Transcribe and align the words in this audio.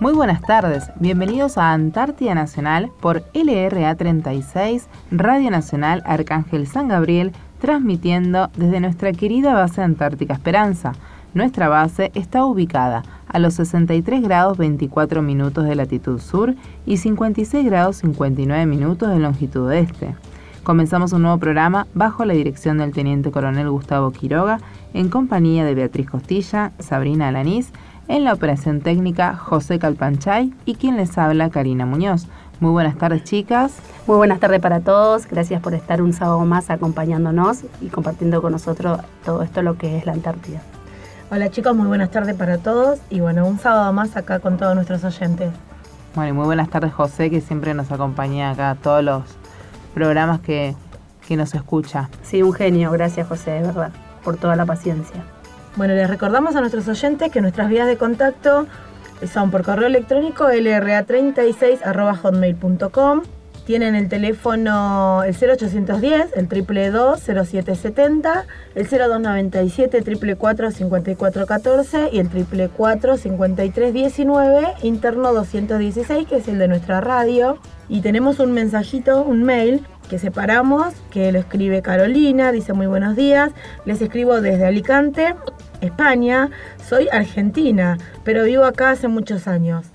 Muy 0.00 0.14
buenas 0.14 0.40
tardes, 0.40 0.90
bienvenidos 0.98 1.58
a 1.58 1.74
Antártida 1.74 2.34
Nacional 2.34 2.90
por 3.02 3.22
LRA 3.34 3.94
36, 3.94 4.88
Radio 5.10 5.50
Nacional 5.50 6.02
Arcángel 6.06 6.66
San 6.66 6.88
Gabriel, 6.88 7.32
transmitiendo 7.60 8.48
desde 8.56 8.80
nuestra 8.80 9.12
querida 9.12 9.52
base 9.52 9.82
Antártica 9.82 10.32
Esperanza. 10.32 10.92
Nuestra 11.34 11.68
base 11.68 12.12
está 12.14 12.46
ubicada 12.46 13.02
a 13.28 13.38
los 13.38 13.52
63 13.52 14.22
grados 14.22 14.56
24 14.56 15.20
minutos 15.20 15.66
de 15.66 15.74
latitud 15.74 16.18
sur 16.18 16.54
y 16.86 16.96
56 16.96 17.66
grados 17.66 17.96
59 17.96 18.64
minutos 18.64 19.10
de 19.10 19.18
longitud 19.18 19.70
este. 19.70 20.14
Comenzamos 20.62 21.12
un 21.12 21.22
nuevo 21.22 21.36
programa 21.36 21.86
bajo 21.92 22.24
la 22.24 22.32
dirección 22.32 22.78
del 22.78 22.92
Teniente 22.92 23.30
Coronel 23.30 23.68
Gustavo 23.68 24.12
Quiroga, 24.12 24.60
en 24.94 25.10
compañía 25.10 25.66
de 25.66 25.74
Beatriz 25.74 26.08
Costilla, 26.08 26.72
Sabrina 26.78 27.28
Alanís, 27.28 27.70
en 28.10 28.24
la 28.24 28.32
operación 28.32 28.80
técnica 28.80 29.36
José 29.36 29.78
Calpanchay 29.78 30.52
y 30.64 30.74
quien 30.74 30.96
les 30.96 31.16
habla 31.16 31.48
Karina 31.48 31.86
Muñoz. 31.86 32.26
Muy 32.58 32.72
buenas 32.72 32.98
tardes 32.98 33.22
chicas. 33.22 33.72
Muy 34.08 34.16
buenas 34.16 34.40
tardes 34.40 34.60
para 34.60 34.80
todos. 34.80 35.28
Gracias 35.28 35.62
por 35.62 35.74
estar 35.74 36.02
un 36.02 36.12
sábado 36.12 36.40
más 36.40 36.70
acompañándonos 36.70 37.60
y 37.80 37.86
compartiendo 37.86 38.42
con 38.42 38.50
nosotros 38.50 38.98
todo 39.24 39.44
esto 39.44 39.62
lo 39.62 39.78
que 39.78 39.96
es 39.96 40.06
la 40.06 40.12
Antártida. 40.12 40.60
Hola 41.30 41.50
chicos, 41.50 41.76
muy 41.76 41.86
buenas 41.86 42.10
tardes 42.10 42.34
para 42.34 42.58
todos 42.58 42.98
y 43.10 43.20
bueno, 43.20 43.46
un 43.46 43.60
sábado 43.60 43.92
más 43.92 44.16
acá 44.16 44.40
con 44.40 44.56
todos 44.56 44.74
nuestros 44.74 45.04
oyentes. 45.04 45.52
Bueno, 46.16 46.30
y 46.30 46.32
muy 46.32 46.46
buenas 46.46 46.68
tardes 46.68 46.92
José, 46.92 47.30
que 47.30 47.40
siempre 47.40 47.74
nos 47.74 47.92
acompaña 47.92 48.50
acá 48.50 48.70
a 48.70 48.74
todos 48.74 49.04
los 49.04 49.22
programas 49.94 50.40
que, 50.40 50.74
que 51.28 51.36
nos 51.36 51.54
escucha. 51.54 52.10
Sí, 52.24 52.42
un 52.42 52.52
genio, 52.52 52.90
gracias 52.90 53.28
José, 53.28 53.52
de 53.52 53.62
verdad, 53.62 53.92
por 54.24 54.36
toda 54.36 54.56
la 54.56 54.66
paciencia. 54.66 55.22
Bueno, 55.76 55.94
les 55.94 56.10
recordamos 56.10 56.56
a 56.56 56.60
nuestros 56.60 56.88
oyentes 56.88 57.30
que 57.30 57.40
nuestras 57.40 57.68
vías 57.68 57.86
de 57.86 57.96
contacto 57.96 58.66
son 59.32 59.50
por 59.50 59.62
correo 59.62 59.86
electrónico 59.86 60.48
lra36.hotmail.com. 60.48 63.22
Tienen 63.66 63.94
el 63.94 64.08
teléfono 64.08 65.22
el 65.22 65.34
0810, 65.34 66.32
el 66.34 66.48
0770, 66.48 68.46
el 68.74 68.88
0297 68.88 70.02
444 70.02 70.72
5414 70.72 72.08
y 72.10 72.18
el 72.18 72.28
444 72.28 73.16
5319, 73.16 74.74
interno 74.82 75.32
216, 75.32 76.26
que 76.26 76.38
es 76.38 76.48
el 76.48 76.58
de 76.58 76.66
nuestra 76.66 77.00
radio. 77.00 77.58
Y 77.88 78.00
tenemos 78.00 78.40
un 78.40 78.50
mensajito, 78.52 79.22
un 79.22 79.44
mail 79.44 79.86
que 80.10 80.18
separamos, 80.18 80.92
que 81.12 81.30
lo 81.30 81.38
escribe 81.38 81.82
Carolina, 81.82 82.50
dice 82.50 82.72
muy 82.72 82.88
buenos 82.88 83.14
días, 83.14 83.52
les 83.84 84.02
escribo 84.02 84.40
desde 84.40 84.66
Alicante, 84.66 85.36
España, 85.80 86.50
soy 86.86 87.08
argentina, 87.12 87.96
pero 88.24 88.42
vivo 88.42 88.64
acá 88.64 88.90
hace 88.90 89.06
muchos 89.06 89.46
años. 89.46 89.86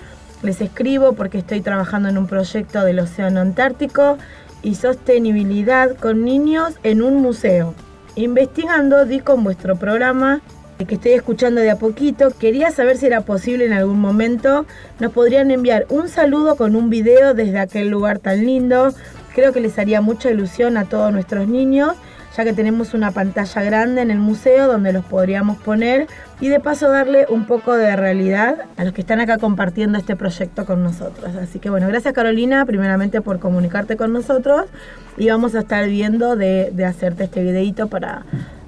Les 0.41 0.61
escribo 0.61 1.13
porque 1.13 1.39
estoy 1.39 1.59
trabajando 1.59 2.07
en 2.07 2.17
un 2.17 2.27
proyecto 2.27 2.85
del 2.85 2.99
Océano 2.99 3.41
Antártico 3.41 4.17
y 4.63 4.75
sostenibilidad 4.75 5.97
con 5.97 6.23
niños 6.23 6.75
en 6.83 7.01
un 7.01 7.21
museo. 7.21 7.73
Investigando 8.15 9.03
di 9.03 9.19
con 9.19 9.43
vuestro 9.43 9.75
programa 9.75 10.39
que 10.83 10.95
estoy 10.95 11.13
escuchando 11.13 11.61
de 11.61 11.71
a 11.71 11.77
poquito, 11.77 12.31
quería 12.31 12.69
saber 12.71 12.97
si 12.97 13.05
era 13.05 13.21
posible 13.21 13.65
en 13.65 13.73
algún 13.73 13.99
momento. 13.99 14.65
Nos 14.99 15.13
podrían 15.13 15.49
enviar 15.51 15.85
un 15.89 16.09
saludo 16.09 16.57
con 16.57 16.75
un 16.75 16.89
video 16.89 17.33
desde 17.33 17.59
aquel 17.59 17.89
lugar 17.89 18.19
tan 18.19 18.45
lindo, 18.45 18.93
Creo 19.35 19.51
que 19.51 19.59
les 19.59 19.77
haría 19.77 19.99
mucha 19.99 20.31
ilusión 20.31 20.77
a 20.77 20.85
todos 20.85 21.11
nuestros 21.11 21.49
niños, 21.49 21.93
ya 22.37 22.45
que 22.45 22.53
tenemos 22.53 22.93
una 22.93 23.11
pantalla 23.11 23.63
grande 23.63 24.01
en 24.01 24.09
el 24.09 24.17
museo 24.17 24.67
donde 24.67 24.93
los 24.93 25.03
podríamos 25.03 25.57
poner 25.57 26.07
y 26.39 26.47
de 26.47 26.61
paso 26.61 26.89
darle 26.89 27.25
un 27.27 27.45
poco 27.45 27.73
de 27.73 27.97
realidad 27.97 28.59
a 28.77 28.85
los 28.85 28.93
que 28.93 29.01
están 29.01 29.19
acá 29.19 29.37
compartiendo 29.37 29.97
este 29.97 30.15
proyecto 30.15 30.65
con 30.65 30.83
nosotros. 30.83 31.35
Así 31.35 31.59
que 31.59 31.69
bueno, 31.69 31.87
gracias 31.89 32.13
Carolina, 32.13 32.65
primeramente 32.65 33.19
por 33.19 33.39
comunicarte 33.39 33.97
con 33.97 34.13
nosotros 34.13 34.67
y 35.17 35.27
vamos 35.27 35.53
a 35.53 35.59
estar 35.59 35.85
viendo 35.89 36.37
de, 36.37 36.71
de 36.73 36.85
hacerte 36.85 37.25
este 37.25 37.43
videito 37.43 37.87
para 37.87 38.23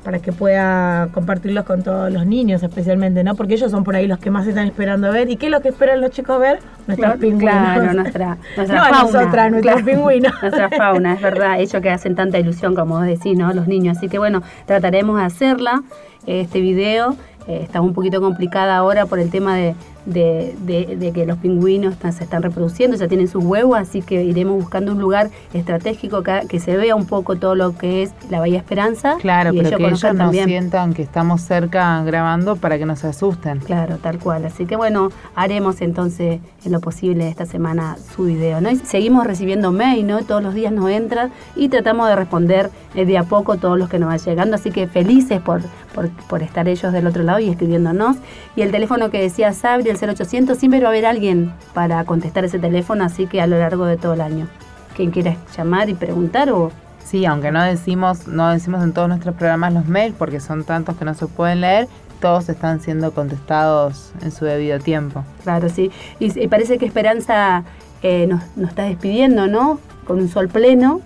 para 0.07 0.19
que 0.19 0.31
pueda 0.31 1.09
compartirlos 1.11 1.65
con 1.65 1.83
todos 1.83 2.09
los 2.13 2.25
niños 2.25 2.63
especialmente, 2.63 3.25
¿no? 3.25 3.35
Porque 3.35 3.55
ellos 3.55 3.69
son 3.69 3.83
por 3.83 3.93
ahí 3.93 4.07
los 4.07 4.19
que 4.19 4.31
más 4.31 4.47
están 4.47 4.65
esperando 4.65 5.11
ver. 5.11 5.29
¿Y 5.29 5.35
qué 5.35 5.47
es 5.47 5.51
lo 5.51 5.59
que 5.59 5.67
esperan 5.67 5.99
los 5.99 6.11
chicos 6.11 6.39
ver? 6.39 6.59
Nuestros 6.87 7.17
pingüinos. 7.17 7.41
Claro, 7.41 7.93
nuestra, 7.93 8.37
nuestra 8.55 8.77
no, 8.77 8.83
fauna. 8.85 9.19
Nosotras, 9.19 9.51
nuestros 9.51 9.81
pingüinos. 9.81 10.33
Nuestra 10.41 10.69
fauna, 10.69 11.15
es 11.15 11.21
verdad. 11.21 11.59
Ellos 11.59 11.81
que 11.81 11.89
hacen 11.89 12.15
tanta 12.15 12.39
ilusión, 12.39 12.73
como 12.73 12.95
vos 12.95 13.05
decís, 13.05 13.37
¿no? 13.37 13.51
Los 13.51 13.67
niños. 13.67 13.97
Así 13.97 14.07
que 14.07 14.17
bueno, 14.17 14.43
trataremos 14.65 15.17
de 15.17 15.25
hacerla, 15.25 15.83
este 16.25 16.61
video. 16.61 17.17
Eh, 17.45 17.59
está 17.63 17.81
un 17.81 17.93
poquito 17.93 18.21
complicada 18.21 18.77
ahora 18.77 19.07
por 19.07 19.19
el 19.19 19.29
tema 19.29 19.57
de, 19.57 19.75
de, 20.07 21.11
que 21.13 21.25
los 21.25 21.37
pingüinos 21.37 21.95
se 22.01 22.23
están 22.23 22.41
reproduciendo, 22.41 22.95
ya 22.97 23.07
tienen 23.07 23.27
sus 23.27 23.43
huevos, 23.43 23.77
así 23.77 24.01
que 24.01 24.23
iremos 24.23 24.55
buscando 24.55 24.93
un 24.93 24.99
lugar 24.99 25.29
estratégico 25.53 26.23
que, 26.23 26.57
se 26.57 26.75
vea 26.75 26.95
un 26.95 27.05
poco 27.05 27.35
todo 27.35 27.53
lo 27.53 27.77
que 27.77 28.03
es 28.03 28.11
la 28.29 28.39
Bahía 28.39 28.57
Esperanza. 28.57 29.17
Claro, 29.19 29.51
pero 29.53 29.77
que 29.77 29.85
ellos 29.85 30.13
no 30.15 30.31
sientan 30.31 30.93
que 30.93 31.03
estamos 31.03 31.41
cerca 31.41 32.03
grabando 32.03 32.55
para 32.55 32.77
que 32.77 32.85
no 32.85 32.95
se 32.95 33.07
asusten. 33.07 33.59
Claro, 33.59 33.97
tal 33.97 34.17
cual. 34.17 34.45
Así 34.45 34.65
que 34.65 34.75
bueno, 34.75 35.11
haremos 35.35 35.81
entonces 35.81 36.39
en 36.65 36.71
lo 36.71 36.79
posible 36.79 37.27
esta 37.27 37.45
semana 37.45 37.97
su 38.15 38.23
video. 38.25 38.59
¿no? 38.59 38.69
seguimos 38.83 39.27
recibiendo 39.27 39.71
mail, 39.71 40.07
¿no? 40.07 40.23
Todos 40.23 40.41
los 40.41 40.53
días 40.53 40.71
nos 40.71 40.89
entran 40.89 41.31
y 41.55 41.69
tratamos 41.69 42.09
de 42.09 42.15
responder 42.15 42.71
eh, 42.95 43.05
de 43.05 43.17
a 43.17 43.23
poco 43.23 43.57
todos 43.57 43.77
los 43.77 43.89
que 43.89 43.99
nos 43.99 44.09
van 44.09 44.19
llegando. 44.19 44.55
Así 44.55 44.71
que 44.71 44.87
felices 44.87 45.41
por, 45.41 45.61
por, 45.93 46.09
por 46.27 46.41
estar 46.41 46.67
ellos 46.67 46.91
del 46.91 47.05
otro 47.05 47.23
lado 47.23 47.39
y 47.39 47.49
escribiéndonos. 47.49 48.17
Y 48.55 48.61
el 48.61 48.71
teléfono 48.71 49.11
que 49.11 49.21
decía 49.21 49.53
Sabri, 49.53 49.89
0800, 50.01 50.57
siempre 50.57 50.79
va 50.81 50.87
a 50.87 50.89
haber 50.89 51.05
alguien 51.05 51.53
para 51.73 52.03
contestar 52.05 52.45
ese 52.45 52.59
teléfono, 52.59 53.03
así 53.03 53.27
que 53.27 53.41
a 53.41 53.47
lo 53.47 53.57
largo 53.57 53.85
de 53.85 53.97
todo 53.97 54.13
el 54.13 54.21
año. 54.21 54.47
Quien 54.95 55.11
quiera 55.11 55.35
llamar 55.55 55.89
y 55.89 55.93
preguntar 55.93 56.49
o... 56.51 56.71
Sí, 57.03 57.25
aunque 57.25 57.51
no 57.51 57.63
decimos, 57.63 58.27
no 58.27 58.49
decimos 58.49 58.83
en 58.83 58.93
todos 58.93 59.07
nuestros 59.07 59.35
programas 59.35 59.73
los 59.73 59.87
mails 59.87 60.15
porque 60.17 60.39
son 60.39 60.63
tantos 60.63 60.97
que 60.97 61.05
no 61.05 61.13
se 61.13 61.27
pueden 61.27 61.61
leer, 61.61 61.87
todos 62.19 62.49
están 62.49 62.81
siendo 62.81 63.11
contestados 63.11 64.11
en 64.21 64.31
su 64.31 64.45
debido 64.45 64.79
tiempo. 64.79 65.23
Claro, 65.43 65.69
sí. 65.69 65.91
Y, 66.19 66.47
parece 66.47 66.77
que 66.77 66.85
Esperanza 66.85 67.63
eh, 68.01 68.27
nos, 68.27 68.41
nos, 68.57 68.69
está 68.69 68.83
despidiendo, 68.83 69.47
¿no? 69.47 69.79
Con 70.05 70.19
un 70.19 70.27
sol 70.27 70.47
pleno. 70.47 71.01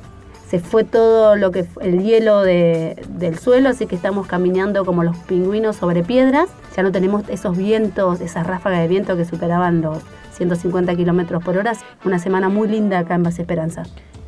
Se 0.51 0.59
fue 0.59 0.83
todo 0.83 1.37
lo 1.37 1.51
que 1.51 1.65
el 1.79 2.03
hielo 2.03 2.41
del 2.41 3.39
suelo, 3.39 3.69
así 3.69 3.87
que 3.87 3.95
estamos 3.95 4.27
caminando 4.27 4.83
como 4.83 5.01
los 5.01 5.15
pingüinos 5.19 5.77
sobre 5.77 6.03
piedras 6.03 6.49
ya 6.75 6.83
no 6.83 6.91
tenemos 6.91 7.23
esos 7.29 7.55
vientos, 7.55 8.19
esas 8.19 8.45
ráfagas 8.45 8.81
de 8.81 8.89
viento 8.89 9.15
que 9.15 9.23
superaban 9.23 9.81
los 9.81 9.99
150 10.33 10.93
kilómetros 10.97 11.41
por 11.41 11.55
hora. 11.57 11.71
Una 12.03 12.19
semana 12.19 12.49
muy 12.49 12.67
linda 12.67 12.99
acá 12.99 13.15
en 13.15 13.23
Base 13.23 13.43
Esperanza. 13.43 13.83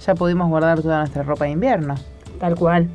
Ya 0.05 0.15
pudimos 0.15 0.47
guardar 0.47 0.81
toda 0.81 0.99
nuestra 0.99 1.23
ropa 1.23 1.43
de 1.43 1.51
invierno. 1.51 1.95
Tal 2.39 2.55
cual. 2.55 2.87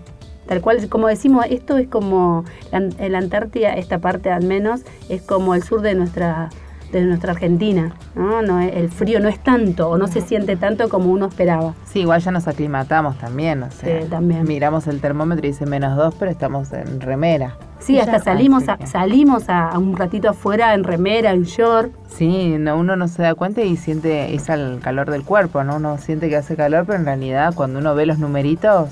Tal 0.47 0.63
cual, 0.63 0.89
como 0.89 1.09
decimos, 1.09 1.45
esto 1.51 1.77
es 1.77 1.87
como 1.87 2.47
la 2.73 3.19
Antártida, 3.19 3.75
esta 3.75 3.99
parte 3.99 4.31
al 4.31 4.45
menos, 4.45 4.81
es 5.11 5.21
como 5.21 5.55
el 5.55 5.63
sur 5.63 5.83
de 5.83 5.95
nuestra 5.95 6.49
de 6.93 7.03
nuestra 7.03 7.33
Argentina. 7.33 7.95
¿no? 8.15 8.43
No, 8.43 8.61
el 8.61 8.89
frío 8.89 9.21
no 9.21 9.29
es 9.29 9.39
tanto 9.39 9.89
o 9.89 9.99
no 9.99 10.07
se 10.07 10.21
siente 10.21 10.57
tanto 10.57 10.89
como 10.89 11.11
uno 11.11 11.27
esperaba. 11.27 11.75
Sí, 11.85 12.01
igual 12.01 12.21
ya 12.21 12.31
nos 12.31 12.49
aclimatamos 12.49 13.19
también. 13.19 13.63
O 13.63 13.71
sea, 13.71 14.03
sí, 14.03 14.09
también. 14.09 14.45
Miramos 14.45 14.87
el 14.87 15.01
termómetro 15.01 15.47
y 15.47 15.51
dice 15.51 15.67
menos 15.67 15.97
dos, 15.97 16.15
pero 16.19 16.31
estamos 16.31 16.73
en 16.73 17.01
remera. 17.01 17.57
Sí, 17.79 17.99
hasta 18.01 18.19
salimos, 18.19 18.69
a, 18.69 18.79
salimos 18.87 19.49
a, 19.49 19.79
un 19.79 19.97
ratito 19.97 20.29
afuera 20.29 20.75
en 20.75 20.85
remera, 20.85 21.31
en 21.31 21.45
short. 21.45 21.93
Sí, 22.09 22.57
uno 22.57 22.97
no 22.97 23.09
se 23.09 23.23
da 23.23 23.35
cuenta 23.35 23.63
y 23.63 23.77
siente 23.77 24.35
es 24.35 24.49
el 24.49 24.81
calor 24.83 25.11
del 25.11 25.25
cuerpo, 25.25 25.63
¿no? 25.63 25.77
Uno 25.77 25.97
siente 25.99 26.29
que 26.29 26.37
hace 26.37 26.57
calor, 26.57 26.85
pero 26.87 26.99
en 26.99 27.05
realidad 27.05 27.55
cuando 27.55 27.79
uno 27.79 27.95
ve 27.95 28.07
los 28.07 28.19
numeritos 28.19 28.91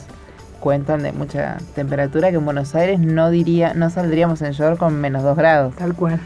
cuentan 0.60 1.02
de 1.02 1.12
mucha 1.12 1.58
temperatura 1.74 2.30
que 2.30 2.36
en 2.36 2.44
Buenos 2.44 2.74
Aires 2.74 2.98
no 3.00 3.30
diría, 3.30 3.74
no 3.74 3.90
saldríamos 3.90 4.40
en 4.42 4.52
short 4.52 4.78
con 4.78 5.00
menos 5.00 5.22
dos 5.22 5.36
grados. 5.36 5.74
Tal 5.74 5.94
cual. 5.94 6.20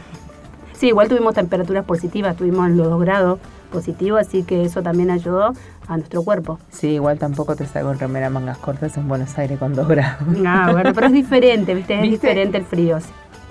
Sí, 0.81 0.87
igual 0.87 1.09
tuvimos 1.09 1.35
temperaturas 1.35 1.85
positivas, 1.85 2.35
tuvimos 2.35 2.71
los 2.71 2.89
dos 2.89 2.99
grados 2.99 3.39
positivos, 3.71 4.21
así 4.21 4.41
que 4.41 4.63
eso 4.63 4.81
también 4.81 5.11
ayudó 5.11 5.53
a 5.87 5.97
nuestro 5.97 6.23
cuerpo. 6.23 6.57
Sí, 6.71 6.87
igual 6.87 7.19
tampoco 7.19 7.55
te 7.55 7.67
salgo 7.67 7.91
en 7.91 7.99
remera 7.99 8.31
mangas 8.31 8.57
cortas 8.57 8.97
en 8.97 9.07
Buenos 9.07 9.37
Aires 9.37 9.59
con 9.59 9.75
dos 9.75 9.87
grados. 9.87 10.27
Ah, 10.43 10.69
bueno, 10.71 10.91
pero 10.95 11.05
es 11.05 11.13
diferente, 11.13 11.75
¿viste? 11.75 12.03
Es 12.03 12.09
diferente 12.09 12.57
el 12.57 12.65
frío. 12.65 12.97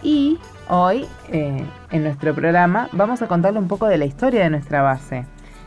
Y 0.03 0.41
hoy, 0.69 1.07
eh, 1.29 1.65
en 1.93 2.03
nuestro 2.03 2.35
programa, 2.35 2.89
vamos 2.91 3.23
a 3.23 3.29
contarle 3.29 3.61
un 3.61 3.69
poco 3.69 3.87
de 3.87 3.97
la 3.97 4.07
historia 4.07 4.43
de 4.43 4.51
nuestra 4.51 4.83
base. 4.83 5.25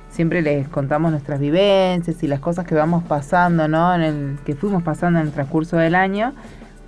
Siempre 0.09 0.41
les 0.41 0.67
contamos 0.67 1.11
nuestras 1.11 1.39
vivencias 1.39 2.21
y 2.23 2.27
las 2.27 2.41
cosas 2.41 2.67
que 2.67 2.75
vamos 2.75 3.05
pasando, 3.05 3.69
¿no? 3.69 3.95
En 3.95 4.01
el 4.01 4.37
que 4.43 4.53
fuimos 4.53 4.83
pasando 4.83 5.21
en 5.21 5.27
el 5.27 5.31
transcurso 5.31 5.77
del 5.77 5.95
año. 5.95 6.33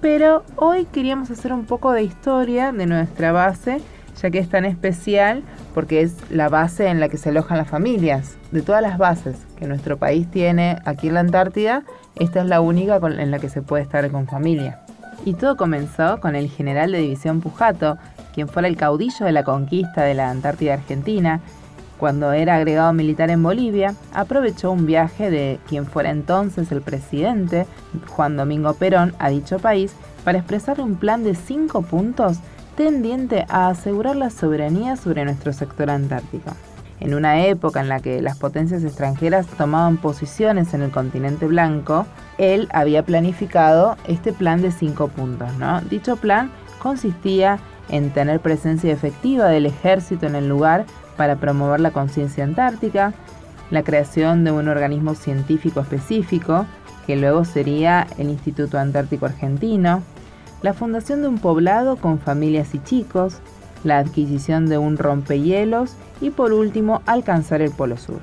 Pero 0.02 0.44
hoy 0.58 0.84
queríamos 0.84 1.32
hacer 1.32 1.54
un 1.54 1.64
poco 1.64 1.94
de 1.94 2.04
historia 2.04 2.74
de 2.74 2.86
nuestra 2.86 3.32
base 3.32 3.82
ya 4.22 4.30
que 4.32 4.40
es 4.40 4.50
tan 4.50 4.66
especial 4.66 5.44
porque 5.74 6.02
es 6.02 6.16
la 6.30 6.50
base 6.50 6.88
en 6.88 7.00
la 7.00 7.10
que 7.10 7.18
se 7.18 7.30
alojan 7.30 7.58
las 7.58 7.70
familias. 7.70 8.38
De 8.52 8.62
todas 8.62 8.82
las 8.82 8.98
bases 8.98 9.38
que 9.58 9.68
nuestro 9.68 9.98
país 9.98 10.30
tiene 10.32 10.80
aquí 10.86 11.08
en 11.08 11.16
la 11.16 11.20
Antártida, 11.20 11.84
esta 12.16 12.42
es 12.42 12.48
la 12.48 12.62
única 12.62 12.98
en 12.98 13.32
la 13.32 13.40
que 13.40 13.50
se 13.50 13.62
puede 13.62 13.84
estar 13.84 14.10
con 14.12 14.28
familia. 14.28 14.82
Y 15.26 15.34
todo 15.34 15.58
comenzó 15.58 16.20
con 16.20 16.36
el 16.36 16.50
general 16.50 16.92
de 16.92 17.00
división 17.00 17.42
Pujato, 17.42 17.98
quien 18.34 18.48
fuera 18.48 18.68
el 18.68 18.78
caudillo 18.78 19.26
de 19.26 19.32
la 19.32 19.44
conquista 19.44 20.04
de 20.04 20.14
la 20.14 20.30
Antártida 20.30 20.76
Argentina, 20.76 21.42
Cuando 21.98 22.34
era 22.34 22.56
agregado 22.56 22.92
militar 22.92 23.30
en 23.30 23.42
Bolivia, 23.42 23.96
aprovechó 24.14 24.72
un 24.72 24.86
viaje 24.86 25.30
de 25.30 25.60
quien 25.68 25.86
fuera 25.86 26.10
entonces 26.10 26.72
el 26.72 26.82
presidente, 26.82 27.66
Juan 28.10 28.36
Domingo 28.36 28.74
Perón, 28.74 29.14
a 29.18 29.30
dicho 29.30 29.60
país 29.60 29.94
para 30.26 30.40
expresarle 30.40 30.84
un 30.84 30.96
plan 30.96 31.24
de 31.24 31.36
cinco 31.36 31.84
puntos 31.84 32.40
tendiente 32.76 33.46
a 33.50 33.70
asegurar 33.70 34.16
la 34.16 34.30
soberanía 34.30 34.96
sobre 34.96 35.26
nuestro 35.26 35.54
sector 35.54 35.90
antártico. 35.90 36.52
En 37.00 37.14
una 37.14 37.46
época 37.46 37.82
en 37.82 37.90
la 37.90 38.00
que 38.00 38.22
las 38.22 38.38
potencias 38.38 38.84
extranjeras 38.84 39.48
tomaban 39.48 39.98
posiciones 39.98 40.74
en 40.74 40.82
el 40.82 40.92
continente 40.92 41.46
blanco, 41.46 42.06
él 42.38 42.70
había 42.72 43.04
planificado 43.04 43.98
este 44.08 44.34
plan 44.34 44.62
de 44.62 44.72
cinco 44.72 45.10
puntos. 45.10 45.50
Dicho 45.90 46.16
plan 46.18 46.52
consistía 46.80 47.60
en 47.90 48.12
tener 48.12 48.40
presencia 48.40 48.92
efectiva 48.92 49.48
del 49.48 49.66
ejército 49.66 50.26
en 50.26 50.36
el 50.36 50.48
lugar 50.48 50.86
para 51.18 51.36
promover 51.36 51.80
la 51.80 51.92
conciencia 51.92 52.44
antártica, 52.44 53.14
la 53.72 53.84
creación 53.84 54.44
de 54.44 54.52
un 54.52 54.68
organismo 54.68 55.16
científico 55.16 55.82
específico, 55.82 56.66
que 57.06 57.16
luego 57.16 57.46
sería 57.46 58.08
el 58.18 58.30
Instituto 58.30 58.80
Antártico 58.80 59.26
Argentino, 59.26 60.02
la 60.62 60.74
fundación 60.74 61.22
de 61.22 61.28
un 61.28 61.38
poblado 61.38 61.98
con 61.98 62.20
familias 62.20 62.74
y 62.74 62.80
chicos, 62.80 63.40
la 63.84 64.00
adquisición 64.00 64.68
de 64.68 64.78
un 64.78 64.98
rompehielos 64.98 65.96
y 66.22 66.32
por 66.32 66.54
último 66.54 67.02
alcanzar 67.06 67.62
el 67.62 67.72
Polo 67.72 67.98
Sur. 67.98 68.20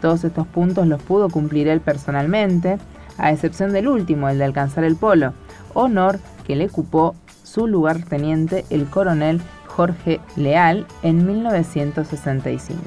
Todos 0.00 0.24
estos 0.24 0.46
puntos 0.46 0.86
los 0.86 1.02
pudo 1.02 1.28
cumplir 1.28 1.68
él 1.68 1.80
personalmente, 1.80 2.78
a 3.16 3.32
excepción 3.32 3.72
del 3.72 3.88
último, 3.88 4.28
el 4.28 4.38
de 4.38 4.44
alcanzar 4.44 4.84
el 4.84 4.96
polo, 4.96 5.32
honor 5.74 6.20
que 6.46 6.56
le 6.56 6.66
ocupó 6.66 7.14
su 7.42 7.66
lugarteniente 7.66 8.64
el 8.70 8.86
coronel 8.86 9.40
Jorge 9.66 10.20
Leal 10.36 10.86
en 11.02 11.26
1965. 11.26 12.80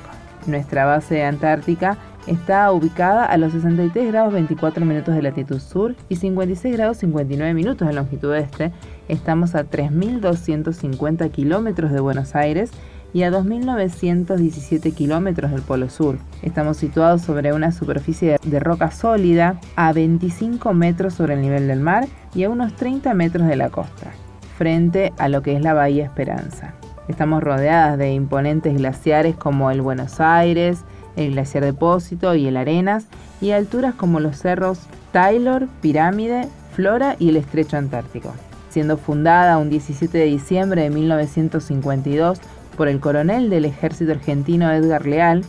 Nuestra 0.47 0.85
base 0.85 1.23
antártica 1.23 1.97
está 2.27 2.71
ubicada 2.71 3.25
a 3.25 3.38
los 3.38 3.51
63 3.53 4.07
grados 4.07 4.33
24 4.33 4.85
minutos 4.85 5.15
de 5.15 5.21
latitud 5.21 5.59
sur 5.59 5.95
y 6.09 6.15
56 6.15 6.75
grados 6.75 6.97
59 6.97 7.53
minutos 7.53 7.88
de 7.88 7.94
longitud 7.94 8.33
este. 8.35 8.71
Estamos 9.07 9.56
a 9.56 9.65
3.250 9.65 11.31
kilómetros 11.31 11.91
de 11.91 12.00
Buenos 12.00 12.35
Aires 12.35 12.71
y 13.13 13.23
a 13.23 13.31
2.917 13.31 14.94
kilómetros 14.94 15.51
del 15.51 15.62
Polo 15.62 15.89
Sur. 15.89 16.18
Estamos 16.41 16.77
situados 16.77 17.21
sobre 17.21 17.53
una 17.53 17.71
superficie 17.71 18.38
de 18.41 18.59
roca 18.59 18.91
sólida 18.91 19.59
a 19.75 19.91
25 19.91 20.73
metros 20.73 21.15
sobre 21.15 21.33
el 21.33 21.41
nivel 21.41 21.68
del 21.68 21.79
mar 21.79 22.07
y 22.33 22.44
a 22.44 22.50
unos 22.50 22.73
30 22.75 23.13
metros 23.13 23.47
de 23.47 23.57
la 23.57 23.69
costa, 23.69 24.12
frente 24.57 25.12
a 25.18 25.27
lo 25.27 25.41
que 25.41 25.56
es 25.56 25.62
la 25.62 25.73
Bahía 25.73 26.06
Esperanza. 26.06 26.73
Estamos 27.07 27.44
rodeadas 27.44 27.97
de 27.97 28.13
imponentes 28.13 28.73
glaciares 28.75 29.35
como 29.35 29.71
el 29.71 29.81
Buenos 29.81 30.21
Aires, 30.21 30.85
el 31.15 31.33
glaciar 31.33 31.63
Depósito 31.63 32.35
y 32.35 32.47
el 32.47 32.57
Arenas, 32.57 33.05
y 33.41 33.51
alturas 33.51 33.95
como 33.95 34.19
los 34.19 34.37
cerros 34.37 34.79
Taylor, 35.11 35.67
Pirámide, 35.81 36.47
Flora 36.75 37.15
y 37.19 37.29
el 37.29 37.37
Estrecho 37.37 37.77
Antártico. 37.77 38.33
Siendo 38.69 38.97
fundada 38.97 39.57
un 39.57 39.69
17 39.69 40.17
de 40.17 40.25
diciembre 40.25 40.83
de 40.83 40.89
1952 40.89 42.39
por 42.77 42.87
el 42.87 42.99
coronel 42.99 43.49
del 43.49 43.65
ejército 43.65 44.11
argentino 44.11 44.71
Edgar 44.71 45.05
Leal, 45.05 45.43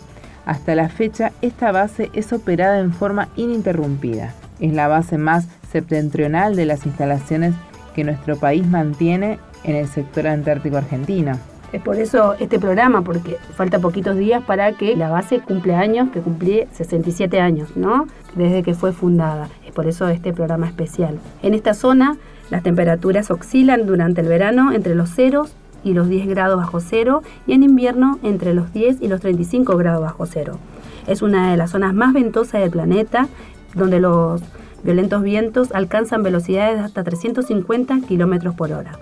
hasta 0.45 0.75
la 0.75 0.89
fecha 0.89 1.33
esta 1.41 1.71
base 1.71 2.11
es 2.15 2.33
operada 2.33 2.81
en 2.81 2.93
forma 2.93 3.29
ininterrumpida. 3.37 4.35
Es 4.59 4.73
la 4.73 4.89
base 4.89 5.19
más 5.19 5.47
septentrional 5.71 6.57
de 6.57 6.67
las 6.67 6.85
instalaciones 6.85 7.55
que 7.95 8.05
nuestro 8.05 8.37
país 8.37 8.67
mantiene 8.67 9.39
en 9.65 9.77
el 9.77 9.87
sector 9.87 10.27
antártico 10.27 10.77
argentino. 10.77 11.39
Es 11.73 11.81
por 11.81 11.97
eso 11.97 12.35
este 12.39 12.59
programa, 12.59 13.03
porque 13.03 13.39
falta 13.57 13.79
poquitos 13.79 14.17
días 14.17 14.43
para 14.45 14.73
que 14.73 14.95
la 14.95 15.09
base 15.09 15.41
cumple 15.41 15.75
años, 15.75 16.11
que 16.11 16.21
cumple 16.21 16.69
67 16.73 17.41
años, 17.41 17.77
¿no? 17.77 18.07
Desde 18.35 18.63
que 18.63 18.75
fue 18.75 18.93
fundada. 18.93 19.49
Es 19.67 19.73
por 19.73 19.87
eso 19.87 20.07
este 20.09 20.35
programa 20.35 20.67
especial. 20.67 21.19
En 21.43 21.55
esta 21.55 21.73
zona 21.73 22.19
las 22.51 22.63
temperaturas 22.63 23.31
oscilan 23.31 23.87
durante 23.87 24.21
el 24.21 24.29
verano 24.29 24.73
entre 24.73 24.95
los 24.95 25.11
0 25.15 25.47
y 25.85 25.95
los 25.95 26.09
10 26.09 26.29
grados 26.29 26.59
bajo 26.59 26.81
cero 26.81 27.23
y 27.47 27.55
en 27.55 27.63
invierno 27.63 28.19
entre 28.23 28.53
los 28.53 28.73
10 28.75 29.01
y 29.01 29.09
los 29.09 29.23
35 29.23 29.77
grados 29.79 30.03
bajo 30.03 30.27
cero. 30.27 30.59
Es 31.07 31.23
una 31.23 31.51
de 31.51 31.57
las 31.57 31.71
zonas 31.71 31.95
más 31.95 32.13
ventosas 32.13 32.61
del 32.61 32.71
planeta, 32.71 33.29
donde 33.75 34.01
los 34.01 34.43
violentos 34.85 35.23
vientos 35.23 35.73
alcanzan 35.73 36.23
velocidades 36.23 36.79
de 36.79 36.85
hasta 36.85 37.03
350 37.03 38.01
kilómetros 38.07 38.55
por 38.55 38.73
hora. 38.73 38.99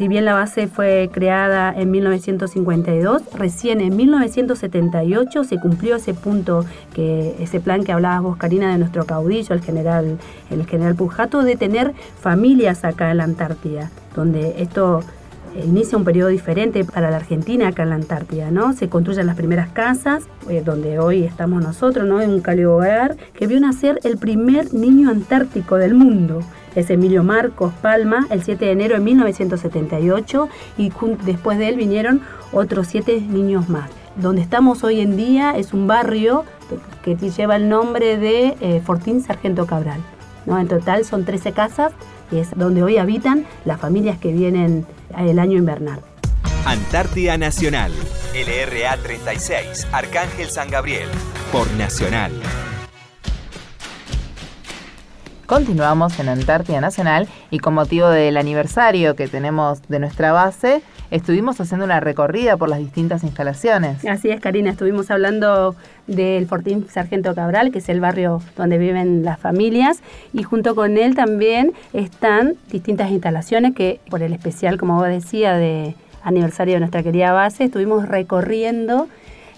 Si 0.00 0.08
bien 0.08 0.24
la 0.24 0.32
base 0.32 0.66
fue 0.66 1.10
creada 1.12 1.74
en 1.76 1.90
1952, 1.90 3.20
recién 3.34 3.82
en 3.82 3.94
1978 3.94 5.44
se 5.44 5.60
cumplió 5.60 5.96
ese 5.96 6.14
punto, 6.14 6.64
que 6.94 7.36
ese 7.38 7.60
plan 7.60 7.84
que 7.84 7.92
hablabas 7.92 8.22
vos, 8.22 8.38
Karina, 8.38 8.72
de 8.72 8.78
nuestro 8.78 9.04
caudillo, 9.04 9.54
el 9.54 9.60
general, 9.60 10.16
el 10.48 10.66
general 10.66 10.94
Pujato, 10.94 11.42
de 11.42 11.54
tener 11.56 11.92
familias 12.18 12.82
acá 12.84 13.10
en 13.10 13.18
la 13.18 13.24
Antártida, 13.24 13.90
donde 14.16 14.62
esto 14.62 15.02
inicia 15.62 15.98
un 15.98 16.04
periodo 16.04 16.30
diferente 16.30 16.82
para 16.82 17.10
la 17.10 17.18
Argentina 17.18 17.68
acá 17.68 17.82
en 17.82 17.90
la 17.90 17.96
Antártida, 17.96 18.50
¿no? 18.50 18.72
Se 18.72 18.88
construyen 18.88 19.26
las 19.26 19.36
primeras 19.36 19.68
casas, 19.68 20.22
eh, 20.48 20.62
donde 20.64 20.98
hoy 20.98 21.24
estamos 21.24 21.62
nosotros, 21.62 22.08
¿no? 22.08 22.22
En 22.22 22.30
un 22.30 22.40
cálido 22.40 22.74
hogar, 22.76 23.18
que 23.34 23.46
vio 23.46 23.60
nacer 23.60 24.00
el 24.04 24.16
primer 24.16 24.72
niño 24.72 25.10
antártico 25.10 25.76
del 25.76 25.92
mundo. 25.92 26.40
Es 26.74 26.90
Emilio 26.90 27.22
Marcos 27.24 27.72
Palma, 27.82 28.26
el 28.30 28.42
7 28.42 28.64
de 28.64 28.72
enero 28.72 28.94
de 28.94 29.00
1978, 29.00 30.48
y 30.78 30.92
después 31.24 31.58
de 31.58 31.68
él 31.68 31.76
vinieron 31.76 32.22
otros 32.52 32.86
siete 32.88 33.20
niños 33.20 33.68
más. 33.68 33.90
Donde 34.16 34.42
estamos 34.42 34.84
hoy 34.84 35.00
en 35.00 35.16
día 35.16 35.56
es 35.56 35.72
un 35.72 35.86
barrio 35.86 36.44
que 37.02 37.16
lleva 37.16 37.56
el 37.56 37.68
nombre 37.68 38.18
de 38.18 38.56
eh, 38.60 38.82
Fortín 38.84 39.22
Sargento 39.22 39.66
Cabral. 39.66 40.00
¿no? 40.46 40.58
En 40.58 40.68
total 40.68 41.04
son 41.04 41.24
13 41.24 41.52
casas 41.52 41.92
y 42.30 42.38
es 42.38 42.50
donde 42.56 42.82
hoy 42.82 42.98
habitan 42.98 43.46
las 43.64 43.80
familias 43.80 44.18
que 44.18 44.32
vienen 44.32 44.86
el 45.16 45.38
año 45.38 45.58
invernal. 45.58 46.00
Antártida 46.64 47.38
Nacional, 47.38 47.92
LRA 48.34 48.96
36, 48.98 49.86
Arcángel 49.92 50.50
San 50.50 50.70
Gabriel, 50.70 51.08
por 51.50 51.70
Nacional. 51.72 52.32
Continuamos 55.50 56.16
en 56.20 56.28
Antártida 56.28 56.80
Nacional 56.80 57.26
y 57.50 57.58
con 57.58 57.74
motivo 57.74 58.08
del 58.08 58.36
aniversario 58.36 59.16
que 59.16 59.26
tenemos 59.26 59.82
de 59.88 59.98
nuestra 59.98 60.30
base, 60.30 60.80
estuvimos 61.10 61.60
haciendo 61.60 61.84
una 61.84 61.98
recorrida 61.98 62.56
por 62.56 62.68
las 62.68 62.78
distintas 62.78 63.24
instalaciones. 63.24 64.04
Así 64.06 64.30
es, 64.30 64.40
Karina, 64.40 64.70
estuvimos 64.70 65.10
hablando 65.10 65.74
del 66.06 66.46
Fortín 66.46 66.86
Sargento 66.88 67.34
Cabral, 67.34 67.72
que 67.72 67.78
es 67.78 67.88
el 67.88 67.98
barrio 67.98 68.40
donde 68.56 68.78
viven 68.78 69.24
las 69.24 69.40
familias, 69.40 70.04
y 70.32 70.44
junto 70.44 70.76
con 70.76 70.96
él 70.96 71.16
también 71.16 71.72
están 71.92 72.54
distintas 72.70 73.10
instalaciones 73.10 73.74
que, 73.74 73.98
por 74.08 74.22
el 74.22 74.32
especial, 74.32 74.78
como 74.78 74.98
vos 74.98 75.08
decía, 75.08 75.54
de 75.54 75.96
aniversario 76.22 76.74
de 76.74 76.80
nuestra 76.80 77.02
querida 77.02 77.32
base, 77.32 77.64
estuvimos 77.64 78.06
recorriendo 78.06 79.08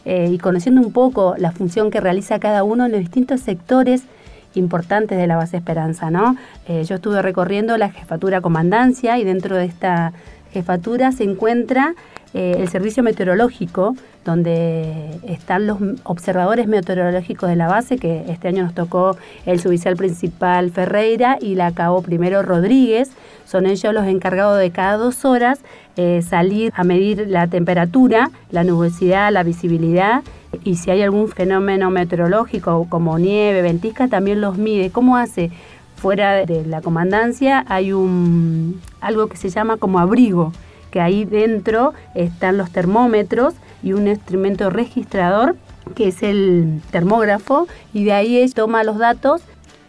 eh, 0.06 0.30
y 0.32 0.38
conociendo 0.38 0.80
un 0.80 0.94
poco 0.94 1.34
la 1.36 1.52
función 1.52 1.90
que 1.90 2.00
realiza 2.00 2.38
cada 2.38 2.64
uno 2.64 2.86
en 2.86 2.92
los 2.92 3.00
distintos 3.02 3.42
sectores 3.42 4.04
importantes 4.54 5.18
de 5.18 5.26
la 5.26 5.36
base 5.36 5.56
Esperanza, 5.56 6.10
¿no? 6.10 6.36
Eh, 6.68 6.84
yo 6.84 6.96
estuve 6.96 7.22
recorriendo 7.22 7.76
la 7.76 7.90
jefatura 7.90 8.40
comandancia 8.40 9.18
y 9.18 9.24
dentro 9.24 9.56
de 9.56 9.66
esta 9.66 10.12
jefatura 10.52 11.12
se 11.12 11.24
encuentra 11.24 11.94
eh, 12.34 12.56
el 12.58 12.68
servicio 12.68 13.02
meteorológico, 13.02 13.94
donde 14.24 15.18
están 15.24 15.66
los 15.66 15.78
observadores 16.04 16.66
meteorológicos 16.66 17.48
de 17.48 17.56
la 17.56 17.66
base, 17.66 17.98
que 17.98 18.24
este 18.28 18.48
año 18.48 18.62
nos 18.62 18.74
tocó 18.74 19.16
el 19.44 19.60
suboficial 19.60 19.96
principal 19.96 20.70
Ferreira 20.70 21.36
y 21.40 21.56
la 21.56 21.72
cabo 21.72 22.00
primero 22.00 22.42
Rodríguez. 22.42 23.10
Son 23.44 23.66
ellos 23.66 23.92
los 23.92 24.06
encargados 24.06 24.58
de 24.58 24.70
cada 24.70 24.96
dos 24.96 25.24
horas 25.26 25.58
eh, 25.96 26.22
salir 26.22 26.72
a 26.74 26.84
medir 26.84 27.26
la 27.28 27.48
temperatura, 27.48 28.30
la 28.50 28.64
nubosidad, 28.64 29.30
la 29.30 29.42
visibilidad 29.42 30.22
y 30.64 30.76
si 30.76 30.90
hay 30.90 31.02
algún 31.02 31.28
fenómeno 31.28 31.90
meteorológico 31.90 32.86
como 32.88 33.18
nieve, 33.18 33.62
ventisca, 33.62 34.08
también 34.08 34.40
los 34.40 34.58
mide. 34.58 34.90
¿Cómo 34.90 35.16
hace? 35.16 35.50
Fuera 35.96 36.44
de 36.46 36.66
la 36.66 36.80
comandancia 36.80 37.64
hay 37.68 37.92
un 37.92 38.80
algo 39.00 39.28
que 39.28 39.36
se 39.36 39.50
llama 39.50 39.76
como 39.76 39.98
abrigo 39.98 40.52
que 40.92 41.00
ahí 41.00 41.24
dentro 41.24 41.94
están 42.14 42.58
los 42.58 42.70
termómetros 42.70 43.54
y 43.82 43.94
un 43.94 44.06
instrumento 44.06 44.70
registrador 44.70 45.56
que 45.96 46.08
es 46.08 46.22
el 46.22 46.80
termógrafo 46.92 47.66
y 47.92 48.04
de 48.04 48.12
ahí 48.12 48.48
toma 48.50 48.84
los 48.84 48.98
datos 48.98 49.42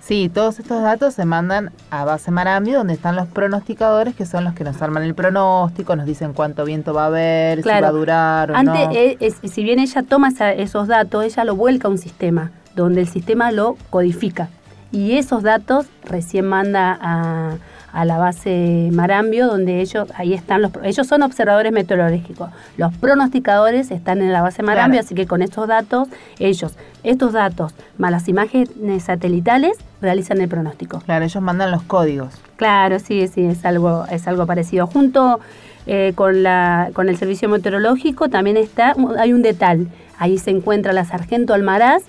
Sí, 0.06 0.30
todos 0.34 0.60
estos 0.60 0.82
datos 0.82 1.14
se 1.14 1.24
mandan 1.24 1.72
a 1.90 2.04
base 2.04 2.30
Marambio, 2.30 2.80
donde 2.80 2.94
están 2.94 3.16
los 3.16 3.26
pronosticadores, 3.30 4.14
que 4.14 4.26
son 4.26 4.44
los 4.44 4.54
que 4.54 4.66
nos 4.66 4.82
arman 4.82 5.04
el 5.04 5.16
pronóstico, 5.16 5.96
nos 5.96 6.06
dicen 6.06 6.34
cuánto 6.34 6.66
viento 6.66 6.94
va 6.94 7.04
a 7.04 7.08
haber, 7.08 7.64
si 7.64 7.70
va 7.70 7.88
a 7.88 7.92
durar 7.92 8.52
o 8.52 8.56
Antes, 8.56 9.42
no. 9.42 9.50
si 9.50 9.64
bien 9.64 9.80
ella 9.80 10.04
toma 10.04 10.34
esos 10.58 10.90
datos, 10.90 11.24
ella 11.24 11.46
lo 11.46 11.56
vuelca 11.56 11.88
a 11.88 11.92
un 11.92 11.98
sistema, 11.98 12.52
donde 12.76 13.00
el 13.00 13.08
sistema 13.08 13.54
lo 13.54 13.78
codifica. 13.90 14.50
Y 14.92 15.14
esos 15.14 15.42
datos 15.42 15.86
recién 16.04 16.48
manda 16.48 16.98
a, 17.02 17.56
a 17.94 18.06
la 18.06 18.18
base 18.18 18.90
Marambio, 18.92 19.48
donde 19.48 19.80
ellos, 19.80 20.10
ahí 20.16 20.34
están 20.34 20.64
los, 20.64 20.72
ellos 20.84 21.06
son 21.06 21.22
observadores 21.22 21.72
meteorológicos. 21.72 22.50
Los 22.76 22.94
pronosticadores 22.96 23.92
están 23.92 24.22
en 24.22 24.34
la 24.34 24.42
base 24.42 24.64
Marambio, 24.64 25.00
así 25.00 25.14
que 25.14 25.28
con 25.28 25.44
estos 25.44 25.68
datos, 25.68 26.10
ellos, 26.40 26.74
estos 27.04 27.34
datos, 27.34 27.74
más 28.00 28.12
las 28.12 28.28
imágenes 28.28 29.04
satelitales, 29.04 29.78
realizan 30.02 30.42
el 30.42 30.50
pronóstico. 30.50 31.00
Claro, 31.02 31.24
ellos 31.24 31.42
mandan 31.44 31.70
los 31.70 31.84
códigos. 31.84 32.34
Claro, 32.56 32.98
sí, 32.98 33.28
sí, 33.28 33.46
es 33.46 33.64
algo, 33.64 34.06
es 34.10 34.28
algo 34.28 34.48
parecido. 34.48 34.88
Junto 34.88 35.40
eh, 35.86 36.14
con, 36.16 36.42
la, 36.42 36.90
con 36.94 37.10
el 37.10 37.18
servicio 37.18 37.48
meteorológico 37.48 38.28
también 38.28 38.58
está, 38.58 38.96
hay 39.20 39.34
un 39.34 39.44
detal. 39.44 39.88
Ahí 40.18 40.40
se 40.40 40.50
encuentra 40.50 40.94
la 40.94 41.06
sargento 41.06 41.54
Almaraz, 41.54 42.02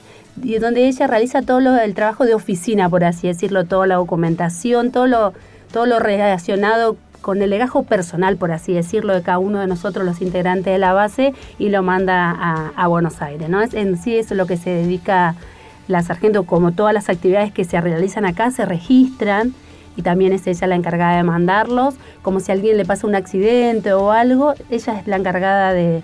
y 0.43 0.59
donde 0.59 0.89
ella 0.89 1.07
realiza 1.07 1.43
todo 1.43 1.61
lo, 1.61 1.77
el 1.77 1.95
trabajo 1.95 2.25
de 2.25 2.35
oficina, 2.35 2.89
por 2.89 3.05
así 3.05 3.29
decirlo, 3.29 3.65
toda 3.67 3.87
la 3.87 3.97
documentación, 3.97 4.91
todo 4.91 5.07
lo, 5.07 5.35
todo 5.75 5.87
lo 5.87 5.99
relacionado 5.99 6.97
con 7.21 7.43
el 7.43 7.51
legajo 7.51 7.83
personal, 7.83 8.37
por 8.37 8.53
así 8.53 8.73
decirlo, 8.73 9.13
de 9.13 9.23
cada 9.23 9.39
uno 9.41 9.59
de 9.59 9.67
nosotros, 9.67 10.07
los 10.07 10.21
integrantes 10.21 10.73
de 10.73 10.79
la 10.79 10.93
base, 10.93 11.35
y 11.59 11.71
lo 11.71 11.83
manda 11.83 12.73
a, 12.77 12.87
Buenos 12.87 13.21
Aires. 13.21 13.49
¿no? 13.49 13.61
En 13.61 13.99
sí 13.99 14.17
es 14.17 14.31
lo 14.31 14.47
que 14.47 14.57
se 14.57 14.71
dedica 14.71 15.35
la 15.89 16.03
sargento, 16.03 16.45
como 16.45 16.71
todas 16.73 16.95
las 16.95 17.09
actividades 17.09 17.53
que 17.53 17.65
se 17.65 17.81
realizan 17.81 18.25
acá, 18.25 18.53
se 18.53 18.65
registran 18.65 19.53
y 19.97 20.03
también 20.03 20.33
es 20.33 20.47
ella 20.47 20.69
la 20.69 20.77
encargada 20.77 21.17
de 21.17 21.25
mandarlos, 21.25 21.97
como 22.23 22.39
si 22.39 22.53
a 22.53 22.55
alguien 22.55 22.77
le 22.77 22.85
pasa 22.85 23.09
un 23.09 23.17
accidente 23.17 23.93
o 23.95 24.13
algo, 24.13 24.55
ella 24.71 25.01
es 25.01 25.09
la 25.09 25.17
encargada 25.17 25.73
de, 25.73 26.03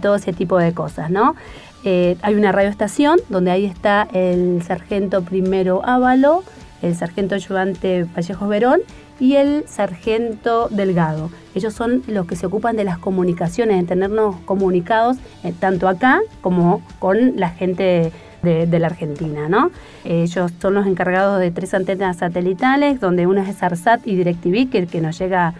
todo 0.00 0.16
ese 0.16 0.32
tipo 0.32 0.58
de 0.58 0.72
cosas, 0.74 1.10
¿no? 1.10 1.36
Eh, 1.84 2.16
hay 2.22 2.34
una 2.34 2.50
radioestación 2.50 3.20
donde 3.28 3.52
ahí 3.52 3.66
está 3.66 4.08
el 4.12 4.62
sargento 4.64 5.22
primero 5.22 5.80
Ávalo, 5.84 6.42
el 6.82 6.96
sargento 6.96 7.36
ayudante 7.36 8.04
Vallejo 8.14 8.48
Verón 8.48 8.80
y 9.22 9.36
el 9.36 9.68
sargento 9.68 10.66
Delgado. 10.68 11.30
Ellos 11.54 11.72
son 11.72 12.02
los 12.08 12.26
que 12.26 12.34
se 12.34 12.46
ocupan 12.46 12.74
de 12.74 12.82
las 12.82 12.98
comunicaciones, 12.98 13.80
de 13.80 13.86
tenernos 13.86 14.34
comunicados 14.44 15.16
eh, 15.44 15.54
tanto 15.56 15.86
acá 15.86 16.20
como 16.40 16.82
con 16.98 17.36
la 17.36 17.50
gente 17.50 18.10
de, 18.42 18.78
la 18.80 18.88
Argentina. 18.88 19.48
¿no? 19.48 19.70
Ellos 20.04 20.50
son 20.60 20.74
los 20.74 20.88
encargados 20.88 21.38
de 21.38 21.52
tres 21.52 21.72
antenas 21.72 22.16
satelitales, 22.16 22.98
donde 22.98 23.28
una 23.28 23.48
es 23.48 23.62
ARSAT 23.62 24.04
y 24.08 24.16
DirecTV, 24.16 24.68
que, 24.68 24.88
que 24.88 25.00
nos 25.00 25.16
llega 25.20 25.54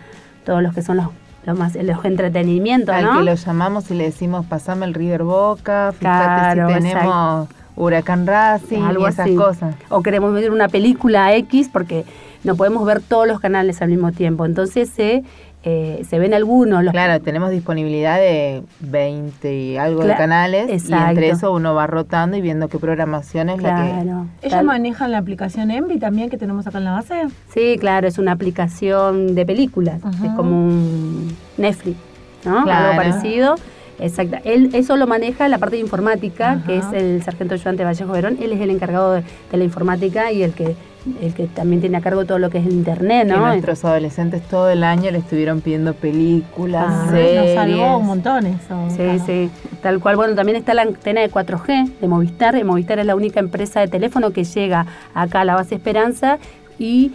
todos 0.45 0.61
los 0.61 0.75
que 0.75 0.83
son 0.83 0.97
los 0.97 1.07
lo 1.45 1.57
más 1.57 1.75
los 1.75 2.04
entretenimientos, 2.04 2.95
Al 2.95 3.19
que 3.19 3.25
lo 3.25 3.35
llamamos 3.35 3.90
y 3.90 3.95
le 3.95 4.04
decimos, 4.04 4.47
pasame 4.47 4.87
el 4.87 4.95
River 4.95 5.25
Boca, 5.25 5.92
fíjate 5.92 6.61
si 6.61 6.75
tenemos 6.75 7.49
Huracán 7.76 8.26
Racing 8.26 8.83
Algo 8.83 9.09
esas 9.09 9.31
cosas. 9.31 9.75
O 9.88 10.02
queremos 10.02 10.33
ver 10.33 10.50
una 10.50 10.69
película 10.69 11.35
X 11.37 11.69
porque 11.73 12.05
no 12.45 12.57
podemos 12.57 12.85
ver 12.85 13.00
todos 13.00 13.26
los 13.26 13.41
canales 13.41 13.83
al 13.83 13.88
mismo 13.88 14.12
tiempo. 14.12 14.45
Entonces 14.47 14.88
se 14.91 15.25
eh, 15.64 16.05
se 16.09 16.19
ven 16.19 16.35
algunos. 16.35 16.85
Claro, 16.91 17.23
tenemos 17.23 17.50
disponibilidad 17.50 18.17
de 18.17 18.64
20 18.81 19.55
y 19.55 19.76
algo 19.76 20.02
de 20.02 20.17
canales 20.17 20.88
y 20.88 20.93
entre 20.93 21.29
eso 21.29 21.52
uno 21.52 21.73
va 21.73 21.87
rotando 21.87 22.37
y 22.37 22.41
viendo 22.41 22.69
qué 22.69 22.79
programación 22.79 23.49
es 23.49 23.62
la 23.62 23.76
que... 23.76 24.49
¿Ellos 24.49 24.64
manejan 24.64 25.12
la 25.12 25.19
aplicación 25.19 25.71
Envy 25.71 26.00
también 26.00 26.31
que 26.31 26.37
tenemos 26.37 26.67
acá 26.67 26.79
en 26.79 26.85
la 26.85 26.93
base? 26.93 27.29
Sí, 27.55 27.76
claro, 27.79 28.09
es 28.09 28.19
una 28.19 28.33
aplicación 28.33 29.37
de 29.37 29.47
películas, 29.47 30.00
es 30.25 30.33
como 30.33 30.50
un 30.50 31.37
Netflix, 31.57 31.97
¿no? 32.45 32.59
Algo 32.59 32.97
parecido. 32.97 33.55
Exacto. 34.02 34.37
Él 34.44 34.71
eso 34.73 34.97
lo 34.97 35.06
maneja 35.06 35.49
la 35.49 35.59
parte 35.59 35.76
de 35.76 35.82
informática, 35.82 36.62
que 36.66 36.78
es 36.78 36.85
el 36.92 37.23
sargento 37.23 37.54
ayudante 37.54 37.85
Vallejo 37.85 38.12
Verón. 38.12 38.37
Él 38.40 38.52
es 38.52 38.61
el 38.61 38.71
encargado 38.71 39.12
de 39.12 39.23
la 39.52 39.64
informática 39.64 40.32
y 40.32 40.42
el 40.42 40.52
que 40.52 40.76
el 41.21 41.35
que 41.35 41.47
también 41.49 41.80
tiene 41.80 41.97
a 41.97 42.00
cargo 42.00 42.25
todo 42.25 42.38
lo 42.38 42.50
que 42.50 42.59
es 42.59 42.66
el 42.66 42.73
internet, 42.73 43.26
¿no? 43.26 43.38
nuestros 43.38 43.85
adolescentes 43.85 44.42
todo 44.42 44.71
el 44.71 44.85
año 44.85 45.11
le 45.11 45.18
estuvieron 45.18 45.61
pidiendo 45.61 45.94
películas, 45.94 46.87
ah, 46.88 47.06
series. 47.11 47.44
Nos 47.44 47.54
salvó 47.54 47.99
un 47.99 48.06
montón 48.06 48.47
eso. 48.47 48.88
Sí, 48.97 49.18
sí, 49.26 49.50
tal 49.82 49.99
cual. 50.00 50.16
Bueno, 50.16 50.35
también 50.35 50.56
está 50.56 50.75
la 50.75 50.82
antena 50.82 51.21
de 51.21 51.30
4G 51.30 51.99
de 52.00 52.09
Movistar. 52.09 52.62
Movistar 52.64 52.99
es 52.99 53.06
la 53.06 53.16
única 53.16 53.40
empresa 53.40 53.80
de 53.80 53.88
teléfono 53.88 54.30
que 54.30 54.44
llega 54.44 54.87
acá 55.14 55.40
a 55.40 55.44
la 55.44 55.54
base 55.56 55.75
Esperanza 55.75 56.38
y 56.78 57.12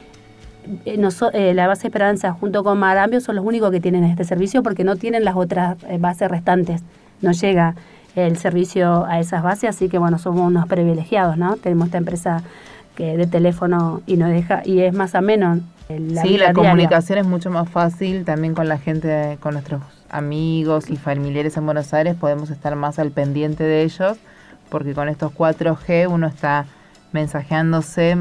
eh, 0.86 1.10
eh, 1.34 1.54
la 1.54 1.68
base 1.68 1.88
Esperanza 1.88 2.32
junto 2.34 2.64
con 2.64 2.78
Marambio 2.78 3.22
son 3.22 3.36
los 3.36 3.46
únicos 3.46 3.72
que 3.72 3.80
tienen 3.80 4.04
este 4.04 4.24
servicio 4.24 4.64
porque 4.64 4.84
no 4.84 4.96
tienen 4.96 5.24
las 5.24 5.36
otras 5.36 5.78
eh, 5.88 5.98
bases 6.00 6.30
restantes. 6.30 6.84
No 7.22 7.32
llega 7.32 7.76
el 8.16 8.38
servicio 8.38 9.06
a 9.06 9.20
esas 9.20 9.44
bases, 9.44 9.70
así 9.70 9.90
que 9.90 9.98
bueno, 9.98 10.18
somos 10.18 10.42
unos 10.42 10.68
privilegiados, 10.68 11.38
¿no? 11.38 11.56
Tenemos 11.58 11.88
esta 11.88 11.98
empresa 11.98 12.44
que 12.96 13.16
de 13.16 13.28
teléfono 13.28 14.02
y 14.08 14.18
no 14.18 14.28
deja 14.28 14.62
y 14.66 14.80
es 14.82 14.94
más 14.94 15.16
ameno. 15.16 15.60
La 15.90 16.22
sí, 16.24 16.38
la 16.38 16.52
comunicación 16.52 17.20
es 17.20 17.28
mucho 17.28 17.50
más 17.50 17.70
fácil 17.70 18.26
también 18.26 18.54
con 18.54 18.68
la 18.68 18.78
gente, 18.78 19.38
con 19.40 19.54
nuestros 19.54 19.82
amigos 20.10 20.90
y 20.90 20.98
familiares 20.98 21.58
en 21.58 21.66
Buenos 21.66 21.94
Aires 21.94 22.16
podemos 22.16 22.50
estar 22.50 22.76
más 22.76 22.98
al 23.00 23.12
pendiente 23.12 23.64
de 23.64 23.84
ellos 23.84 24.18
porque 24.70 24.94
con 24.94 25.10
estos 25.10 25.34
4G 25.34 26.08
uno 26.10 26.28
está 26.28 26.66
mensajeándose 27.12 28.18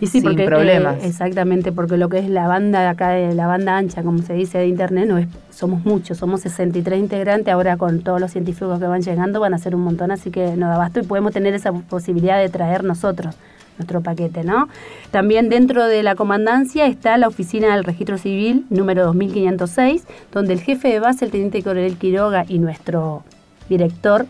y 0.00 0.06
sí, 0.06 0.20
sin 0.20 0.34
problemas. 0.34 0.96
Eh, 0.96 1.08
exactamente, 1.08 1.72
porque 1.72 1.96
lo 1.96 2.08
que 2.08 2.18
es 2.18 2.28
la 2.28 2.48
banda 2.48 2.80
de 2.80 2.86
acá, 2.86 3.16
la 3.16 3.46
banda 3.46 3.76
ancha, 3.76 4.02
como 4.02 4.22
se 4.22 4.32
dice 4.32 4.58
de 4.58 4.66
internet, 4.66 5.06
no 5.06 5.18
es, 5.18 5.28
somos 5.50 5.84
muchos, 5.84 6.16
somos 6.16 6.40
63 6.40 6.98
integrantes, 6.98 7.52
ahora 7.52 7.76
con 7.76 8.00
todos 8.00 8.20
los 8.20 8.30
científicos 8.30 8.78
que 8.78 8.86
van 8.86 9.02
llegando 9.02 9.40
van 9.40 9.52
a 9.52 9.58
ser 9.58 9.74
un 9.74 9.82
montón, 9.82 10.10
así 10.10 10.30
que 10.30 10.56
no 10.56 10.68
da 10.68 10.78
basto 10.78 11.00
y 11.00 11.02
podemos 11.02 11.32
tener 11.32 11.54
esa 11.54 11.72
posibilidad 11.72 12.38
de 12.38 12.48
traer 12.48 12.82
nosotros 12.82 13.36
nuestro 13.76 14.02
paquete, 14.02 14.44
¿no? 14.44 14.68
También 15.10 15.48
dentro 15.48 15.86
de 15.86 16.02
la 16.02 16.14
comandancia 16.14 16.86
está 16.86 17.16
la 17.16 17.28
oficina 17.28 17.74
del 17.74 17.84
registro 17.84 18.18
civil 18.18 18.66
número 18.68 19.04
2506, 19.06 20.04
donde 20.32 20.52
el 20.52 20.60
jefe 20.60 20.88
de 20.88 21.00
base, 21.00 21.24
el 21.24 21.30
teniente 21.30 21.62
coronel 21.62 21.96
Quiroga, 21.96 22.44
y 22.46 22.58
nuestro 22.58 23.24
director 23.68 24.26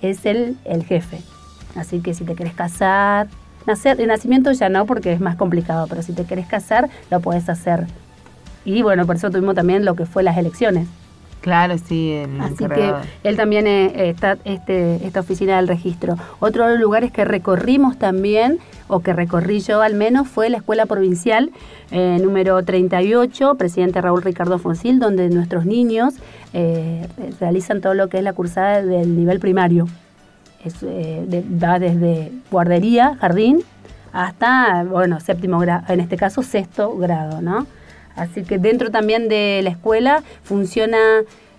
es 0.00 0.26
el, 0.26 0.56
el 0.64 0.84
jefe. 0.84 1.18
Así 1.74 2.00
que 2.00 2.14
si 2.14 2.24
te 2.24 2.36
querés 2.36 2.54
casar, 2.54 3.26
nacer, 3.66 3.96
de 3.96 4.06
nacimiento 4.06 4.52
ya 4.52 4.68
no, 4.68 4.86
porque 4.86 5.12
es 5.12 5.20
más 5.20 5.36
complicado, 5.36 5.86
pero 5.88 6.02
si 6.02 6.12
te 6.12 6.24
querés 6.24 6.46
casar, 6.46 6.88
lo 7.10 7.20
puedes 7.20 7.48
hacer. 7.48 7.86
Y 8.64 8.82
bueno, 8.82 9.06
por 9.06 9.16
eso 9.16 9.30
tuvimos 9.30 9.54
también 9.54 9.84
lo 9.84 9.94
que 9.94 10.06
fue 10.06 10.22
las 10.22 10.36
elecciones. 10.36 10.88
Claro, 11.44 11.76
sí. 11.76 12.22
Así 12.40 12.64
que 12.68 12.94
él 13.22 13.36
también 13.36 13.66
eh, 13.66 14.08
está 14.08 14.38
este, 14.46 15.06
esta 15.06 15.20
oficina 15.20 15.56
del 15.56 15.68
registro. 15.68 16.16
Otro 16.40 16.64
de 16.64 16.72
los 16.72 16.80
lugares 16.80 17.12
que 17.12 17.26
recorrimos 17.26 17.98
también, 17.98 18.60
o 18.88 19.00
que 19.00 19.12
recorrí 19.12 19.60
yo 19.60 19.82
al 19.82 19.92
menos, 19.92 20.26
fue 20.26 20.48
la 20.48 20.56
escuela 20.56 20.86
provincial 20.86 21.50
eh, 21.90 22.18
número 22.22 22.62
38, 22.64 23.56
presidente 23.56 24.00
Raúl 24.00 24.22
Ricardo 24.22 24.58
Fonsil, 24.58 24.98
donde 24.98 25.28
nuestros 25.28 25.66
niños 25.66 26.14
eh, 26.54 27.06
realizan 27.38 27.82
todo 27.82 27.92
lo 27.92 28.08
que 28.08 28.16
es 28.16 28.24
la 28.24 28.32
cursada 28.32 28.80
del 28.80 29.14
nivel 29.14 29.38
primario. 29.38 29.86
Va 30.66 31.78
desde 31.78 32.32
guardería, 32.50 33.16
jardín, 33.20 33.64
hasta, 34.14 34.84
bueno, 34.84 35.18
séptimo 35.20 35.58
grado, 35.58 35.92
en 35.92 36.00
este 36.00 36.16
caso 36.16 36.42
sexto 36.42 36.96
grado, 36.96 37.42
¿no? 37.42 37.66
Así 38.14 38.44
que 38.44 38.58
dentro 38.58 38.90
también 38.90 39.28
de 39.28 39.60
la 39.64 39.70
escuela 39.70 40.22
funciona, 40.44 40.98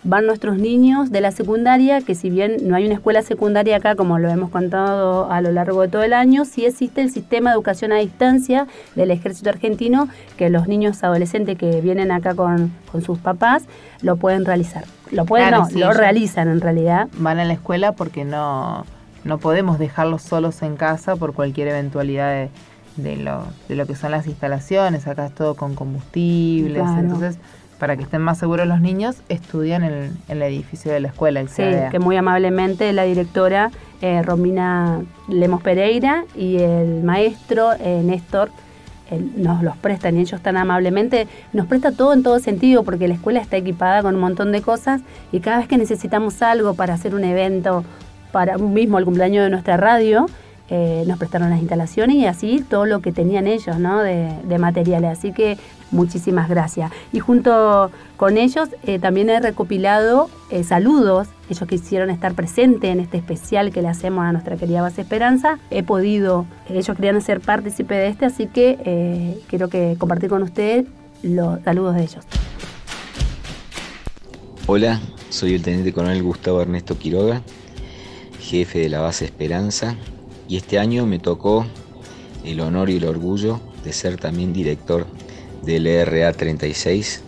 van 0.04 0.26
nuestros 0.26 0.58
niños 0.58 1.12
de 1.12 1.20
la 1.20 1.32
secundaria, 1.32 2.00
que 2.00 2.16
si 2.16 2.30
bien 2.30 2.56
no 2.64 2.78
hay 2.78 2.86
una 2.86 2.94
escuela 2.94 3.24
secundaria 3.24 3.76
acá, 3.76 3.96
como 3.96 4.20
lo 4.20 4.30
hemos 4.30 4.52
contado 4.52 5.30
a 5.30 5.42
lo 5.42 5.52
largo 5.52 5.82
de 5.82 5.90
todo 5.90 6.04
el 6.04 6.14
año, 6.14 6.46
sí 6.46 6.66
existe 6.66 7.02
el 7.02 7.12
sistema 7.12 7.50
de 7.50 7.56
educación 7.56 7.92
a 7.92 7.98
distancia 7.98 8.68
del 8.96 9.12
ejército 9.12 9.50
argentino, 9.50 10.08
que 10.38 10.50
los 10.50 10.70
niños 10.70 11.04
adolescentes 11.04 11.58
que 11.58 11.82
vienen 11.82 12.10
acá 12.10 12.36
con, 12.36 12.72
sus 13.06 13.20
papás 13.20 13.64
lo 14.02 14.16
pueden 14.16 14.46
realizar. 14.46 14.86
Lo 15.12 15.26
pueden, 15.26 15.52
no, 15.52 15.68
lo 15.74 15.92
realizan 15.92 16.48
en 16.48 16.62
realidad. 16.62 17.10
Van 17.18 17.38
a 17.38 17.44
la 17.44 17.54
escuela 17.54 17.92
porque 17.92 18.24
no, 18.24 18.86
no 19.26 19.38
podemos 19.38 19.78
dejarlos 19.80 20.22
solos 20.22 20.62
en 20.62 20.78
casa 20.78 21.18
por 21.18 21.34
cualquier 21.34 21.68
eventualidad 21.68 22.32
de 22.32 22.50
de 22.98 23.18
lo, 23.18 23.44
de 23.68 23.76
lo 23.76 23.86
que 23.86 23.96
son 23.96 24.12
las 24.12 24.28
instalaciones, 24.28 25.08
acá 25.08 25.28
es 25.28 25.36
todo 25.36 25.56
con 25.56 25.76
combustibles, 25.76 26.88
entonces 26.98 27.38
para 27.80 27.98
que 27.98 28.04
estén 28.04 28.22
más 28.22 28.38
seguros 28.38 28.68
los 28.68 28.80
niños, 28.80 29.18
estudian 29.28 29.84
en 29.84 30.18
el, 30.30 30.42
edificio 30.42 30.94
de 30.94 31.02
la 31.02 31.10
escuela. 31.10 31.46
sí, 31.48 31.64
que 31.92 32.00
muy 32.00 32.16
amablemente 32.16 32.94
la 32.94 33.04
directora 33.04 33.70
eh, 34.02 34.22
Romina 34.22 35.02
Lemos 35.28 35.62
Pereira 35.62 36.24
y 36.36 36.58
el 36.58 37.04
maestro 37.04 37.74
eh, 37.74 38.02
Néstor 38.04 38.50
nos 39.36 39.62
los 39.62 39.78
prestan 39.78 40.18
y 40.18 40.22
ellos 40.22 40.42
tan 40.42 40.58
amablemente 40.58 41.28
nos 41.54 41.68
presta 41.68 41.92
todo 41.92 42.14
en 42.14 42.24
todo 42.24 42.40
sentido 42.40 42.84
porque 42.84 43.08
la 43.08 43.14
escuela 43.14 43.40
está 43.40 43.58
equipada 43.58 44.02
con 44.02 44.16
un 44.16 44.22
montón 44.22 44.52
de 44.52 44.62
cosas 44.62 45.02
y 45.32 45.42
cada 45.42 45.58
vez 45.58 45.68
que 45.68 45.78
necesitamos 45.78 46.42
algo 46.42 46.74
para 46.74 46.96
hacer 46.96 47.14
un 47.14 47.24
evento, 47.24 47.84
para 48.36 48.58
mismo 48.58 49.00
el 49.00 49.06
cumpleaños 49.06 49.46
de 49.46 49.50
nuestra 49.50 49.78
radio, 49.78 50.26
eh, 50.70 51.06
nos 51.08 51.18
prestaron 51.18 51.52
las 51.52 51.60
instalaciones 51.60 52.18
y 52.18 52.26
así 52.26 52.66
todo 52.70 52.86
lo 52.86 53.00
que 53.00 53.14
tenían 53.14 53.48
ellos 53.48 53.78
de, 53.78 54.58
materiales. 54.60 55.18
Así 55.18 55.32
que 55.32 55.58
muchísimas 55.90 56.50
gracias. 56.50 56.92
Y 57.14 57.22
junto 57.22 57.92
con 58.18 58.36
ellos 58.36 58.68
eh, 58.84 59.00
también 59.00 59.30
he 59.30 59.40
recopilado 59.40 60.30
eh, 60.50 60.66
saludos, 60.66 61.30
ellos 61.50 61.66
quisieron 61.66 62.10
estar 62.10 62.34
presentes 62.34 62.90
en 62.90 63.00
este 63.00 63.16
especial 63.16 63.72
que 63.72 63.82
le 63.82 63.88
hacemos 63.88 64.26
a 64.26 64.34
nuestra 64.34 64.58
querida 64.58 64.82
base 64.82 65.04
Esperanza. 65.04 65.58
He 65.72 65.84
podido, 65.84 66.46
ellos 66.68 66.94
querían 66.94 67.22
ser 67.22 67.40
partícipe 67.40 67.96
de 67.96 68.10
este, 68.10 68.26
así 68.26 68.48
que 68.48 69.40
quiero 69.48 69.70
que 69.70 69.96
compartir 69.98 70.30
con 70.30 70.44
ustedes 70.44 70.84
los 71.24 71.62
saludos 71.64 71.96
de 71.96 72.04
ellos. 72.04 72.26
Hola, 74.68 75.00
soy 75.30 75.54
el 75.54 75.62
teniente 75.62 75.94
coronel 75.94 76.22
Gustavo 76.22 76.62
Ernesto 76.62 76.98
Quiroga, 76.98 77.42
jefe 78.46 78.80
de 78.80 78.90
la 78.90 79.00
base 79.02 79.26
Esperanza, 79.26 79.96
y 80.48 80.58
este 80.58 80.78
año 80.78 81.06
me 81.06 81.20
tocó 81.20 81.66
el 82.44 82.60
honor 82.62 82.90
y 82.90 82.98
el 82.98 83.06
orgullo 83.06 83.60
de 83.84 83.92
ser 83.92 84.18
también 84.18 84.54
director 84.54 85.08
del 85.64 85.88
ERA 85.88 86.32
36, 86.32 87.24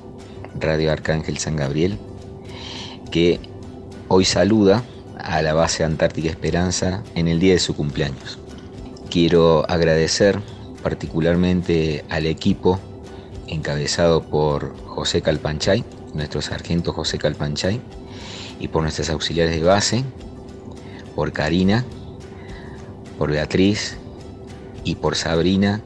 Radio 0.60 0.92
Arcángel 0.92 1.40
San 1.40 1.56
Gabriel, 1.56 1.98
que 3.10 3.40
hoy 4.08 4.26
saluda 4.26 4.84
a 5.18 5.42
la 5.42 5.54
base 5.54 5.84
Antártica 5.84 6.30
Esperanza 6.30 7.04
en 7.16 7.28
el 7.28 7.40
día 7.40 7.54
de 7.54 7.60
su 7.60 7.76
cumpleaños. 7.76 8.38
Quiero 9.10 9.70
agradecer 9.70 10.40
particularmente 10.84 12.06
al 12.10 12.28
equipo 12.28 12.80
encabezado 13.48 14.22
por 14.22 14.78
José 14.86 15.22
Calpanchay, 15.24 15.84
nuestro 16.14 16.42
sargento 16.42 16.94
José 16.94 17.18
Calpanchay, 17.18 17.82
y 18.60 18.68
por 18.68 18.84
nuestras 18.84 19.10
auxiliares 19.10 19.56
de 19.56 19.64
base, 19.64 20.04
por 21.18 21.34
Karina, 21.34 21.84
por 23.18 23.32
Beatriz 23.32 23.98
y 24.84 24.94
por 24.94 25.16
Sabrina, 25.16 25.82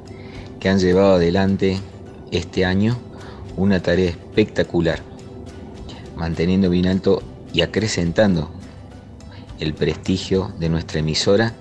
que 0.60 0.68
han 0.68 0.78
llevado 0.78 1.14
adelante 1.14 1.80
este 2.32 2.66
año 2.66 2.98
una 3.56 3.82
tarea 3.82 4.10
espectacular, 4.10 5.00
manteniendo 6.18 6.70
bien 6.70 6.86
alto 6.86 7.24
y 7.54 7.62
acrecentando 7.62 8.52
el 9.62 9.74
prestigio 9.74 10.52
de 10.60 10.68
nuestra 10.68 11.00
emisora, 11.00 11.54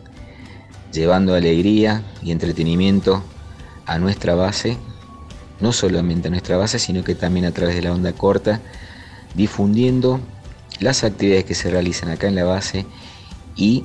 llevando 0.93 1.37
alegría 1.37 2.03
y 2.25 2.33
entretenimiento 2.33 3.23
a 3.87 4.01
nuestra 4.01 4.35
base, 4.35 4.79
no 5.61 5.73
solamente 5.73 6.27
a 6.27 6.33
nuestra 6.33 6.57
base, 6.57 6.81
sino 6.81 7.05
que 7.05 7.15
también 7.15 7.47
a 7.47 7.53
través 7.53 7.77
de 7.77 7.83
la 7.83 7.93
onda 7.93 8.15
corta, 8.15 8.61
difundiendo 9.37 10.19
las 10.81 11.05
actividades 11.05 11.45
que 11.45 11.55
se 11.55 11.71
realizan 11.71 12.09
acá 12.09 12.27
en 12.27 12.35
la 12.35 12.43
base 12.43 12.85
y 13.61 13.85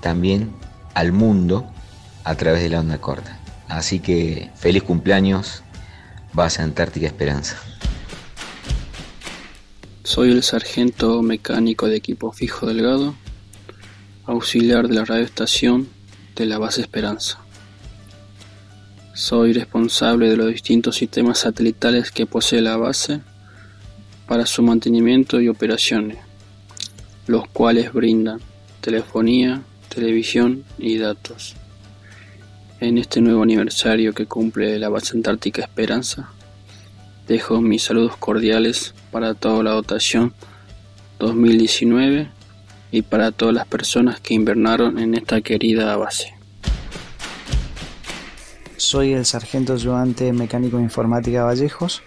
también 0.00 0.50
al 0.94 1.12
mundo 1.12 1.70
a 2.24 2.34
través 2.34 2.62
de 2.62 2.70
la 2.70 2.80
onda 2.80 2.98
corta. 2.98 3.38
Así 3.68 4.00
que 4.00 4.50
feliz 4.56 4.82
cumpleaños, 4.82 5.62
Base 6.32 6.62
Antártica 6.62 7.06
Esperanza. 7.06 7.56
Soy 10.02 10.32
el 10.32 10.42
sargento 10.42 11.22
mecánico 11.22 11.86
de 11.86 11.96
equipo 11.96 12.32
fijo 12.32 12.66
delgado, 12.66 13.14
auxiliar 14.24 14.88
de 14.88 14.94
la 14.94 15.04
radioestación 15.04 15.88
de 16.34 16.46
la 16.46 16.58
base 16.58 16.80
Esperanza. 16.80 17.38
Soy 19.14 19.52
responsable 19.52 20.30
de 20.30 20.36
los 20.36 20.46
distintos 20.48 20.96
sistemas 20.96 21.38
satelitales 21.38 22.10
que 22.10 22.26
posee 22.26 22.62
la 22.62 22.78
base 22.78 23.20
para 24.26 24.46
su 24.46 24.62
mantenimiento 24.62 25.40
y 25.40 25.48
operaciones, 25.48 26.18
los 27.26 27.46
cuales 27.48 27.92
brindan 27.92 28.40
telefonía, 28.80 29.62
televisión 29.88 30.64
y 30.78 30.98
datos. 30.98 31.56
En 32.80 32.98
este 32.98 33.20
nuevo 33.20 33.42
aniversario 33.42 34.14
que 34.14 34.26
cumple 34.26 34.78
la 34.78 34.88
base 34.88 35.16
Antártica 35.16 35.62
Esperanza, 35.62 36.30
dejo 37.28 37.60
mis 37.60 37.82
saludos 37.82 38.16
cordiales 38.16 38.94
para 39.10 39.34
toda 39.34 39.62
la 39.62 39.72
dotación 39.72 40.32
2019 41.18 42.30
y 42.90 43.02
para 43.02 43.32
todas 43.32 43.54
las 43.54 43.66
personas 43.66 44.20
que 44.20 44.34
invernaron 44.34 44.98
en 44.98 45.14
esta 45.14 45.40
querida 45.42 45.96
base. 45.96 46.34
Soy 48.78 49.12
el 49.12 49.26
sargento 49.26 49.74
ayudante 49.74 50.32
mecánico 50.32 50.80
informática 50.80 51.44
Vallejos. 51.44 52.02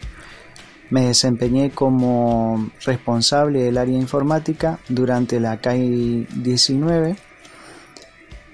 Me 0.94 1.08
desempeñé 1.08 1.72
como 1.72 2.70
responsable 2.86 3.64
del 3.64 3.80
área 3.80 3.98
informática 3.98 4.78
durante 4.90 5.40
la 5.40 5.60
CAI 5.60 6.28
19. 6.36 7.16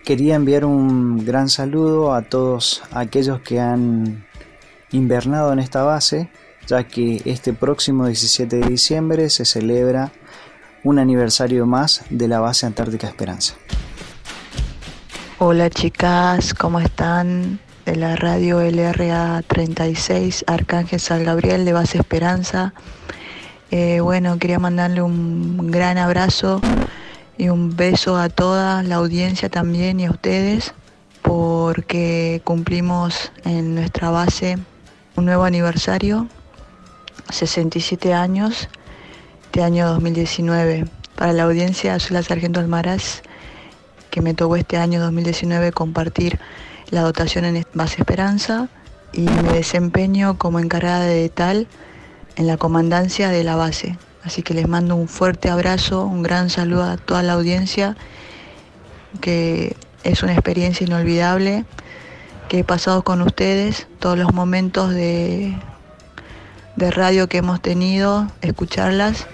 Quería 0.06 0.36
enviar 0.36 0.64
un 0.64 1.26
gran 1.26 1.50
saludo 1.50 2.14
a 2.14 2.22
todos 2.22 2.82
aquellos 2.92 3.42
que 3.42 3.60
han 3.60 4.26
invernado 4.94 5.52
en 5.52 5.60
esta 5.60 5.84
base, 5.84 6.30
ya 6.66 6.86
que 6.86 7.22
este 7.26 7.52
próximo 7.52 8.08
17 8.08 8.56
de 8.56 8.70
diciembre 8.70 9.30
se 9.30 9.44
celebra 9.44 10.14
un 10.86 10.98
aniversario 10.98 11.66
más 11.66 12.06
de 12.10 12.30
la 12.30 12.40
base 12.40 12.66
Antártica 12.66 13.08
Esperanza. 13.08 13.56
Hola 15.40 15.70
chicas, 15.70 16.54
¿cómo 16.54 16.80
están? 16.80 17.60
De 17.90 17.96
la 17.96 18.16
radio 18.16 18.62
LRA 18.62 19.42
36, 19.48 20.46
Arcángel 20.46 21.00
San 21.00 21.24
Gabriel 21.24 21.66
de 21.66 21.74
Base 21.74 21.98
Esperanza. 21.98 22.72
Eh, 23.72 24.00
bueno, 24.00 24.38
quería 24.38 24.60
mandarle 24.60 25.02
un 25.02 25.72
gran 25.72 25.98
abrazo 25.98 26.62
y 27.36 27.50
un 27.50 27.76
beso 27.76 28.16
a 28.16 28.30
toda 28.30 28.84
la 28.84 28.98
audiencia 28.98 29.50
también 29.50 30.00
y 30.00 30.06
a 30.06 30.12
ustedes 30.12 30.76
porque 31.24 32.44
cumplimos 32.44 33.32
en 33.44 33.74
nuestra 33.74 34.12
base 34.12 34.60
un 35.16 35.26
nuevo 35.26 35.46
aniversario, 35.46 36.28
67 37.32 38.14
años 38.14 38.70
este 39.46 39.64
año 39.64 39.88
2019. 39.88 40.86
Para 41.16 41.34
la 41.34 41.42
audiencia, 41.42 41.98
soy 41.98 42.14
la 42.14 42.22
Sargento 42.22 42.60
Almaraz, 42.60 43.24
que 44.12 44.22
me 44.22 44.36
tocó 44.36 44.58
este 44.58 44.78
año 44.78 45.02
2019 45.02 45.72
compartir 45.72 46.40
la 46.92 47.02
dotación 47.02 47.46
en 47.46 47.66
Base 47.74 47.98
Esperanza 48.00 48.68
y 49.14 49.22
me 49.22 49.54
desempeño 49.54 50.38
como 50.38 50.60
encargada 50.60 51.06
de 51.06 51.30
tal 51.30 51.68
en 52.36 52.48
la 52.48 52.58
comandancia 52.58 53.30
de 53.30 53.44
la 53.44 53.56
base. 53.56 53.98
Así 54.24 54.44
que 54.44 54.54
les 54.54 54.68
mando 54.68 54.96
un 54.96 55.08
fuerte 55.08 55.50
abrazo, 55.50 56.06
un 56.06 56.24
gran 56.24 56.50
saludo 56.50 56.84
a 56.84 56.98
toda 56.98 57.24
la 57.24 57.34
audiencia, 57.34 57.96
que 59.22 59.76
es 60.04 60.24
una 60.24 60.34
experiencia 60.34 60.86
inolvidable 60.86 61.66
que 62.48 62.60
he 62.60 62.64
pasado 62.64 63.04
con 63.04 63.22
ustedes, 63.22 63.88
todos 64.00 64.18
los 64.18 64.34
momentos 64.34 64.92
de, 64.92 65.56
de 66.76 66.92
radio 66.92 67.30
que 67.30 67.38
hemos 67.38 67.62
tenido, 67.62 68.28
escucharlas 68.42 69.28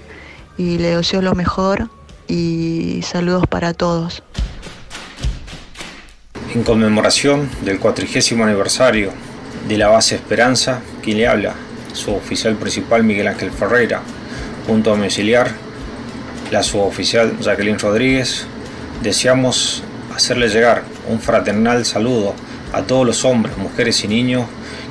y 0.58 0.78
le 0.78 0.96
deseo 0.96 1.22
lo 1.22 1.34
mejor 1.34 1.89
y 2.28 3.02
saludos 3.04 3.48
para 3.48 3.74
todos. 3.74 4.24
En 6.56 6.63
conmemoración 6.63 7.50
del 7.65 7.80
cuatrigésimo 7.82 8.46
aniversario 8.46 9.12
de 9.68 9.78
la 9.78 9.89
base 9.89 10.15
Esperanza, 10.15 10.80
quien 11.04 11.18
le 11.18 11.28
habla, 11.28 11.54
su 11.91 12.15
oficial 12.15 12.56
principal 12.56 13.04
Miguel 13.04 13.28
Ángel 13.28 13.52
Ferreira, 13.52 14.02
junto 14.65 14.94
a 14.94 14.96
mi 14.96 15.04
auxiliar, 15.04 15.52
la 16.52 16.63
suboficial 16.63 17.38
Jacqueline 17.41 17.78
Rodríguez, 17.78 18.48
deseamos 19.04 19.84
hacerle 20.15 20.48
llegar 20.48 20.84
un 21.10 21.20
fraternal 21.20 21.84
saludo 21.84 22.34
a 22.72 22.84
todos 22.84 23.06
los 23.06 23.26
hombres, 23.26 23.58
mujeres 23.58 24.06
y 24.06 24.08
niños 24.08 24.46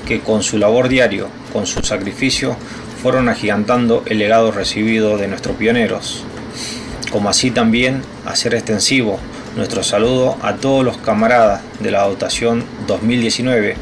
que 0.06 0.20
con 0.20 0.42
su 0.42 0.58
labor 0.58 0.90
diario, 0.90 1.30
con 1.50 1.66
su 1.66 1.82
sacrificio, 1.82 2.58
fueron 3.02 3.30
agigantando 3.30 4.02
el 4.04 4.18
legado 4.18 4.52
recibido 4.52 5.16
de 5.16 5.28
nuestros 5.28 5.56
pioneros, 5.56 6.24
como 7.10 7.30
así 7.30 7.50
también 7.50 8.02
hacer 8.26 8.52
extensivo 8.52 9.18
nuestro 9.56 9.82
saludo 9.82 10.36
a 10.42 10.54
todos 10.54 10.84
los 10.84 10.96
camaradas 10.98 11.62
de 11.80 11.90
la 11.90 12.02
dotación 12.02 12.64
2019 12.86 13.76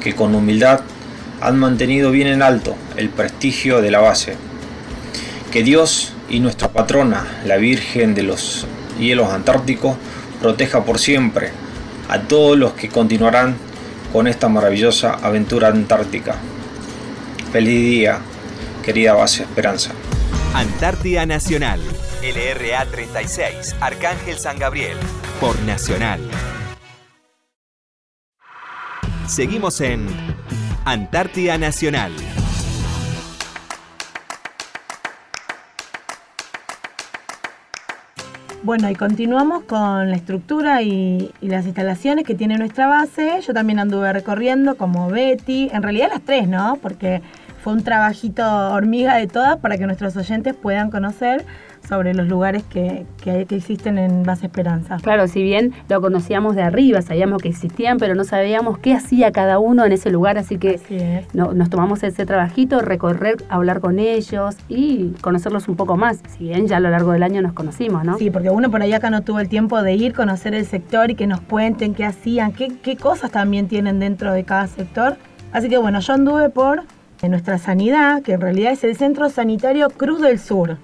que 0.00 0.14
con 0.14 0.34
humildad 0.34 0.80
han 1.40 1.58
mantenido 1.58 2.10
bien 2.10 2.28
en 2.28 2.42
alto 2.42 2.76
el 2.96 3.08
prestigio 3.08 3.82
de 3.82 3.90
la 3.90 4.00
base. 4.00 4.36
Que 5.52 5.62
Dios 5.62 6.12
y 6.28 6.40
nuestra 6.40 6.68
patrona, 6.68 7.26
la 7.44 7.56
Virgen 7.56 8.14
de 8.14 8.22
los 8.22 8.66
hielos 8.98 9.32
antárticos, 9.32 9.96
proteja 10.40 10.84
por 10.84 10.98
siempre 10.98 11.50
a 12.08 12.20
todos 12.20 12.56
los 12.56 12.72
que 12.72 12.88
continuarán 12.88 13.56
con 14.12 14.28
esta 14.28 14.48
maravillosa 14.48 15.14
aventura 15.14 15.68
antártica. 15.68 16.36
Feliz 17.52 17.80
día 17.80 18.18
querida 18.84 19.14
base 19.14 19.42
Esperanza. 19.42 19.90
Antártida 20.54 21.26
Nacional, 21.26 21.80
LRA 22.22 22.84
36, 22.86 23.76
Arcángel 23.80 24.38
San 24.38 24.58
Gabriel, 24.58 24.96
por 25.38 25.60
Nacional. 25.62 26.18
Seguimos 29.26 29.80
en 29.82 30.06
Antártida 30.86 31.58
Nacional. 31.58 32.12
Bueno, 38.62 38.90
y 38.90 38.94
continuamos 38.94 39.64
con 39.64 40.10
la 40.10 40.16
estructura 40.16 40.82
y, 40.82 41.32
las 41.42 41.66
instalaciones 41.66 42.24
que 42.24 42.34
tiene 42.34 42.56
nuestra 42.56 42.86
base. 42.88 43.40
Yo 43.46 43.52
también 43.52 43.78
anduve 43.78 44.12
recorriendo 44.12 44.76
como 44.76 45.10
Betty, 45.10 45.68
en 45.70 45.82
realidad 45.82 46.08
las 46.10 46.22
tres, 46.22 46.48
¿no? 46.48 46.78
Porque 46.80 47.20
fue 47.62 47.74
un 47.74 47.84
trabajito 47.84 48.42
hormiga 48.72 49.16
de 49.16 49.26
todas 49.26 49.58
para 49.58 49.76
que 49.76 49.86
nuestros 49.86 50.16
oyentes 50.16 50.54
puedan 50.54 50.90
conocer. 50.90 51.44
Sobre 51.88 52.14
los 52.14 52.28
lugares 52.28 52.62
que, 52.64 53.06
que, 53.22 53.46
existen 53.50 53.98
en 53.98 54.22
Base 54.22 54.46
Esperanza. 54.46 54.98
Claro, 55.02 55.28
si 55.28 55.42
bien 55.42 55.72
lo 55.88 56.00
conocíamos 56.00 56.56
de 56.56 56.62
arriba, 56.62 57.02
sabíamos 57.02 57.40
que 57.42 57.48
existían, 57.48 57.98
pero 57.98 58.14
no 58.14 58.24
sabíamos 58.24 58.78
qué 58.78 58.94
hacía 58.94 59.32
cada 59.32 59.58
uno 59.58 59.84
en 59.84 59.92
ese 59.92 60.10
lugar, 60.10 60.38
así 60.38 60.58
que 60.58 60.74
Así 60.76 60.98
no- 61.32 61.52
nos 61.52 61.70
tomamos 61.70 62.02
ese 62.02 62.26
trabajito, 62.26 62.80
recorrer, 62.80 63.36
hablar 63.48 63.80
con 63.80 63.98
ellos 63.98 64.56
y 64.68 65.10
conocerlos 65.20 65.68
un 65.68 65.76
poco 65.76 65.96
más. 65.96 66.20
Si 66.36 66.44
bien 66.44 66.66
ya 66.66 66.78
a 66.78 66.80
lo 66.80 66.90
largo 66.90 67.12
del 67.12 67.22
año 67.22 67.40
nos 67.42 67.52
conocimos, 67.52 68.04
¿no? 68.04 68.18
Sí, 68.18 68.30
porque 68.30 68.50
uno 68.50 68.70
por 68.70 68.82
ahí 68.82 68.92
acá 68.92 69.10
no 69.10 69.22
tuvo 69.22 69.40
el 69.40 69.48
tiempo 69.48 69.82
de 69.82 69.94
ir, 69.94 70.14
conocer 70.14 70.54
el 70.54 70.66
sector 70.66 71.10
y 71.10 71.14
que 71.14 71.26
nos 71.26 71.40
cuenten 71.40 71.94
qué 71.94 72.04
hacían, 72.04 72.52
qué, 72.52 72.72
qué 72.82 72.96
cosas 72.96 73.30
también 73.30 73.68
tienen 73.68 73.98
dentro 74.00 74.32
de 74.32 74.44
cada 74.44 74.66
sector. 74.66 75.16
Así 75.52 75.68
que 75.68 75.78
bueno, 75.78 76.00
yo 76.00 76.12
anduve 76.12 76.50
por 76.50 76.82
eh, 77.22 77.28
nuestra 77.28 77.58
sanidad, 77.58 78.22
que 78.22 78.32
en 78.32 78.40
realidad 78.40 78.72
es 78.72 78.84
el 78.84 78.96
Centro 78.96 79.28
Sanitario 79.30 79.88
Cruz 79.90 80.20
del 80.20 80.38
Sur. 80.38 80.76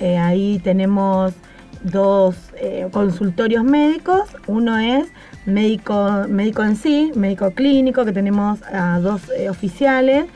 Eh, 0.00 0.16
ahí 0.16 0.58
tenemos 0.64 1.34
dos 1.82 2.34
eh, 2.56 2.88
consultorios 2.90 3.64
médicos. 3.64 4.22
Uno 4.46 4.78
es 4.78 5.06
médico, 5.46 6.24
médico 6.28 6.62
en 6.62 6.76
sí, 6.76 7.12
médico 7.14 7.50
clínico, 7.52 8.04
que 8.04 8.12
tenemos 8.12 8.60
a 8.72 8.98
dos 9.00 9.30
eh, 9.36 9.50
oficiales. 9.50 10.26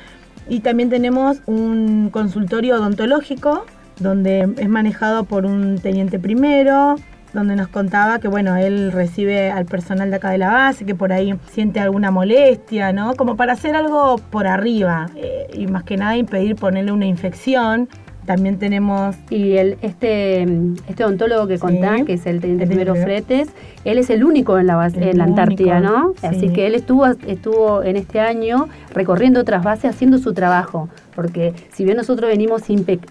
Y 0.48 0.60
también 0.60 0.90
tenemos 0.90 1.38
un 1.46 2.10
consultorio 2.10 2.76
odontológico, 2.76 3.64
donde 3.98 4.52
es 4.58 4.68
manejado 4.68 5.24
por 5.24 5.46
un 5.46 5.78
teniente 5.78 6.18
primero, 6.18 6.96
donde 7.32 7.56
nos 7.56 7.68
contaba 7.68 8.18
que 8.18 8.28
bueno, 8.28 8.54
él 8.56 8.92
recibe 8.92 9.50
al 9.50 9.64
personal 9.64 10.10
de 10.10 10.16
acá 10.16 10.30
de 10.30 10.38
la 10.38 10.52
base, 10.52 10.84
que 10.84 10.94
por 10.94 11.14
ahí 11.14 11.34
siente 11.50 11.80
alguna 11.80 12.10
molestia, 12.10 12.92
¿no? 12.92 13.14
Como 13.14 13.36
para 13.36 13.54
hacer 13.54 13.74
algo 13.74 14.18
por 14.18 14.46
arriba 14.46 15.08
y 15.52 15.66
más 15.66 15.84
que 15.84 15.96
nada 15.96 16.16
impedir 16.16 16.56
ponerle 16.56 16.92
una 16.92 17.06
infección. 17.06 17.88
También 18.26 18.58
tenemos 18.58 19.16
Y 19.30 19.52
el, 19.58 19.76
este, 19.82 20.42
este 20.88 21.04
odontólogo 21.04 21.46
que 21.46 21.56
Sí. 21.56 21.60
contás, 21.60 22.02
que 22.04 22.14
es 22.14 22.26
el 22.26 22.40
teniente 22.40 22.66
primero. 22.66 22.94
Fretes, 22.94 23.48
él 23.84 23.98
es 23.98 24.08
el 24.10 24.24
único 24.24 24.58
en 24.58 24.66
la 24.66 24.76
base, 24.76 25.10
en 25.10 25.18
la 25.18 25.24
Antártida, 25.24 25.78
único, 25.78 25.92
¿no? 25.92 26.12
sí. 26.20 26.26
Así 26.26 26.48
que 26.50 26.66
él 26.66 26.74
estuvo, 26.74 27.06
estuvo 27.06 27.82
en 27.82 27.96
este 27.96 28.20
año 28.20 28.68
recorriendo 28.94 29.40
otras 29.40 29.62
bases 29.62 29.90
haciendo 29.90 30.18
su 30.18 30.32
trabajo. 30.32 30.88
Porque 31.14 31.52
si 31.72 31.84
bien 31.84 31.96
nosotros 31.96 32.28
venimos, 32.30 32.62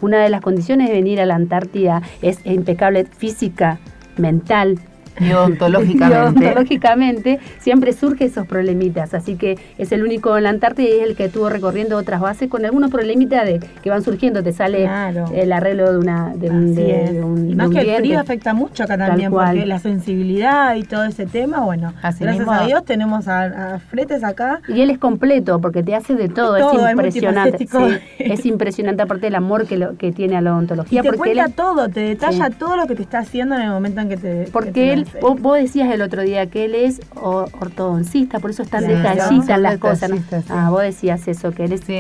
una 0.02 0.21
de 0.23 0.30
las 0.30 0.41
condiciones 0.41 0.88
de 0.89 0.93
venir 0.95 1.21
a 1.21 1.26
la 1.26 1.36
Antártida 1.36 2.02
es 2.21 2.45
impecable 2.45 3.06
física, 3.06 3.80
mental, 4.17 4.80
Y 5.19 5.26
y 5.30 5.34
odontológicamente. 5.34 7.39
siempre 7.60 7.93
surge 7.93 8.26
esos 8.26 8.47
problemitas. 8.47 9.13
Así 9.13 9.36
que 9.36 9.58
es 9.78 9.91
el 9.91 10.04
único 10.04 10.38
en 10.38 10.43
la 10.43 10.49
Antártida 10.49 10.89
y 10.89 10.99
es 10.99 11.04
el 11.10 11.15
que 11.15 11.26
estuvo 11.26 11.49
recorriendo 11.49 11.97
otras 11.97 12.21
bases 12.21 12.49
con 12.49 12.65
algunos 12.65 12.91
problemitas 12.91 13.45
de, 13.45 13.60
que 13.82 13.89
van 13.89 14.04
surgiendo. 14.04 14.43
Te 14.43 14.54
sale 14.54 14.84
Claro. 14.84 15.26
el 15.34 15.52
arreglo 15.52 15.91
de 15.91 15.97
una 15.97 16.34
de 16.36 16.49
un, 16.49 16.76
de- 16.76 17.04
es. 17.06 17.13
de 17.13 17.21
un- 17.23 17.45
y 17.45 17.49
de 17.52 17.56
más 17.56 17.67
un 17.67 17.73
que 17.73 17.82
el 17.82 17.95
frío 17.97 18.19
afecta 18.19 18.54
mucho 18.54 18.84
acá 18.84 18.97
también, 18.97 19.32
porque 19.32 19.65
la 19.65 19.80
sensibilidad 19.80 20.76
y 20.76 20.84
todo 20.84 21.04
ese 21.06 21.26
tema, 21.26 21.62
bueno, 21.62 21.93
Así 22.02 22.23
gracias 22.23 22.45
mismo- 22.45 22.54
a 22.54 22.65
Dios 22.65 22.84
tenemos 22.86 23.28
a, 23.28 23.76
a 23.76 23.80
Fretes 23.80 24.23
acá. 24.23 24.62
Y 24.67 24.82
él 24.82 24.89
es 24.89 24.97
completo 24.97 25.60
porque 25.62 25.84
te 25.84 25.95
hace 25.95 26.15
de 26.15 26.30
todo, 26.30 26.58
Todo, 26.58 26.80
es 26.80 26.86
es 26.86 26.91
impresionante. 26.91 27.67
Sí, 27.67 27.78
es 28.19 28.45
impresionante 28.45 29.04
aparte 29.04 29.28
del 29.28 29.36
amor 29.36 29.65
que, 29.67 29.78
lo, 29.78 29.97
que 29.97 30.12
tiene 30.12 30.36
a 30.38 30.41
la 30.41 30.49
Y 30.49 30.54
odontología. 30.54 31.02
te 31.02 31.08
porque 31.10 31.34
cuenta 31.34 31.47
todo, 31.56 31.89
te 31.89 31.99
detalla 32.02 32.47
Sí. 32.47 32.54
todo 32.60 32.76
lo 32.78 32.88
que 32.88 32.95
te 32.95 33.02
está 33.04 33.19
haciendo 33.19 33.56
en 33.56 33.62
el 33.62 33.69
momento 33.69 34.02
en 34.02 34.10
que 34.10 34.17
te. 34.17 34.45
que 34.45 34.49
Porque 34.52 34.71
te 34.71 34.93
él, 34.93 35.02
vos, 35.21 35.39
vos 35.41 35.57
decías 35.57 35.91
el 35.91 36.01
otro 36.01 36.21
día 36.21 36.47
que 36.49 36.65
él 36.65 36.75
es 36.75 36.99
ortodoncista, 37.15 38.39
por 38.39 38.49
eso 38.51 38.63
están 38.63 38.83
Claro, 38.85 38.97
detallistas 38.97 39.45
son 39.47 39.61
las 39.63 39.77
cosas. 39.77 40.11
sí. 40.11 40.35
Ah, 40.49 40.69
vos 40.69 40.81
decías 40.81 41.27
eso, 41.27 41.51
que 41.51 41.65
él 41.65 41.73
es- 41.73 41.81
Sí, 41.81 41.93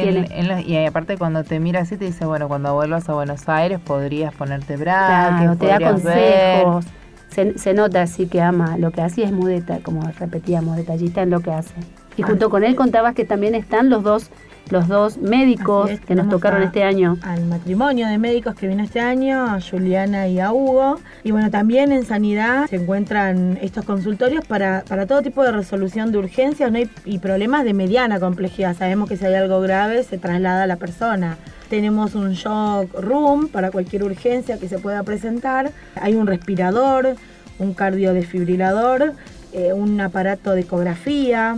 y 0.65 0.85
aparte 0.85 1.17
cuando 1.17 1.43
te 1.43 1.59
mira 1.59 1.81
así 1.81 1.97
te 1.97 2.05
dice, 2.05 2.25
bueno, 2.25 2.47
cuando 2.47 2.73
vuelvas 2.73 3.07
a 3.09 3.13
Buenos 3.13 3.47
Aires 3.49 3.79
podrías 3.79 4.33
ponerte 4.33 4.77
braques, 4.77 5.37
Claro, 5.39 5.55
te 5.57 5.67
da 5.67 5.77
ver. 5.79 5.91
consejos. 5.91 6.85
Se, 7.29 7.57
se 7.57 7.73
nota 7.73 8.03
así 8.03 8.27
que 8.27 8.41
ama 8.41 8.77
lo 8.77 8.91
que 8.91 9.01
hace 9.01 9.21
y 9.21 9.23
es 9.23 9.31
muy 9.31 9.51
deta, 9.51 9.79
como 9.79 10.01
repetíamos, 10.19 10.75
detallista 10.77 11.23
en 11.23 11.31
lo 11.31 11.39
que 11.39 11.51
hace. 11.51 11.73
Y 12.15 12.21
Ah. 12.21 12.27
junto 12.27 12.49
con 12.51 12.63
él 12.63 12.75
contabas 12.75 13.15
que 13.15 13.25
también 13.25 13.55
están 13.55 13.89
los 13.89 14.03
dos, 14.03 14.29
los 14.69 14.87
dos 14.87 15.17
médicos 15.17 15.89
es, 15.91 15.99
que 15.99 16.15
nos 16.15 16.29
tocaron 16.29 16.61
a- 16.61 16.65
este 16.65 16.83
año. 16.83 17.17
al 17.21 17.45
matrimonio 17.45 18.07
de 18.07 18.17
médicos 18.17 18.55
que 18.55 18.67
vino 18.67 18.83
este 18.83 18.99
año, 19.01 19.45
a 19.45 19.59
Juliana 19.61 20.27
y 20.27 20.39
a 20.39 20.51
Hugo. 20.51 20.99
Y 21.23 21.31
bueno, 21.31 21.51
también 21.51 21.91
en 21.91 22.05
sanidad 22.05 22.67
se 22.69 22.77
encuentran 22.77 23.59
estos 23.61 23.85
consultorios 23.85 24.45
para, 24.45 24.83
para 24.87 25.05
todo 25.05 25.21
tipo 25.21 25.43
de 25.43 25.51
resolución 25.51 26.11
de 26.11 26.17
urgencias 26.17 26.71
¿no? 26.71 26.79
y, 26.79 26.89
y 27.05 27.19
problemas 27.19 27.65
de 27.65 27.73
mediana 27.73 28.19
complejidad. 28.19 28.75
Sabemos 28.75 29.09
que 29.09 29.17
si 29.17 29.25
hay 29.25 29.35
algo 29.35 29.61
grave 29.61 30.03
se 30.03 30.17
traslada 30.17 30.63
a 30.63 30.67
la 30.67 30.77
persona. 30.77 31.37
Tenemos 31.69 32.15
un 32.15 32.33
shock 32.33 32.93
room 32.99 33.47
para 33.49 33.69
cualquier 33.71 34.03
urgencia 34.03 34.57
que 34.57 34.67
se 34.69 34.79
pueda 34.79 35.03
presentar. 35.03 35.71
Hay 35.99 36.13
un 36.15 36.27
respirador, 36.27 37.15
un 37.59 37.73
cardiodesfibrilador, 37.73 39.13
eh, 39.53 39.73
un 39.73 39.99
aparato 40.01 40.51
de 40.51 40.61
ecografía, 40.61 41.57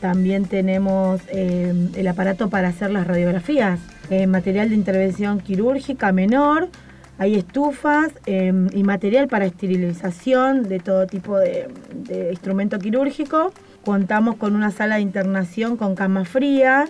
también 0.00 0.46
tenemos 0.46 1.20
eh, 1.28 1.72
el 1.94 2.08
aparato 2.08 2.48
para 2.48 2.68
hacer 2.68 2.90
las 2.90 3.06
radiografías, 3.06 3.78
eh, 4.08 4.26
material 4.26 4.70
de 4.70 4.74
intervención 4.74 5.40
quirúrgica 5.40 6.10
menor, 6.10 6.68
hay 7.18 7.34
estufas 7.34 8.10
eh, 8.24 8.50
y 8.72 8.82
material 8.82 9.28
para 9.28 9.44
esterilización 9.44 10.62
de 10.62 10.78
todo 10.78 11.06
tipo 11.06 11.38
de, 11.38 11.68
de 11.92 12.30
instrumento 12.30 12.78
quirúrgico. 12.78 13.52
Contamos 13.84 14.36
con 14.36 14.56
una 14.56 14.70
sala 14.70 14.94
de 14.94 15.02
internación 15.02 15.76
con 15.76 15.94
cama 15.94 16.24
fría. 16.24 16.88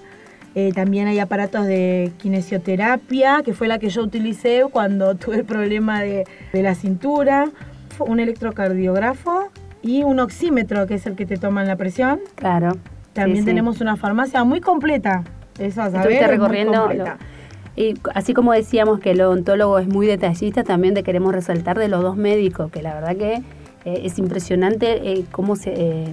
también 0.74 1.08
hay 1.08 1.18
aparatos 1.18 1.66
de 1.66 2.12
kinesioterapia, 2.18 3.42
que 3.44 3.54
fue 3.54 3.66
la 3.66 3.80
que 3.80 3.88
yo 3.88 4.02
utilicé 4.02 4.64
cuando 4.70 5.14
tuve 5.16 5.38
el 5.38 5.44
problema 5.44 6.00
de, 6.00 6.24
de 6.52 6.62
la 6.62 6.76
cintura. 6.76 7.50
Un 7.98 8.20
electrocardiógrafo 8.20 9.50
y 9.82 10.04
un 10.04 10.20
oxímetro, 10.20 10.86
que 10.86 10.94
es 10.94 11.06
el 11.06 11.16
que 11.16 11.26
te 11.26 11.38
toman 11.38 11.66
la 11.66 11.74
presión. 11.74 12.20
Claro. 12.36 12.78
También 13.12 13.38
Sí, 13.38 13.42
sí. 13.42 13.46
tenemos 13.46 13.80
una 13.80 13.96
farmacia 13.96 14.44
muy 14.44 14.60
completa. 14.60 15.24
Eso 15.58 15.82
a 15.82 15.90
saber, 15.90 15.96
Estuviste 16.12 16.24
es 16.24 16.28
muy 16.30 16.36
recorriendo. 16.38 16.72
completa. 16.80 17.16
lo- 17.20 17.40
y 17.76 17.94
así 18.14 18.34
como 18.34 18.52
decíamos 18.52 18.98
que 19.00 19.12
el 19.12 19.20
odontólogo 19.22 19.78
es 19.78 19.86
muy 19.88 20.06
detallista, 20.06 20.64
también 20.64 20.92
te 20.94 21.02
queremos 21.02 21.32
resaltar 21.32 21.78
de 21.78 21.88
los 21.88 22.02
dos 22.02 22.16
médicos, 22.16 22.70
que 22.70 22.82
la 22.82 22.94
verdad 22.94 23.16
que 23.16 23.42
eh, 23.84 24.02
es 24.04 24.18
impresionante 24.18 25.12
eh, 25.12 25.24
cómo 25.30 25.56
se. 25.56 25.72
eh, 25.76 26.12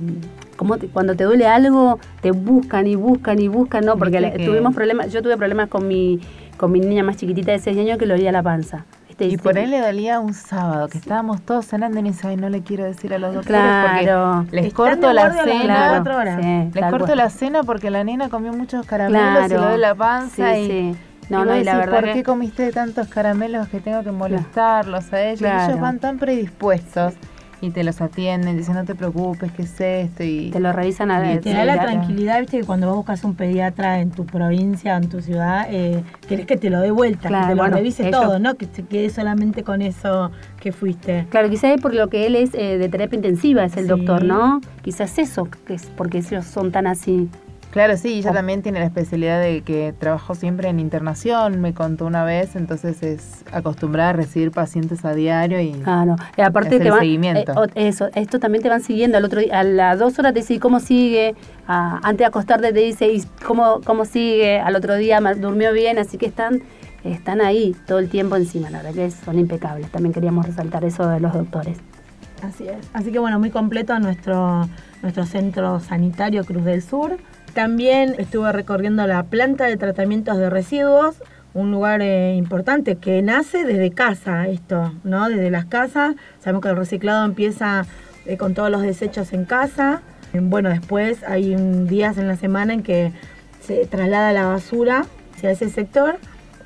cómo 0.55 0.77
te- 0.77 0.87
cuando 0.87 1.15
te 1.15 1.23
duele 1.25 1.45
algo, 1.45 1.99
te 2.21 2.31
buscan 2.31 2.87
y 2.87 2.95
buscan 2.95 3.39
y 3.39 3.47
buscan, 3.47 3.85
¿no? 3.85 3.97
Porque 3.97 4.19
tuvimos 4.45 4.73
problemas, 4.73 5.11
yo 5.11 5.21
tuve 5.21 5.35
problemas 5.37 5.67
con 5.69 5.87
mi, 5.87 6.19
con 6.57 6.71
mi 6.71 6.79
niña 6.79 7.03
más 7.03 7.17
chiquitita 7.17 7.51
de 7.51 7.59
6 7.59 7.77
años 7.77 7.97
que 7.97 8.05
le 8.07 8.13
olía 8.15 8.31
la 8.31 8.41
panza. 8.41 8.85
¿Viste? 9.17 9.25
Y 9.25 9.29
Dice- 9.31 9.43
por 9.43 9.57
ahí 9.57 9.67
le 9.67 9.79
dolía 9.81 10.19
un 10.19 10.33
sábado, 10.33 10.87
que 10.87 10.97
estábamos 10.97 11.41
todos 11.41 11.65
cenando 11.65 11.99
y 11.99 12.03
ni 12.03 12.13
sabe, 12.13 12.37
no 12.37 12.49
le 12.49 12.61
quiero 12.61 12.83
decir 12.83 13.13
a 13.13 13.17
los 13.17 13.33
doctores 13.33 13.59
Claro. 13.61 14.35
porque 14.43 14.55
les 14.55 14.65
Están 14.67 14.75
corto 14.85 15.07
de 15.07 15.13
la 15.13 15.31
cena. 15.31 15.45
24 15.45 16.17
horas. 16.17 16.39
sí, 16.41 16.69
Les 16.73 16.85
corto 16.89 17.05
cual. 17.05 17.17
la 17.17 17.29
cena 17.29 17.63
porque 17.63 17.89
la 17.89 18.03
nena 18.03 18.29
comió 18.29 18.53
muchos 18.53 18.85
caramelos 18.85 19.45
y 19.45 19.47
Claro. 19.49 19.61
le 19.63 19.69
doy 19.71 19.79
la 19.79 19.95
panza 19.95 20.53
Sí, 20.53 20.59
y, 20.61 20.67
sí. 20.67 20.97
No, 21.29 21.43
y 21.43 21.47
no, 21.47 21.55
y 21.57 21.63
la 21.63 21.77
verdad 21.77 21.95
¿por 21.95 22.03
que- 22.05 22.13
qué 22.13 22.23
comiste 22.23 22.71
tantos 22.71 23.07
caramelos 23.09 23.67
que 23.67 23.79
tengo 23.81 24.01
que 24.03 24.11
molestarlos 24.11 25.11
a 25.11 25.21
ellos? 25.21 25.41
Y 25.41 25.43
Claro. 25.43 25.65
ellos 25.71 25.81
van 25.81 25.99
tan 25.99 26.17
predispuestos 26.19 27.13
y 27.61 27.71
te 27.71 27.83
los 27.83 28.01
atienden, 28.01 28.55
dicen, 28.57 28.75
no 28.75 28.85
te 28.85 28.93
preocupes, 28.95 29.51
¿qué 29.51 29.63
es 29.63 29.79
esto? 29.81 30.23
Y 30.23 30.51
Te 30.51 30.59
lo 30.59 30.71
revisan 30.73 31.09
a 31.11 31.31
Y 31.31 31.35
la 31.35 31.41
Te 31.41 31.53
da 31.53 31.65
la 31.65 31.81
tranquilidad, 31.81 32.39
viste, 32.39 32.59
que 32.59 32.65
cuando 32.65 32.87
vos 32.87 32.97
buscas 32.97 33.23
un 33.23 33.35
pediatra 33.35 33.99
en 33.99 34.11
tu 34.11 34.25
provincia, 34.25 34.95
en 34.95 35.09
tu 35.09 35.21
ciudad, 35.21 35.67
eh, 35.69 36.03
querés 36.27 36.45
que 36.45 36.57
te 36.57 36.69
lo 36.69 36.79
dé 36.81 36.91
vuelta, 36.91 37.29
Claro, 37.29 37.45
que 37.47 37.51
te 37.51 37.55
lo 37.55 37.61
bueno, 37.63 37.75
revise 37.77 38.07
ellos- 38.07 38.19
todo, 38.21 38.39
no 38.39 38.55
que 38.55 38.65
se 38.67 38.83
quede 38.83 39.09
solamente 39.09 39.63
con 39.63 39.81
eso 39.81 40.31
que 40.59 40.71
fuiste. 40.71 41.25
Claro, 41.29 41.49
quizás 41.49 41.71
es 41.75 41.81
por 41.81 41.93
lo 41.93 42.09
que 42.09 42.27
él 42.27 42.35
es 42.35 42.53
eh, 42.53 42.77
de 42.77 42.89
terapia 42.89 43.15
intensiva, 43.17 43.63
es 43.65 43.75
el 43.77 43.83
Sí. 43.85 43.89
doctor, 43.89 44.23
¿no? 44.23 44.61
Quizás 44.83 45.17
eso, 45.17 45.47
que 45.65 45.73
es 45.73 45.85
porque 45.95 46.19
ellos 46.19 46.45
son 46.45 46.71
tan 46.71 46.85
así. 46.87 47.29
Claro, 47.77 47.95
sí, 47.95 48.15
ella 48.19 48.31
Oh. 48.31 48.33
también 48.33 48.63
tiene 48.63 48.79
la 48.79 48.85
especialidad 48.85 49.39
de 49.39 49.61
que 49.61 49.93
trabajó 49.99 50.33
siempre 50.33 50.67
en 50.67 50.79
internación, 50.79 51.61
me 51.61 51.75
contó 51.75 52.07
una 52.07 52.23
vez, 52.23 52.55
entonces 52.55 53.03
es 53.03 53.43
acostumbrada 53.51 54.09
a 54.09 54.13
recibir 54.13 54.49
pacientes 54.49 55.05
a 55.05 55.13
diario 55.13 55.61
y 55.61 55.73
Claro. 55.73 56.15
Y 56.35 56.41
aparte 56.41 56.69
Hacer 56.69 56.81
te 56.83 56.89
van, 56.89 56.99
seguimiento. 57.01 57.63
eh, 57.65 57.69
eso, 57.75 58.09
esto 58.15 58.39
también 58.39 58.63
te 58.63 58.69
van 58.69 58.81
siguiendo. 58.81 59.17
Al 59.17 59.25
otro 59.25 59.41
día, 59.41 59.59
a 59.59 59.63
las 59.63 59.99
dos 59.99 60.17
horas 60.17 60.33
te 60.33 60.39
dice 60.39 60.59
cómo 60.59 60.79
sigue, 60.79 61.35
a- 61.67 61.97
antes 62.01 62.17
de 62.17 62.25
acostarte 62.25 62.73
te 62.73 62.79
dice 62.79 63.11
cómo, 63.45 63.79
cómo 63.85 64.05
sigue, 64.05 64.59
al 64.59 64.75
otro 64.75 64.95
día 64.95 65.19
durmió 65.37 65.71
bien, 65.71 65.99
así 65.99 66.17
que 66.17 66.25
están, 66.25 66.63
están 67.03 67.41
ahí 67.41 67.75
todo 67.85 67.99
el 67.99 68.09
tiempo 68.09 68.37
encima, 68.37 68.71
la 68.71 68.79
verdad 68.81 68.95
que 68.95 69.11
son 69.11 69.37
impecables. 69.37 69.91
También 69.91 70.13
queríamos 70.13 70.47
resaltar 70.47 70.83
eso 70.83 71.07
de 71.07 71.19
los 71.19 71.31
doctores. 71.31 71.77
Así 72.41 72.67
es. 72.67 72.77
Así 72.93 73.11
que 73.11 73.19
bueno, 73.19 73.37
muy 73.39 73.51
completo 73.51 73.97
nuestro, 73.99 74.67
nuestro 75.03 75.25
centro 75.27 75.79
sanitario 75.79 76.43
Cruz 76.43 76.63
del 76.65 76.81
Sur. 76.81 77.17
También 77.53 78.15
estuve 78.17 78.51
recorriendo 78.51 79.05
la 79.07 79.23
planta 79.23 79.65
de 79.65 79.77
tratamientos 79.77 80.37
de 80.37 80.49
residuos, 80.49 81.15
un 81.53 81.71
lugar 81.71 82.01
eh, 82.01 82.35
importante 82.35 82.97
que 82.97 83.21
nace 83.21 83.63
desde 83.65 83.91
casa 83.91 84.47
esto, 84.47 84.93
¿no? 85.03 85.27
Desde 85.27 85.49
las 85.49 85.65
casas. 85.65 86.15
Sabemos 86.39 86.61
que 86.61 86.69
el 86.69 86.75
reciclado 86.75 87.25
empieza 87.25 87.85
eh, 88.25 88.37
con 88.37 88.53
todos 88.53 88.69
los 88.69 88.81
desechos 88.81 89.33
en 89.33 89.45
casa. 89.45 90.01
Eh, 90.33 90.39
Bueno, 90.41 90.69
después 90.69 91.23
hay 91.23 91.55
días 91.55 92.17
en 92.17 92.27
la 92.27 92.35
semana 92.35 92.73
en 92.73 92.83
que 92.83 93.11
se 93.61 93.85
traslada 93.87 94.33
la 94.33 94.45
basura 94.45 95.05
hacia 95.35 95.51
ese 95.51 95.69
sector. 95.69 96.17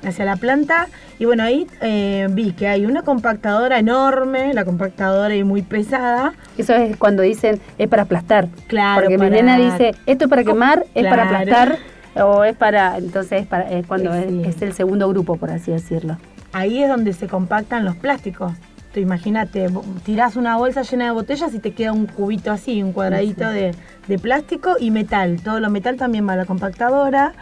Hacia 0.04 0.24
la 0.24 0.36
planta. 0.36 0.88
Y 1.18 1.24
bueno, 1.24 1.42
ahí 1.44 1.66
eh, 1.80 2.26
vi 2.30 2.52
que 2.52 2.68
hay 2.68 2.84
una 2.86 3.02
compactadora 3.02 3.78
enorme, 3.78 4.52
la 4.54 4.64
compactadora 4.64 5.34
y 5.34 5.44
muy 5.44 5.62
pesada. 5.62 6.32
Eso 6.58 6.74
es 6.74 6.96
cuando 6.96 7.22
dicen 7.22 7.60
es 7.78 7.88
para 7.88 8.02
aplastar. 8.02 8.48
Claro, 8.66 9.02
Porque 9.02 9.18
mi 9.18 9.28
para- 9.28 9.36
nena 9.42 9.56
dice, 9.58 9.94
esto 10.06 10.24
es 10.24 10.30
para 10.30 10.44
quemar, 10.44 10.84
es 10.94 11.06
para 11.06 11.24
aplastar, 11.24 11.78
o 12.16 12.44
es 12.44 12.56
para. 12.56 12.98
Entonces 12.98 13.42
es, 13.42 13.46
para, 13.46 13.70
es 13.70 13.86
cuando 13.86 14.12
es- 14.14 14.28
Sí. 14.28 14.42
es, 14.44 14.62
el 14.62 14.72
segundo 14.72 15.08
grupo, 15.08 15.36
por 15.36 15.50
así 15.50 15.70
decirlo. 15.72 16.16
Ahí 16.52 16.82
es 16.82 16.88
donde 16.88 17.12
se 17.12 17.28
compactan 17.28 17.84
los 17.84 17.96
plásticos. 17.96 18.52
Tú 18.92 19.00
imagínate, 19.00 19.68
tirás 20.04 20.36
una 20.36 20.58
bolsa 20.58 20.82
llena 20.82 21.06
de 21.06 21.12
botellas 21.12 21.54
y 21.54 21.60
te 21.60 21.72
queda 21.72 21.92
un 21.92 22.04
cubito 22.04 22.50
así, 22.52 22.82
un 22.82 22.92
cuadradito 22.92 23.48
de, 23.48 23.74
de 24.06 24.18
plástico 24.18 24.74
y 24.78 24.90
metal. 24.90 25.40
Todo 25.42 25.60
lo 25.60 25.70
metal 25.70 25.96
también 25.96 26.28
va 26.28 26.34
a 26.34 26.36
la 26.36 26.44
compactadora. 26.44 27.32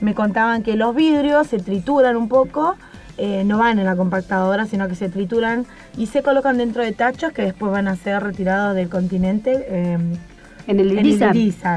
Me 0.00 0.14
contaban 0.14 0.62
que 0.62 0.76
los 0.76 0.94
vidrios 0.94 1.46
se 1.48 1.58
trituran 1.58 2.16
un 2.16 2.28
poco, 2.28 2.76
eh, 3.16 3.42
no 3.44 3.58
van 3.58 3.78
en 3.80 3.84
la 3.84 3.96
compactadora, 3.96 4.66
sino 4.66 4.86
que 4.88 4.94
se 4.94 5.08
trituran 5.08 5.66
y 5.96 6.06
se 6.06 6.22
colocan 6.22 6.56
dentro 6.56 6.82
de 6.82 6.92
tachos 6.92 7.32
que 7.32 7.42
después 7.42 7.72
van 7.72 7.88
a 7.88 7.96
ser 7.96 8.22
retirados 8.22 8.76
del 8.76 8.88
continente. 8.88 9.66
eh, 9.68 9.98
En 10.68 10.80
el 10.80 10.92
Irizar. 10.92 11.32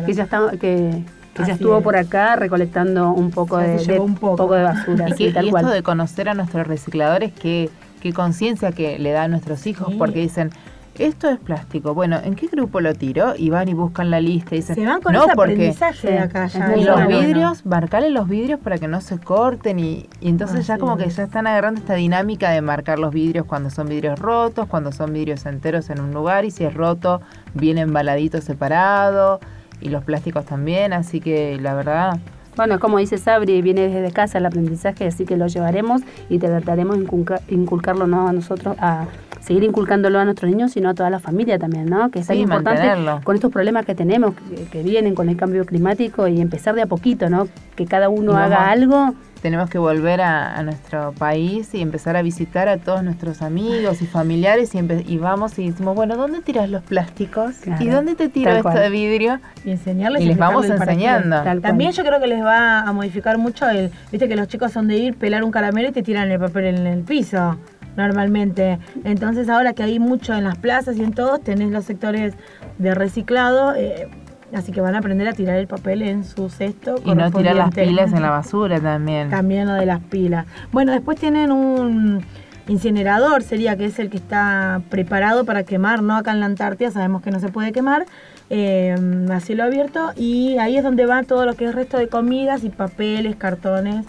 que 0.05 0.13
ya, 0.13 0.23
está, 0.23 0.51
que, 0.51 1.03
que 1.33 1.45
ya 1.45 1.53
estuvo 1.53 1.77
es. 1.77 1.83
por 1.83 1.95
acá 1.95 2.35
recolectando 2.35 3.11
un 3.11 3.31
poco, 3.31 3.57
de, 3.57 3.99
un 3.99 4.15
poco. 4.15 4.53
de 4.53 4.63
basura, 4.63 5.05
Y, 5.09 5.13
sí, 5.13 5.25
que- 5.27 5.31
tal 5.31 5.47
y 5.47 5.49
cual. 5.51 5.63
esto 5.63 5.73
de 5.73 5.81
conocer 5.81 6.29
a 6.29 6.33
nuestros 6.35 6.67
recicladores, 6.67 7.31
qué, 7.31 7.69
qué 8.01 8.13
conciencia 8.13 8.71
que 8.71 8.99
le 8.99 9.11
da 9.11 9.23
a 9.23 9.27
nuestros 9.29 9.65
hijos, 9.65 9.87
Sí. 9.89 9.95
porque 9.97 10.19
dicen, 10.19 10.51
esto 10.97 11.29
es 11.29 11.39
plástico, 11.39 11.93
bueno, 11.93 12.19
¿en 12.23 12.35
qué 12.35 12.47
grupo 12.47 12.81
lo 12.81 12.93
tiro? 12.93 13.33
Y 13.37 13.49
van 13.49 13.67
y 13.69 13.73
buscan 13.73 14.11
la 14.11 14.19
lista 14.19 14.55
y 14.55 14.59
dicen, 14.59 14.75
se 14.75 14.85
van 14.85 15.01
con 15.01 15.13
no, 15.13 15.23
ese 15.25 15.35
porque 15.35 15.53
aprendizaje 15.53 16.11
de 16.11 16.19
acá 16.19 16.47
ya. 16.47 16.75
y 16.77 16.83
los 16.83 16.95
bueno. 16.95 17.19
vidrios, 17.19 17.65
marcarle 17.65 18.09
los 18.09 18.27
vidrios 18.27 18.59
para 18.59 18.77
que 18.77 18.87
no 18.87 19.01
se 19.01 19.17
corten 19.17 19.79
y, 19.79 20.07
y 20.19 20.29
entonces 20.29 20.67
ya 20.67 20.73
Así 20.75 20.81
como 20.81 20.97
que 20.97 21.09
ya 21.09 21.23
están 21.23 21.47
agarrando 21.47 21.79
esta 21.79 21.95
dinámica 21.95 22.51
de 22.51 22.61
marcar 22.61 22.99
los 22.99 23.13
vidrios 23.13 23.45
cuando 23.45 23.69
son 23.69 23.87
vidrios 23.87 24.19
rotos, 24.19 24.67
cuando 24.67 24.91
son 24.91 25.13
vidrios 25.13 25.45
enteros 25.45 25.89
en 25.89 25.99
un 26.01 26.13
lugar 26.13 26.45
y 26.45 26.51
si 26.51 26.63
es 26.65 26.73
roto, 26.73 27.21
viene 27.53 27.81
embaladito 27.81 28.41
separado 28.41 29.39
y 29.79 29.89
los 29.89 30.03
plásticos 30.03 30.45
también, 30.45 30.93
así 30.93 31.19
que 31.21 31.57
la 31.59 31.73
verdad... 31.73 32.19
Bueno, 32.57 32.79
como 32.79 32.97
dice 32.97 33.17
Sabri, 33.17 33.61
viene 33.61 33.87
desde 33.87 34.11
casa 34.11 34.37
el 34.37 34.45
aprendizaje, 34.45 35.07
así 35.07 35.23
que 35.25 35.37
lo 35.37 35.47
llevaremos 35.47 36.01
y 36.29 36.37
trataremos 36.37 36.97
de 36.97 37.05
inculca- 37.05 37.41
inculcarlo 37.47 38.07
no 38.07 38.27
a 38.27 38.33
nosotros, 38.33 38.75
a 38.79 39.05
seguir 39.41 39.63
inculcándolo 39.63 40.19
a 40.19 40.23
nuestros 40.25 40.49
niños, 40.49 40.71
sino 40.71 40.89
a 40.89 40.93
toda 40.93 41.09
la 41.09 41.19
familia 41.19 41.59
también, 41.59 41.87
¿no? 41.87 42.09
Que 42.11 42.19
es 42.19 42.27
Sí, 42.27 42.31
algo 42.33 42.43
importante 42.43 42.81
mantenerlo. 42.87 43.21
con 43.23 43.35
estos 43.35 43.51
problemas 43.51 43.85
que 43.85 43.95
tenemos, 43.95 44.33
que, 44.35 44.63
que 44.65 44.83
vienen 44.83 45.13
con 45.15 45.27
el 45.29 45.35
cambio 45.37 45.65
climático 45.65 46.27
y 46.27 46.39
empezar 46.39 46.75
de 46.75 46.83
a 46.83 46.85
poquito, 46.85 47.29
¿no? 47.29 47.47
Que 47.75 47.85
cada 47.85 48.07
uno 48.09 48.37
haga 48.37 48.69
algo. 48.71 49.13
tenemos 49.41 49.71
que 49.71 49.79
volver 49.79 50.21
a, 50.21 50.55
a 50.55 50.61
nuestro 50.61 51.13
país 51.17 51.73
y 51.73 51.81
empezar 51.81 52.15
a 52.15 52.21
visitar 52.21 52.67
a 52.69 52.77
todos 52.77 53.03
nuestros 53.03 53.41
amigos 53.41 54.03
y 54.03 54.05
familiares 54.05 54.75
y, 54.75 55.17
vamos 55.17 55.57
y 55.57 55.67
decimos, 55.71 55.95
bueno, 55.95 56.15
¿dónde 56.15 56.41
tiras 56.41 56.69
los 56.69 56.83
plásticos? 56.83 57.55
Claro, 57.55 57.83
¿Y 57.83 57.89
dónde 57.89 58.13
te 58.13 58.29
tiro 58.29 58.51
esto 58.51 58.61
cual. 58.61 58.77
de 58.79 58.89
vidrio? 58.91 59.39
y 59.65 59.71
enseñarles 59.71 60.21
Y 60.21 60.25
les 60.27 60.37
vamos 60.37 60.69
enseñando. 60.69 61.41
También 61.61 61.91
yo 61.91 62.03
creo 62.03 62.19
que 62.19 62.27
les 62.27 62.43
va 62.43 62.81
a 62.81 62.93
modificar 62.93 63.39
mucho 63.39 63.67
el, 63.67 63.89
viste 64.11 64.29
que 64.29 64.35
los 64.35 64.47
chicos 64.47 64.71
son 64.73 64.87
de 64.87 64.97
ir, 64.97 65.15
pelar 65.15 65.43
un 65.43 65.49
caramelo 65.49 65.89
y 65.89 65.91
te 65.91 66.03
tiran 66.03 66.29
el 66.29 66.39
papel 66.39 66.65
en 66.75 66.85
el 66.85 67.01
piso, 67.01 67.57
normalmente. 67.95 68.79
Entonces 69.03 69.49
ahora 69.49 69.73
que 69.73 69.83
hay 69.83 69.99
mucho 69.99 70.33
en 70.33 70.43
las 70.43 70.57
plazas 70.57 70.97
y 70.97 71.03
en 71.03 71.13
todos, 71.13 71.41
tenés 71.41 71.71
los 71.71 71.85
sectores 71.85 72.33
de 72.77 72.95
reciclado, 72.95 73.75
eh, 73.75 74.09
así 74.53 74.71
que 74.71 74.81
van 74.81 74.95
a 74.95 74.99
aprender 74.99 75.27
a 75.27 75.33
tirar 75.33 75.57
el 75.57 75.67
papel 75.67 76.01
en 76.01 76.23
su 76.23 76.49
cesto. 76.49 76.95
Y 77.05 77.13
no 77.13 77.31
tirar 77.31 77.55
las 77.55 77.73
pilas 77.73 78.13
en 78.13 78.21
la 78.21 78.29
basura 78.29 78.79
también. 78.79 79.29
También 79.29 79.67
lo 79.67 79.73
de 79.73 79.85
las 79.85 80.01
pilas. 80.01 80.45
Bueno, 80.71 80.91
después 80.91 81.17
tienen 81.19 81.51
un 81.51 82.23
incinerador, 82.67 83.43
sería 83.43 83.75
que 83.75 83.85
es 83.85 83.99
el 83.99 84.09
que 84.09 84.17
está 84.17 84.81
preparado 84.89 85.45
para 85.45 85.63
quemar, 85.63 86.01
¿no? 86.03 86.15
Acá 86.15 86.31
en 86.31 86.39
la 86.39 86.45
Antártida 86.45 86.91
sabemos 86.91 87.21
que 87.21 87.31
no 87.31 87.39
se 87.39 87.49
puede 87.49 87.71
quemar, 87.71 88.05
eh, 88.49 88.95
a 89.29 89.39
cielo 89.39 89.63
abierto, 89.63 90.11
y 90.15 90.57
ahí 90.57 90.77
es 90.77 90.83
donde 90.83 91.05
va 91.05 91.23
todo 91.23 91.45
lo 91.45 91.55
que 91.55 91.65
es 91.65 91.75
resto 91.75 91.97
de 91.97 92.07
comidas 92.07 92.63
y 92.63 92.69
papeles, 92.69 93.35
cartones. 93.35 94.05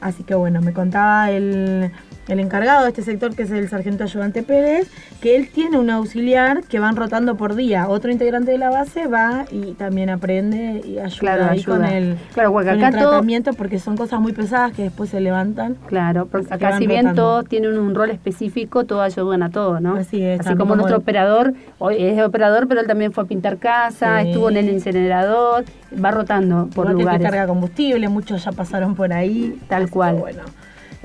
Así 0.00 0.24
que 0.24 0.34
bueno, 0.34 0.60
me 0.60 0.72
contaba 0.72 1.30
el, 1.30 1.90
el 2.28 2.40
encargado 2.40 2.82
de 2.82 2.88
este 2.90 3.02
sector, 3.02 3.34
que 3.34 3.42
es 3.44 3.50
el 3.50 3.68
sargento 3.68 4.04
ayudante 4.04 4.42
Pérez, 4.42 4.88
que 5.20 5.36
él 5.36 5.48
tiene 5.52 5.78
un 5.78 5.90
auxiliar 5.90 6.62
que 6.64 6.80
van 6.80 6.96
rotando 6.96 7.36
por 7.36 7.54
día. 7.54 7.88
Otro 7.88 8.10
integrante 8.10 8.50
de 8.50 8.58
la 8.58 8.70
base 8.70 9.06
va 9.06 9.44
y 9.50 9.72
también 9.72 10.10
aprende 10.10 10.82
y 10.84 10.98
ayuda 10.98 11.18
Claro, 11.20 11.44
ahí 11.44 11.58
ayuda. 11.58 11.76
con 11.76 11.84
el, 11.86 12.16
Claro, 12.34 12.52
con 12.52 12.68
el 12.68 12.78
tratamiento, 12.90 13.52
porque 13.54 13.78
son 13.78 13.96
cosas 13.96 14.20
muy 14.20 14.32
pesadas 14.32 14.72
que 14.72 14.82
después 14.82 15.10
se 15.10 15.20
levantan. 15.20 15.76
Claro, 15.86 16.26
porque 16.26 16.52
acá 16.52 16.78
si 16.78 16.86
bien 16.86 17.02
rotando. 17.06 17.22
todos 17.22 17.44
tienen 17.48 17.78
un 17.78 17.94
rol 17.94 18.10
específico, 18.10 18.84
todos 18.84 19.02
ayudan 19.02 19.42
a 19.42 19.50
todo, 19.50 19.80
¿no? 19.80 19.94
Así 19.96 20.22
es, 20.22 20.40
Así 20.40 20.48
como 20.50 20.58
como 20.66 20.76
nuestro 20.76 20.96
el- 20.96 21.02
operador, 21.02 21.54
hoy 21.78 21.96
es 22.02 22.20
operador, 22.22 22.66
pero 22.66 22.80
él 22.80 22.86
también 22.88 23.12
fue 23.12 23.22
a 23.24 23.26
pintar 23.28 23.58
casa, 23.58 24.22
Sí. 24.22 24.28
estuvo 24.30 24.50
en 24.50 24.56
el 24.56 24.68
incinerador, 24.68 25.64
va 26.04 26.10
rotando 26.10 26.68
por 26.74 26.86
Igual 26.86 26.90
el 26.90 26.96
que 26.96 27.02
lugares. 27.02 27.22
carga 27.30 27.46
combustible, 27.46 28.08
muchos 28.08 28.44
ya 28.44 28.50
pasaron 28.52 28.94
por 28.96 29.12
ahí. 29.12 29.58
Tal 29.68 29.88
cual. 29.90 30.16
Bueno. 30.16 30.42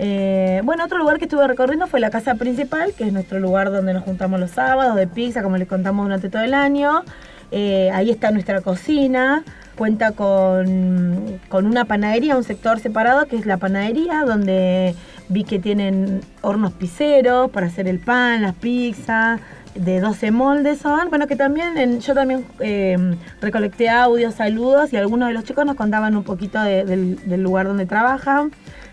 Eh, 0.03 0.61
bueno, 0.63 0.83
otro 0.83 0.97
lugar 0.97 1.19
que 1.19 1.25
estuve 1.25 1.47
recorriendo 1.47 1.85
fue 1.85 1.99
la 1.99 2.09
casa 2.09 2.33
principal, 2.33 2.91
que 2.97 3.03
es 3.05 3.13
nuestro 3.13 3.39
lugar 3.39 3.69
donde 3.71 3.93
nos 3.93 4.03
juntamos 4.03 4.39
los 4.39 4.49
sábados 4.49 4.95
de 4.95 5.05
pizza, 5.05 5.43
como 5.43 5.57
les 5.57 5.67
contamos 5.67 6.05
durante 6.05 6.27
todo 6.27 6.41
el 6.41 6.55
año. 6.55 7.03
Eh, 7.51 7.91
ahí 7.93 8.09
está 8.09 8.31
nuestra 8.31 8.61
cocina, 8.61 9.43
cuenta 9.77 10.13
con, 10.13 11.39
con 11.49 11.67
una 11.67 11.85
panadería, 11.85 12.35
un 12.35 12.43
sector 12.43 12.79
separado 12.79 13.27
que 13.27 13.35
es 13.35 13.45
la 13.45 13.57
panadería, 13.57 14.23
donde 14.25 14.95
vi 15.29 15.43
que 15.43 15.59
tienen 15.59 16.21
hornos 16.41 16.73
pizzeros 16.73 17.51
para 17.51 17.67
hacer 17.67 17.87
el 17.87 17.99
pan, 17.99 18.41
las 18.41 18.55
pizzas, 18.55 19.39
de 19.75 19.99
12 19.99 20.31
moldes 20.31 20.79
son. 20.79 21.09
Bueno, 21.09 21.27
que 21.27 21.35
también 21.35 21.99
yo 22.01 22.15
también 22.15 22.43
eh, 22.59 22.97
recolecté 23.39 23.87
audios, 23.89 24.33
saludos 24.33 24.91
y 24.93 24.97
algunos 24.97 25.27
de 25.27 25.35
los 25.35 25.43
chicos 25.43 25.63
nos 25.63 25.75
contaban 25.75 26.15
un 26.15 26.23
poquito 26.23 26.59
de- 26.63 26.85
del, 26.85 27.17
del 27.29 27.43
lugar 27.43 27.67
donde 27.67 27.85
trabajan. 27.85 28.51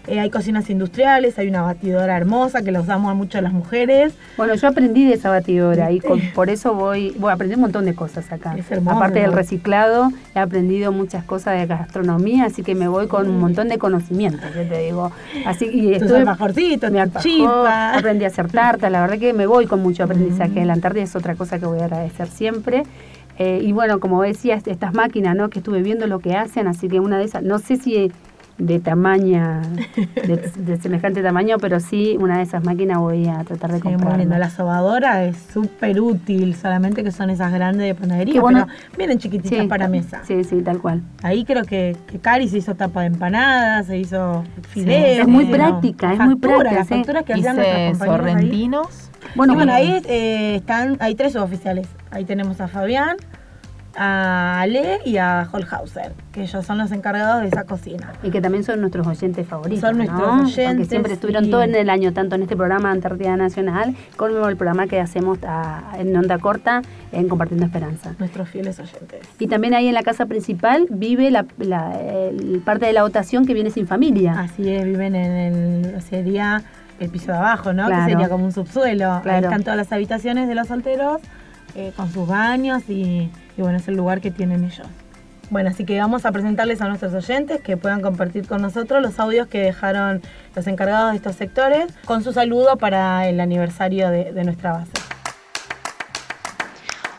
Eh, 0.08 0.18
hay 0.20 0.30
cocinas 0.30 0.70
industriales, 0.70 1.38
hay 1.38 1.48
una 1.48 1.62
batidora 1.62 2.16
hermosa 2.16 2.62
que 2.62 2.72
la 2.72 2.80
usamos 2.80 3.14
mucho 3.14 3.40
las 3.40 3.52
mujeres. 3.52 4.14
Bueno, 4.36 4.54
yo 4.54 4.68
aprendí 4.68 5.06
de 5.06 5.14
esa 5.14 5.28
batidora 5.30 5.92
y 5.92 6.00
con- 6.00 6.20
por 6.34 6.48
eso 6.48 6.72
voy, 6.74 7.14
voy 7.18 7.30
a 7.30 7.34
aprender 7.34 7.56
un 7.58 7.62
montón 7.62 7.84
de 7.84 7.94
cosas 7.94 8.30
acá. 8.32 8.54
Es 8.56 8.70
hermoso, 8.70 8.96
Aparte 8.96 9.20
del 9.20 9.32
reciclado, 9.32 10.10
he 10.34 10.38
aprendido 10.38 10.92
muchas 10.92 11.24
cosas 11.24 11.58
de 11.60 11.66
gastronomía, 11.66 12.46
así 12.46 12.62
que 12.62 12.74
me 12.74 12.88
voy 12.88 13.06
con 13.06 13.28
un 13.28 13.38
montón 13.38 13.68
de 13.68 13.76
conocimientos, 13.78 14.48
yo 14.54 14.66
te 14.66 14.78
digo. 14.82 15.12
Así 15.44 15.66
y 15.66 15.92
Tus 15.92 16.02
estuve 16.02 16.18
alfajorcitos, 16.20 16.90
me 16.90 16.98
tus 17.06 17.16
alfajó, 17.16 17.28
chipas. 17.28 17.96
aprendí 17.98 18.24
a 18.24 18.28
hacer 18.28 18.50
tarta, 18.50 18.88
la 18.90 19.02
verdad 19.02 19.18
que 19.18 19.32
me 19.34 19.46
voy 19.46 19.66
con 19.66 19.82
mucho 19.82 20.04
aprendizaje. 20.04 20.64
La 20.64 20.72
Antártida 20.72 21.02
es 21.04 21.14
otra 21.16 21.34
cosa 21.34 21.58
que 21.58 21.66
voy 21.66 21.80
a 21.80 21.84
agradecer 21.84 22.28
siempre. 22.28 22.84
Eh, 23.38 23.60
y 23.62 23.72
bueno, 23.72 24.00
como 24.00 24.22
decías, 24.22 24.66
estas 24.66 24.94
máquinas, 24.94 25.36
¿no? 25.36 25.48
Que 25.50 25.60
estuve 25.60 25.80
viendo 25.82 26.06
lo 26.08 26.18
que 26.18 26.34
hacen, 26.34 26.66
así 26.66 26.88
que 26.88 26.98
una 26.98 27.18
de 27.18 27.24
esas, 27.24 27.42
no 27.44 27.58
sé 27.60 27.76
si 27.76 28.10
de 28.58 28.80
tamaña, 28.80 29.62
de, 30.26 30.50
de 30.56 30.76
semejante 30.78 31.22
tamaño, 31.22 31.58
pero 31.60 31.78
sí, 31.78 32.16
una 32.20 32.38
de 32.38 32.42
esas 32.42 32.64
máquinas 32.64 32.98
voy 32.98 33.28
a 33.28 33.44
tratar 33.44 33.70
de 33.70 33.78
Sí, 33.78 33.84
muy 33.84 33.92
comprar. 33.94 34.18
lindo. 34.18 34.36
La 34.36 34.50
sobadora 34.50 35.24
es 35.24 35.36
súper 35.52 36.00
útil, 36.00 36.56
solamente 36.56 37.04
que 37.04 37.12
son 37.12 37.30
esas 37.30 37.52
grandes 37.52 37.86
de 37.86 37.94
panadería, 37.94 38.40
bueno. 38.40 38.66
pero 38.66 38.96
vienen 38.96 39.18
chiquititas 39.18 39.66
para 39.66 39.86
mesa. 39.88 40.22
Sí, 40.24 40.42
sí, 40.44 40.60
tal 40.62 40.80
cual. 40.80 41.02
Ahí 41.22 41.44
creo 41.44 41.64
que, 41.64 41.96
que 42.08 42.18
Cari 42.18 42.48
se 42.48 42.58
hizo 42.58 42.74
tapa 42.74 43.02
de 43.02 43.06
empanadas, 43.08 43.86
se 43.86 43.96
hizo 43.98 44.42
fideos. 44.70 45.20
es 45.20 45.28
muy 45.28 45.44
práctica, 45.46 46.14
hizo 46.14 46.22
es 46.22 46.28
muy 46.28 46.34
factura, 46.34 46.56
práctica, 46.58 46.78
Las 46.80 46.88
sí. 46.88 46.94
facturas 46.94 47.24
que 47.24 47.32
hacían 47.34 47.56
nuestros 47.56 47.90
compañeros 47.98 48.26
ahí. 48.26 48.34
sorrentinos. 48.34 48.86
Bueno, 49.34 49.54
Bueno, 49.54 49.54
bueno, 49.54 49.72
bueno. 49.72 49.72
ahí 49.72 50.02
eh, 50.08 50.54
están, 50.56 50.96
hay 51.00 51.14
tres 51.14 51.32
suboficiales. 51.34 51.86
Ahí 52.10 52.24
tenemos 52.24 52.60
a 52.60 52.66
Fabián, 52.68 53.16
a 53.96 54.60
Ale 54.60 55.00
y 55.04 55.16
a 55.16 55.48
Holhauser, 55.50 56.12
que 56.32 56.42
ellos 56.42 56.64
son 56.64 56.78
los 56.78 56.92
encargados 56.92 57.42
de 57.42 57.48
esa 57.48 57.64
cocina. 57.64 58.12
Y 58.22 58.30
que 58.30 58.40
también 58.40 58.62
son 58.64 58.80
nuestros 58.80 59.06
oyentes 59.06 59.46
favoritos. 59.46 59.80
Son 59.80 59.96
nuestros 59.96 60.20
¿no? 60.20 60.42
oyentes, 60.42 60.66
Porque 60.66 60.84
siempre 60.84 61.12
estuvieron 61.14 61.50
todo 61.50 61.62
en 61.62 61.74
el 61.74 61.90
año, 61.90 62.12
tanto 62.12 62.34
en 62.36 62.42
este 62.42 62.56
programa 62.56 62.90
Antártida 62.90 63.36
Nacional, 63.36 63.96
como 64.16 64.46
el 64.48 64.56
programa 64.56 64.86
que 64.86 65.00
hacemos 65.00 65.38
a- 65.46 65.94
en 65.98 66.16
Onda 66.16 66.38
Corta 66.38 66.82
en 67.12 67.28
Compartiendo 67.28 67.66
Esperanza. 67.66 68.14
Nuestros 68.18 68.48
fieles 68.48 68.78
oyentes. 68.78 69.20
Y 69.38 69.46
también 69.48 69.74
ahí 69.74 69.88
en 69.88 69.94
la 69.94 70.02
casa 70.02 70.26
principal 70.26 70.86
vive 70.90 71.30
la, 71.30 71.46
la- 71.58 71.98
el- 72.00 72.60
parte 72.64 72.86
de 72.86 72.92
la 72.92 73.02
votación 73.02 73.46
que 73.46 73.54
viene 73.54 73.70
sin 73.70 73.86
familia. 73.86 74.38
Así 74.38 74.68
es, 74.68 74.84
viven 74.84 75.14
en 75.16 75.32
el, 75.94 76.02
sería 76.02 76.62
el 77.00 77.08
piso 77.10 77.32
de 77.32 77.38
abajo, 77.38 77.72
¿no? 77.72 77.86
Claro. 77.86 78.04
Que 78.06 78.12
sería 78.12 78.28
como 78.28 78.44
un 78.44 78.52
subsuelo. 78.52 79.12
Ahí 79.14 79.22
Claro. 79.22 79.46
están 79.46 79.62
todas 79.62 79.76
las 79.76 79.90
habitaciones 79.92 80.46
de 80.48 80.54
los 80.54 80.68
solteros 80.68 81.20
eh, 81.74 81.92
con 81.96 82.10
sus 82.10 82.26
baños 82.26 82.82
y, 82.88 83.30
y 83.58 83.62
bueno, 83.62 83.78
es 83.78 83.88
el 83.88 83.96
lugar 83.96 84.20
que 84.20 84.30
tienen 84.30 84.64
ellos. 84.64 84.86
Bueno, 85.50 85.70
así 85.70 85.84
que 85.84 85.98
vamos 85.98 86.24
a 86.24 86.32
presentarles 86.32 86.80
a 86.80 86.88
nuestros 86.88 87.12
oyentes 87.12 87.60
que 87.60 87.76
puedan 87.76 88.00
compartir 88.00 88.46
con 88.46 88.62
nosotros 88.62 89.02
los 89.02 89.18
audios 89.18 89.48
que 89.48 89.58
dejaron 89.58 90.22
los 90.54 90.66
encargados 90.66 91.10
de 91.10 91.16
estos 91.16 91.36
sectores 91.36 91.86
con 92.04 92.22
su 92.22 92.32
saludo 92.32 92.76
para 92.76 93.28
el 93.28 93.40
aniversario 93.40 94.10
de, 94.10 94.32
de 94.32 94.44
nuestra 94.44 94.72
base. 94.72 94.92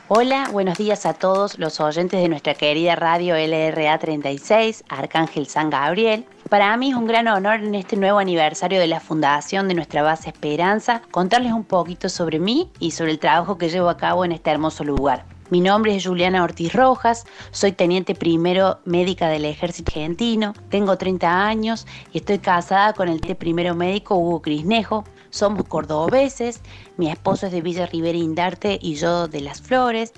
Hola, 0.07 0.47
buenos 0.51 0.77
días 0.77 1.05
a 1.05 1.13
todos 1.13 1.59
los 1.59 1.79
oyentes 1.79 2.21
de 2.21 2.29
nuestra 2.29 2.53
querida 2.53 2.95
radio 2.95 3.35
LRA 3.35 3.97
36, 3.97 4.85
Arcángel 4.89 5.45
San 5.45 5.69
Gabriel. 5.69 6.25
Para 6.49 6.75
mí 6.77 6.91
es 6.91 6.95
un 6.95 7.05
gran 7.05 7.27
honor 7.27 7.55
en 7.55 7.75
este 7.75 7.97
nuevo 7.97 8.17
aniversario 8.17 8.79
de 8.79 8.87
la 8.87 8.99
fundación 9.01 9.67
de 9.67 9.75
nuestra 9.75 10.03
base 10.03 10.29
Esperanza 10.29 11.01
contarles 11.11 11.51
un 11.51 11.63
poquito 11.63 12.09
sobre 12.09 12.39
mí 12.39 12.71
y 12.79 12.91
sobre 12.91 13.11
el 13.11 13.19
trabajo 13.19 13.57
que 13.57 13.69
llevo 13.69 13.89
a 13.89 13.97
cabo 13.97 14.23
en 14.23 14.31
este 14.31 14.49
hermoso 14.49 14.83
lugar. 14.83 15.25
Mi 15.49 15.61
nombre 15.61 15.95
es 15.95 16.05
Juliana 16.05 16.43
Ortiz 16.43 16.73
Rojas, 16.73 17.25
soy 17.49 17.71
teniente 17.71 18.13
primero 18.13 18.81
médica 18.85 19.29
del 19.29 19.45
ejército 19.45 19.91
argentino, 19.95 20.53
tengo 20.69 20.95
30 20.95 21.47
años 21.47 21.87
y 22.13 22.19
estoy 22.19 22.37
casada 22.37 22.93
con 22.93 23.09
el 23.09 23.19
primero 23.35 23.73
médico 23.73 24.15
Hugo 24.15 24.43
Crisnejo. 24.43 25.05
Somos 25.31 25.63
cordobeses, 25.67 26.61
mi 26.99 27.09
esposo 27.09 27.45
es 27.45 27.53
de 27.53 27.61
Villa 27.61 27.85
Rivera 27.85 28.17
Indarte 28.17 28.77
y 28.81 28.95
yo 28.95 29.29
de 29.29 29.39
Las 29.39 29.61
Flores. 29.61 30.11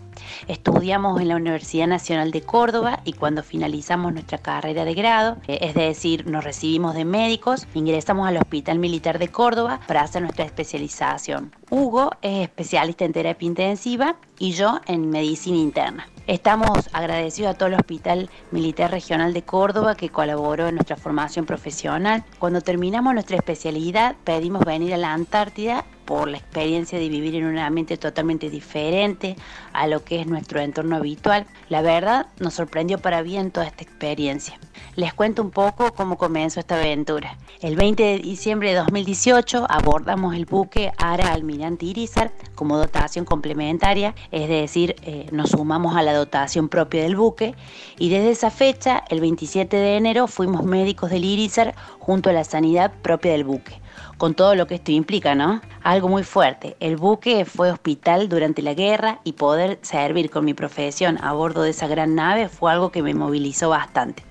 Estudiamos 0.47 1.21
en 1.21 1.27
la 1.27 1.35
Universidad 1.35 1.85
Nacional 1.85 2.31
de 2.31 2.41
Córdoba 2.41 3.01
y 3.05 3.13
cuando 3.13 3.43
finalizamos 3.43 4.11
nuestra 4.13 4.39
carrera 4.39 4.83
de 4.83 4.95
grado, 4.95 5.37
eh, 5.47 5.59
es 5.61 5.75
decir, 5.75 6.25
nos 6.25 6.43
recibimos 6.43 6.95
de 6.95 7.05
médicos, 7.05 7.67
ingresamos 7.75 8.27
al 8.27 8.37
Hospital 8.37 8.79
Militar 8.79 9.19
de 9.19 9.27
Córdoba 9.27 9.79
para 9.87 10.01
hacer 10.01 10.23
nuestra 10.23 10.43
especialización. 10.43 11.55
Hugo 11.69 12.09
es 12.23 12.41
especialista 12.41 13.05
en 13.05 13.13
terapia 13.13 13.45
intensiva 13.45 14.15
y 14.39 14.53
yo 14.53 14.81
en 14.87 15.11
medicina 15.11 15.57
interna. 15.57 16.07
Estamos 16.25 16.89
agradecidos 16.93 17.51
a 17.51 17.57
todo 17.57 17.67
el 17.67 17.75
Hospital 17.75 18.29
Militar 18.49 18.89
Regional 18.89 19.33
de 19.33 19.43
Córdoba 19.43 19.93
que 19.93 20.09
colaboró 20.09 20.67
en 20.67 20.75
nuestra 20.75 20.95
formación 20.95 21.45
profesional. 21.45 22.23
Cuando 22.39 22.61
terminamos 22.61 23.13
nuestra 23.13 23.37
especialidad 23.37 24.15
pedimos 24.23 24.65
venir 24.65 24.95
a 24.95 24.97
la 24.97 25.13
Antártida 25.13 25.85
por 26.11 26.27
la 26.27 26.35
experiencia 26.35 26.99
de 26.99 27.07
vivir 27.07 27.35
en 27.35 27.45
un 27.45 27.57
ambiente 27.57 27.95
totalmente 27.95 28.49
diferente 28.49 29.37
a 29.71 29.87
lo 29.87 30.03
que 30.03 30.19
es 30.19 30.27
nuestro 30.27 30.59
entorno 30.59 30.97
habitual. 30.97 31.45
La 31.69 31.81
verdad, 31.81 32.27
nos 32.37 32.55
sorprendió 32.55 32.97
para 32.97 33.21
bien 33.21 33.49
toda 33.49 33.67
esta 33.67 33.83
experiencia. 33.83 34.59
Les 34.97 35.13
cuento 35.13 35.41
un 35.41 35.51
poco 35.51 35.93
cómo 35.93 36.17
comenzó 36.17 36.59
esta 36.59 36.75
aventura. 36.75 37.37
El 37.61 37.77
20 37.77 38.03
de 38.03 38.17
diciembre 38.17 38.71
de 38.71 38.75
2018 38.75 39.65
abordamos 39.69 40.35
el 40.35 40.45
buque 40.45 40.91
Ara 40.97 41.31
Almirante 41.31 41.85
Irizar 41.85 42.33
como 42.55 42.77
dotación 42.77 43.23
complementaria, 43.23 44.13
es 44.33 44.49
decir, 44.49 44.97
eh, 45.03 45.27
nos 45.31 45.51
sumamos 45.51 45.95
a 45.95 46.01
la 46.01 46.13
dotación 46.13 46.67
propia 46.67 47.03
del 47.03 47.15
buque 47.15 47.55
y 47.97 48.09
desde 48.09 48.31
esa 48.31 48.51
fecha, 48.51 49.05
el 49.07 49.21
27 49.21 49.77
de 49.77 49.95
enero, 49.95 50.27
fuimos 50.27 50.65
médicos 50.65 51.09
del 51.09 51.23
Irizar 51.23 51.73
junto 51.99 52.29
a 52.29 52.33
la 52.33 52.43
sanidad 52.43 52.91
propia 53.01 53.31
del 53.31 53.45
buque 53.45 53.79
con 54.17 54.33
todo 54.33 54.55
lo 54.55 54.67
que 54.67 54.75
esto 54.75 54.91
implica, 54.91 55.35
¿no? 55.35 55.61
Algo 55.83 56.07
muy 56.07 56.23
fuerte. 56.23 56.75
El 56.79 56.97
buque 56.97 57.45
fue 57.45 57.71
hospital 57.71 58.29
durante 58.29 58.61
la 58.61 58.73
guerra 58.73 59.19
y 59.23 59.33
poder 59.33 59.79
servir 59.81 60.29
con 60.29 60.45
mi 60.45 60.53
profesión 60.53 61.17
a 61.23 61.33
bordo 61.33 61.63
de 61.63 61.71
esa 61.71 61.87
gran 61.87 62.15
nave 62.15 62.49
fue 62.49 62.71
algo 62.71 62.91
que 62.91 63.01
me 63.01 63.13
movilizó 63.13 63.69
bastante 63.69 64.23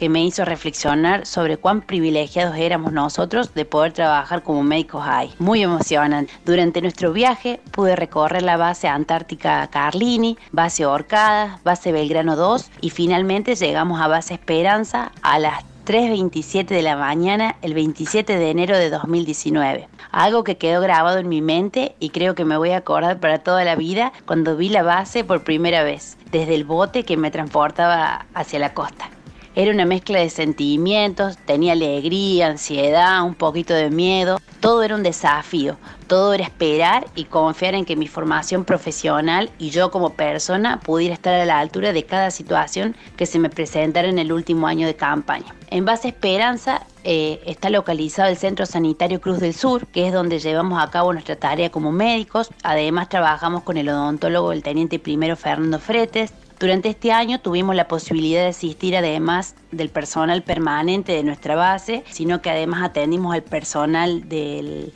que 0.00 0.08
me 0.08 0.24
hizo 0.24 0.46
reflexionar 0.46 1.26
sobre 1.26 1.58
cuán 1.58 1.82
privilegiados 1.82 2.56
éramos 2.56 2.90
nosotros 2.90 3.52
de 3.52 3.66
poder 3.66 3.92
trabajar 3.92 4.42
como 4.42 4.62
médicos 4.62 5.04
ahí. 5.06 5.30
Muy 5.38 5.62
emocionante. 5.62 6.32
Durante 6.46 6.80
nuestro 6.80 7.12
viaje 7.12 7.60
pude 7.70 7.96
recorrer 7.96 8.40
la 8.40 8.56
base 8.56 8.88
antártica 8.88 9.68
Carlini, 9.70 10.38
base 10.52 10.86
Orcadas, 10.86 11.62
base 11.64 11.92
Belgrano 11.92 12.34
2 12.34 12.70
y 12.80 12.88
finalmente 12.88 13.54
llegamos 13.54 14.00
a 14.00 14.08
base 14.08 14.32
Esperanza 14.32 15.12
a 15.20 15.38
las 15.38 15.69
3.27 15.84 16.66
de 16.66 16.82
la 16.82 16.96
mañana 16.96 17.56
el 17.62 17.74
27 17.74 18.36
de 18.36 18.50
enero 18.50 18.76
de 18.76 18.90
2019. 18.90 19.88
Algo 20.10 20.44
que 20.44 20.56
quedó 20.56 20.80
grabado 20.80 21.18
en 21.18 21.28
mi 21.28 21.42
mente 21.42 21.94
y 22.00 22.10
creo 22.10 22.34
que 22.34 22.44
me 22.44 22.56
voy 22.56 22.70
a 22.70 22.78
acordar 22.78 23.18
para 23.18 23.38
toda 23.38 23.64
la 23.64 23.76
vida 23.76 24.12
cuando 24.26 24.56
vi 24.56 24.68
la 24.68 24.82
base 24.82 25.24
por 25.24 25.44
primera 25.44 25.82
vez, 25.82 26.16
desde 26.30 26.54
el 26.54 26.64
bote 26.64 27.04
que 27.04 27.16
me 27.16 27.30
transportaba 27.30 28.26
hacia 28.34 28.58
la 28.58 28.74
costa. 28.74 29.10
Era 29.56 29.72
una 29.72 29.84
mezcla 29.84 30.20
de 30.20 30.30
sentimientos, 30.30 31.36
tenía 31.38 31.72
alegría, 31.72 32.46
ansiedad, 32.46 33.24
un 33.24 33.34
poquito 33.34 33.74
de 33.74 33.90
miedo. 33.90 34.38
Todo 34.60 34.84
era 34.84 34.94
un 34.94 35.02
desafío, 35.02 35.76
todo 36.06 36.34
era 36.34 36.44
esperar 36.44 37.08
y 37.16 37.24
confiar 37.24 37.74
en 37.74 37.84
que 37.84 37.96
mi 37.96 38.06
formación 38.06 38.64
profesional 38.64 39.50
y 39.58 39.70
yo 39.70 39.90
como 39.90 40.10
persona 40.10 40.78
pudiera 40.78 41.14
estar 41.14 41.34
a 41.34 41.44
la 41.46 41.58
altura 41.58 41.92
de 41.92 42.04
cada 42.04 42.30
situación 42.30 42.94
que 43.16 43.26
se 43.26 43.40
me 43.40 43.50
presentara 43.50 44.08
en 44.08 44.20
el 44.20 44.32
último 44.32 44.68
año 44.68 44.86
de 44.86 44.94
campaña. 44.94 45.52
En 45.68 45.84
base 45.84 46.06
a 46.06 46.10
Esperanza 46.12 46.86
eh, 47.02 47.40
está 47.44 47.70
localizado 47.70 48.28
el 48.28 48.36
Centro 48.36 48.66
Sanitario 48.66 49.20
Cruz 49.20 49.40
del 49.40 49.54
Sur, 49.54 49.88
que 49.88 50.06
es 50.06 50.12
donde 50.12 50.38
llevamos 50.38 50.80
a 50.80 50.90
cabo 50.90 51.12
nuestra 51.12 51.34
tarea 51.34 51.70
como 51.70 51.90
médicos. 51.90 52.50
Además 52.62 53.08
trabajamos 53.08 53.64
con 53.64 53.78
el 53.78 53.88
odontólogo 53.88 54.52
el 54.52 54.62
teniente 54.62 55.00
primero 55.00 55.34
Fernando 55.34 55.80
Fretes, 55.80 56.32
durante 56.60 56.90
este 56.90 57.10
año 57.10 57.40
tuvimos 57.40 57.74
la 57.74 57.88
posibilidad 57.88 58.42
de 58.42 58.48
asistir 58.48 58.94
además 58.94 59.54
del 59.72 59.88
personal 59.88 60.42
permanente 60.42 61.12
de 61.12 61.24
nuestra 61.24 61.56
base, 61.56 62.04
sino 62.10 62.42
que 62.42 62.50
además 62.50 62.82
atendimos 62.82 63.34
al 63.34 63.42
personal 63.42 64.28
de 64.28 64.92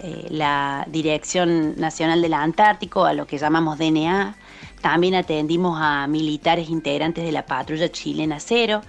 eh, 0.00 0.26
la 0.28 0.86
Dirección 0.90 1.74
Nacional 1.80 2.20
del 2.20 2.34
Antártico, 2.34 3.06
a 3.06 3.14
lo 3.14 3.26
que 3.26 3.38
llamamos 3.38 3.78
DNA. 3.78 4.36
También 4.82 5.14
atendimos 5.14 5.78
a 5.80 6.06
militares 6.06 6.68
integrantes 6.68 7.24
de 7.24 7.32
la 7.32 7.46
patrulla 7.46 7.90
chilena 7.90 8.38
cero 8.38 8.82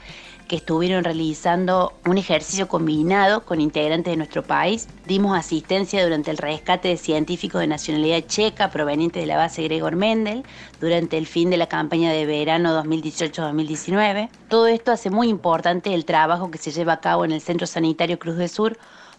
que 0.47 0.55
estuvieron 0.55 1.03
realizando 1.03 1.93
un 2.05 2.17
ejercicio 2.17 2.67
combinado 2.67 3.43
con 3.45 3.61
integrantes 3.61 4.11
de 4.11 4.17
nuestro 4.17 4.43
país. 4.43 4.87
Dimos 5.05 5.37
asistencia 5.37 6.03
durante 6.03 6.31
el 6.31 6.37
rescate 6.37 6.87
de 6.87 6.97
científicos 6.97 7.61
de 7.61 7.67
nacionalidad 7.67 8.23
checa 8.25 8.71
provenientes 8.71 9.21
de 9.21 9.27
la 9.27 9.37
base 9.37 9.63
Gregor 9.63 9.95
Mendel 9.95 10.43
durante 10.79 11.17
el 11.17 11.27
fin 11.27 11.49
de 11.49 11.57
la 11.57 11.67
campaña 11.67 12.11
de 12.11 12.25
verano 12.25 12.81
2018-2019. 12.83 14.29
Todo 14.47 14.67
esto 14.67 14.91
hace 14.91 15.09
muy 15.09 15.27
importante 15.27 15.93
el 15.93 16.05
trabajo 16.05 16.49
que 16.49 16.57
se 16.57 16.71
lleva 16.71 16.93
a 16.93 17.01
cabo 17.01 17.25
en 17.25 17.31
el 17.31 17.41
Centro 17.41 17.67
Sanitario 17.67 18.17
Cruz 18.17 18.37
del 18.37 18.49
Sur 18.49 18.77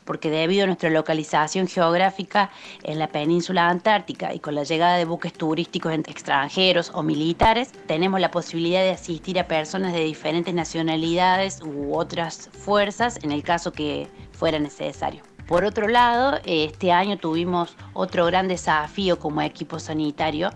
porque 0.08 0.30
debido 0.30 0.64
a 0.64 0.66
nuestra 0.66 0.88
localización 0.88 1.68
geográfica 1.68 2.50
en 2.82 2.98
la 2.98 3.08
península 3.08 3.68
antártica 3.68 4.32
y 4.32 4.38
con 4.38 4.54
la 4.54 4.62
llegada 4.62 4.96
de 4.96 5.04
buques 5.04 5.34
turísticos 5.34 5.92
extranjeros 5.92 6.90
o 6.94 7.02
militares, 7.02 7.72
tenemos 7.86 8.18
la 8.18 8.30
posibilidad 8.30 8.80
de 8.80 8.92
asistir 8.92 9.38
a 9.38 9.46
personas 9.46 9.92
de 9.92 10.00
diferentes 10.04 10.54
nacionalidades 10.54 11.60
u 11.60 11.94
otras 11.94 12.48
fuerzas 12.54 13.22
en 13.22 13.32
el 13.32 13.42
caso 13.42 13.70
que 13.70 14.08
fuera 14.32 14.58
necesario. 14.58 15.27
Por 15.48 15.64
otro 15.64 15.88
lado, 15.88 16.38
este 16.44 16.92
año 16.92 17.16
tuvimos 17.16 17.74
otro 17.94 18.26
gran 18.26 18.48
desafío 18.48 19.18
como 19.18 19.40
equipo 19.40 19.78
sanitario 19.78 20.50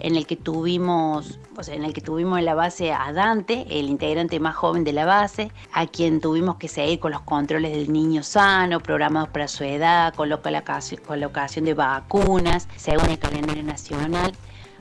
en 0.00 0.16
el 0.16 0.26
que 0.26 0.36
tuvimos, 0.36 1.38
en 1.66 1.84
el 1.84 1.92
que 1.92 2.00
tuvimos 2.00 2.38
en 2.38 2.46
la 2.46 2.54
base 2.54 2.90
a 2.94 3.12
Dante, 3.12 3.66
el 3.68 3.90
integrante 3.90 4.40
más 4.40 4.56
joven 4.56 4.84
de 4.84 4.94
la 4.94 5.04
base, 5.04 5.52
a 5.74 5.86
quien 5.86 6.22
tuvimos 6.22 6.56
que 6.56 6.68
seguir 6.68 6.98
con 6.98 7.12
los 7.12 7.20
controles 7.20 7.72
del 7.72 7.92
niño 7.92 8.22
sano, 8.22 8.80
programados 8.80 9.28
para 9.28 9.48
su 9.48 9.64
edad, 9.64 10.14
colocación 10.14 11.66
de 11.66 11.74
vacunas, 11.74 12.68
según 12.76 13.10
el 13.10 13.18
calendario 13.18 13.64
nacional. 13.64 14.32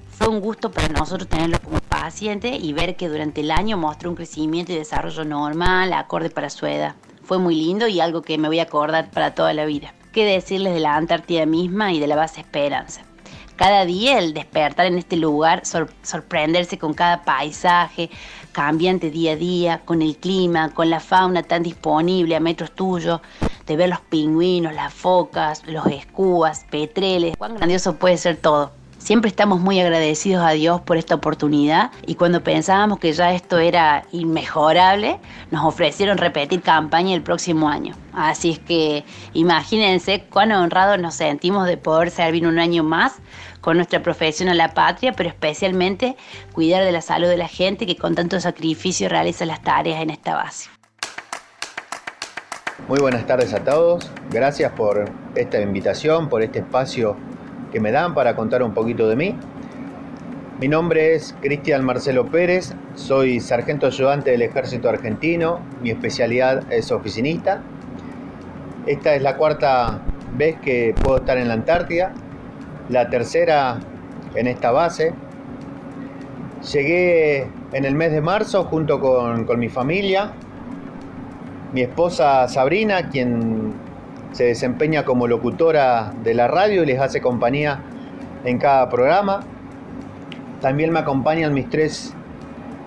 Fue 0.09 0.29
un 0.29 0.39
gusto 0.39 0.71
para 0.71 0.87
nosotros 0.87 1.27
tenerlo 1.27 1.59
como 1.61 1.79
paciente 1.81 2.55
y 2.55 2.71
ver 2.71 2.95
que 2.95 3.09
durante 3.09 3.41
el 3.41 3.51
año 3.51 3.75
mostró 3.75 4.11
un 4.11 4.15
crecimiento 4.15 4.71
y 4.71 4.75
desarrollo 4.75 5.25
normal, 5.25 5.91
acorde 5.91 6.29
para 6.29 6.49
su 6.49 6.65
edad. 6.67 6.95
Fue 7.27 7.39
muy 7.39 7.55
lindo 7.55 7.89
y 7.89 7.99
algo 7.99 8.21
que 8.21 8.37
me 8.37 8.47
voy 8.47 8.59
a 8.59 8.63
acordar 8.63 9.11
para 9.11 9.35
toda 9.35 9.53
la 9.53 9.65
vida. 9.65 9.93
¿Qué 10.13 10.23
decirles 10.23 10.73
de 10.73 10.79
la 10.79 10.95
Antártida 10.95 11.45
misma 11.45 11.91
y 11.91 11.99
de 11.99 12.07
la 12.07 12.15
base 12.15 12.39
Esperanza? 12.39 13.01
Cada 13.57 13.83
día 13.83 14.17
el 14.17 14.33
despertar 14.33 14.85
en 14.85 14.97
este 14.97 15.17
lugar, 15.17 15.63
sorprenderse 15.65 16.77
con 16.77 16.93
cada 16.93 17.25
paisaje 17.25 18.09
cambiante 18.53 19.11
día 19.11 19.33
a 19.33 19.35
día, 19.35 19.81
con 19.83 20.01
el 20.01 20.15
clima, 20.15 20.73
con 20.73 20.89
la 20.89 21.01
fauna 21.01 21.43
tan 21.43 21.63
disponible 21.63 22.33
a 22.33 22.39
metros 22.39 22.71
tuyos, 22.71 23.19
de 23.65 23.75
ver 23.75 23.89
los 23.89 23.99
pingüinos, 23.99 24.73
las 24.73 24.93
focas, 24.93 25.63
los 25.67 25.85
escubas, 25.87 26.65
petreles, 26.71 27.35
cuán 27.35 27.55
grandioso 27.55 27.97
puede 27.97 28.15
ser 28.15 28.37
todo. 28.37 28.71
Siempre 29.07 29.29
estamos 29.29 29.61
muy 29.61 29.79
agradecidos 29.79 30.45
a 30.45 30.51
Dios 30.51 30.81
por 30.81 30.97
esta 30.97 31.15
oportunidad 31.15 31.91
y 32.05 32.15
cuando 32.15 32.43
pensábamos 32.43 32.99
que 32.99 33.13
ya 33.13 33.31
esto 33.31 33.57
era 33.57 34.03
inmejorable, 34.11 35.21
nos 35.49 35.63
ofrecieron 35.63 36.17
repetir 36.17 36.61
campaña 36.61 37.15
el 37.15 37.21
próximo 37.21 37.69
año. 37.69 37.95
Así 38.11 38.51
es 38.51 38.59
que 38.59 39.05
imagínense 39.31 40.25
cuán 40.29 40.51
honrados 40.51 40.99
nos 40.99 41.13
sentimos 41.13 41.67
de 41.67 41.77
poder 41.77 42.11
servir 42.11 42.45
un 42.45 42.59
año 42.59 42.83
más 42.83 43.13
con 43.61 43.77
nuestra 43.77 44.03
profesión 44.03 44.49
a 44.49 44.53
la 44.53 44.73
patria, 44.73 45.13
pero 45.13 45.29
especialmente 45.29 46.17
cuidar 46.51 46.83
de 46.83 46.91
la 46.91 47.01
salud 47.01 47.29
de 47.29 47.37
la 47.37 47.47
gente 47.47 47.85
que 47.85 47.95
con 47.95 48.13
tanto 48.13 48.41
sacrificio 48.41 49.07
realiza 49.07 49.45
las 49.45 49.61
tareas 49.61 50.01
en 50.01 50.09
esta 50.09 50.35
base. 50.35 50.69
Muy 52.89 52.99
buenas 52.99 53.25
tardes 53.25 53.53
a 53.53 53.63
todos, 53.63 54.11
gracias 54.29 54.73
por 54.73 55.09
esta 55.35 55.61
invitación, 55.61 56.27
por 56.27 56.43
este 56.43 56.59
espacio 56.59 57.15
que 57.71 57.79
me 57.79 57.91
dan 57.91 58.13
para 58.13 58.35
contar 58.35 58.63
un 58.63 58.73
poquito 58.73 59.07
de 59.07 59.15
mí. 59.15 59.35
Mi 60.59 60.67
nombre 60.67 61.13
es 61.13 61.35
Cristian 61.41 61.85
Marcelo 61.85 62.25
Pérez, 62.25 62.73
soy 62.95 63.39
sargento 63.39 63.85
ayudante 63.85 64.31
del 64.31 64.41
ejército 64.41 64.89
argentino, 64.89 65.59
mi 65.83 65.91
especialidad 65.91 66.63
es 66.71 66.91
oficinista. 66.91 67.61
Esta 68.87 69.13
es 69.13 69.21
la 69.21 69.37
cuarta 69.37 69.99
vez 70.35 70.55
que 70.59 70.95
puedo 71.03 71.17
estar 71.17 71.37
en 71.37 71.47
la 71.47 71.53
Antártida, 71.53 72.11
la 72.89 73.09
tercera 73.09 73.77
en 74.33 74.47
esta 74.47 74.71
base. 74.71 75.13
Llegué 76.73 77.47
en 77.73 77.85
el 77.85 77.93
mes 77.93 78.11
de 78.11 78.21
marzo 78.21 78.63
junto 78.63 78.99
con, 78.99 79.45
con 79.45 79.59
mi 79.59 79.69
familia. 79.69 80.31
mi 81.73 81.81
esposa 81.81 82.47
Sabrina, 82.47 83.09
quien 83.09 83.66
se 84.37 84.43
desempeña 84.43 85.03
como 85.03 85.27
locutora 85.27 86.13
de 86.23 86.35
la 86.35 86.47
radio 86.47 86.83
y 86.83 86.85
les 86.85 86.99
hace 86.99 87.21
compañía 87.21 87.79
en 88.45 88.59
cada 88.59 88.87
programa. 88.87 89.39
También 90.61 90.91
me 90.91 90.99
acompañan 90.99 91.55
mis 91.55 91.67
tres 91.71 92.13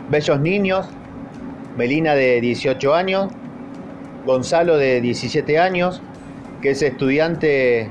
bellos 0.09 0.39
niños, 0.39 0.87
Melina 1.77 2.15
de 2.15 2.41
18 2.41 2.95
años, 2.95 3.33
Gonzalo 4.25 4.77
de 4.77 5.01
17 5.01 5.59
años, 5.59 6.01
que 6.63 6.71
es 6.71 6.83
estudiante 6.83 7.91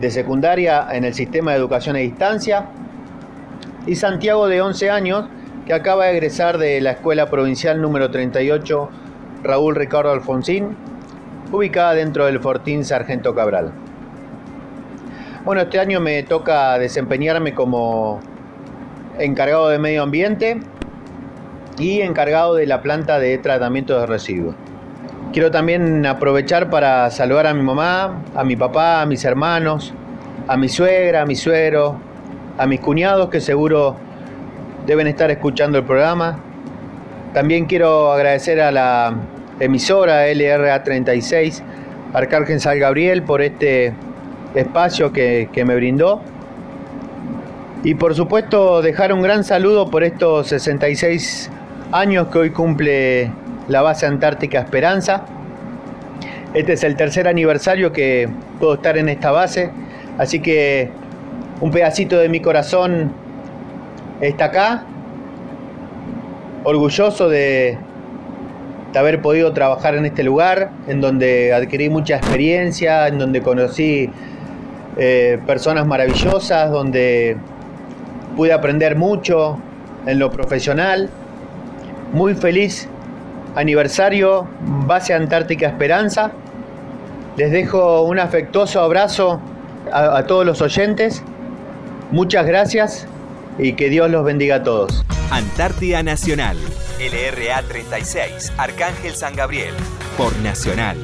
de 0.00 0.10
secundaria 0.10 0.88
en 0.90 1.04
el 1.04 1.14
sistema 1.14 1.52
de 1.52 1.58
educación 1.58 1.94
a 1.94 2.00
distancia, 2.00 2.66
y 3.86 3.94
Santiago 3.94 4.48
de 4.48 4.62
11 4.62 4.90
años, 4.90 5.28
que 5.64 5.74
acaba 5.74 6.06
de 6.06 6.14
egresar 6.14 6.58
de 6.58 6.80
la 6.80 6.90
Escuela 6.90 7.30
Provincial 7.30 7.80
número 7.80 8.10
38 8.10 8.90
Raúl 9.44 9.76
Ricardo 9.76 10.10
Alfonsín, 10.10 10.76
ubicada 11.52 11.94
dentro 11.94 12.26
del 12.26 12.40
Fortín 12.40 12.84
Sargento 12.84 13.34
Cabral. 13.34 13.72
Bueno, 15.44 15.62
este 15.62 15.78
año 15.78 16.00
me 16.00 16.22
toca 16.22 16.78
desempeñarme 16.78 17.54
como 17.54 18.20
encargado 19.18 19.68
de 19.68 19.78
medio 19.78 20.02
ambiente 20.02 20.60
y 21.78 22.00
encargado 22.00 22.54
de 22.54 22.66
la 22.66 22.80
planta 22.80 23.18
de 23.18 23.36
tratamiento 23.38 23.98
de 24.00 24.06
residuos. 24.06 24.54
Quiero 25.32 25.50
también 25.50 26.06
aprovechar 26.06 26.70
para 26.70 27.10
saludar 27.10 27.46
a 27.46 27.54
mi 27.54 27.62
mamá, 27.62 28.22
a 28.34 28.44
mi 28.44 28.56
papá, 28.56 29.02
a 29.02 29.06
mis 29.06 29.24
hermanos, 29.24 29.92
a 30.46 30.56
mi 30.56 30.68
suegra, 30.68 31.22
a 31.22 31.26
mi 31.26 31.34
suegro, 31.34 31.96
a 32.58 32.66
mis 32.66 32.80
cuñados 32.80 33.28
que 33.28 33.40
seguro 33.40 33.96
deben 34.86 35.06
estar 35.06 35.30
escuchando 35.30 35.78
el 35.78 35.84
programa. 35.84 36.38
También 37.34 37.66
quiero 37.66 38.12
agradecer 38.12 38.60
a 38.60 38.70
la 38.70 39.14
emisora 39.62 40.26
LRA 40.26 40.82
36, 40.82 41.62
Arcángel 42.12 42.60
San 42.60 42.80
Gabriel, 42.80 43.22
por 43.22 43.42
este 43.42 43.92
espacio 44.56 45.12
que, 45.12 45.48
que 45.52 45.64
me 45.64 45.76
brindó. 45.76 46.20
Y 47.84 47.94
por 47.94 48.14
supuesto 48.14 48.82
dejar 48.82 49.12
un 49.12 49.22
gran 49.22 49.44
saludo 49.44 49.88
por 49.88 50.02
estos 50.02 50.48
66 50.48 51.48
años 51.92 52.26
que 52.28 52.38
hoy 52.38 52.50
cumple 52.50 53.30
la 53.68 53.82
base 53.82 54.06
antártica 54.06 54.58
Esperanza. 54.58 55.24
Este 56.54 56.72
es 56.72 56.82
el 56.82 56.96
tercer 56.96 57.28
aniversario 57.28 57.92
que 57.92 58.28
puedo 58.58 58.74
estar 58.74 58.98
en 58.98 59.08
esta 59.08 59.30
base, 59.30 59.70
así 60.18 60.40
que 60.40 60.90
un 61.60 61.70
pedacito 61.70 62.18
de 62.18 62.28
mi 62.28 62.40
corazón 62.40 63.12
está 64.20 64.46
acá, 64.46 64.84
orgulloso 66.64 67.28
de, 67.28 67.78
de 68.92 68.98
haber 68.98 69.22
podido 69.22 69.52
trabajar 69.52 69.94
en 69.94 70.04
este 70.04 70.22
lugar, 70.22 70.70
en 70.86 71.00
donde 71.00 71.52
adquirí 71.52 71.88
mucha 71.88 72.16
experiencia, 72.16 73.08
en 73.08 73.18
donde 73.18 73.40
conocí 73.40 74.10
eh, 74.98 75.38
personas 75.46 75.86
maravillosas, 75.86 76.70
donde 76.70 77.36
pude 78.36 78.52
aprender 78.52 78.96
mucho 78.96 79.58
en 80.06 80.18
lo 80.18 80.30
profesional. 80.30 81.08
Muy 82.12 82.34
feliz 82.34 82.88
aniversario 83.54 84.46
Base 84.86 85.14
Antártica 85.14 85.68
Esperanza. 85.68 86.32
Les 87.36 87.50
dejo 87.50 88.02
un 88.02 88.18
afectuoso 88.18 88.80
abrazo 88.80 89.40
a, 89.90 90.18
a 90.18 90.26
todos 90.26 90.44
los 90.44 90.60
oyentes. 90.60 91.22
Muchas 92.10 92.46
gracias 92.46 93.06
y 93.58 93.72
que 93.72 93.88
Dios 93.88 94.10
los 94.10 94.24
bendiga 94.24 94.56
a 94.56 94.62
todos. 94.62 95.02
Antártida 95.30 96.02
Nacional, 96.02 96.58
LRA 97.02 97.60
36, 97.62 98.52
Arcángel 98.58 99.14
San 99.14 99.34
Gabriel, 99.34 99.74
por 100.16 100.38
Nacional. 100.38 100.96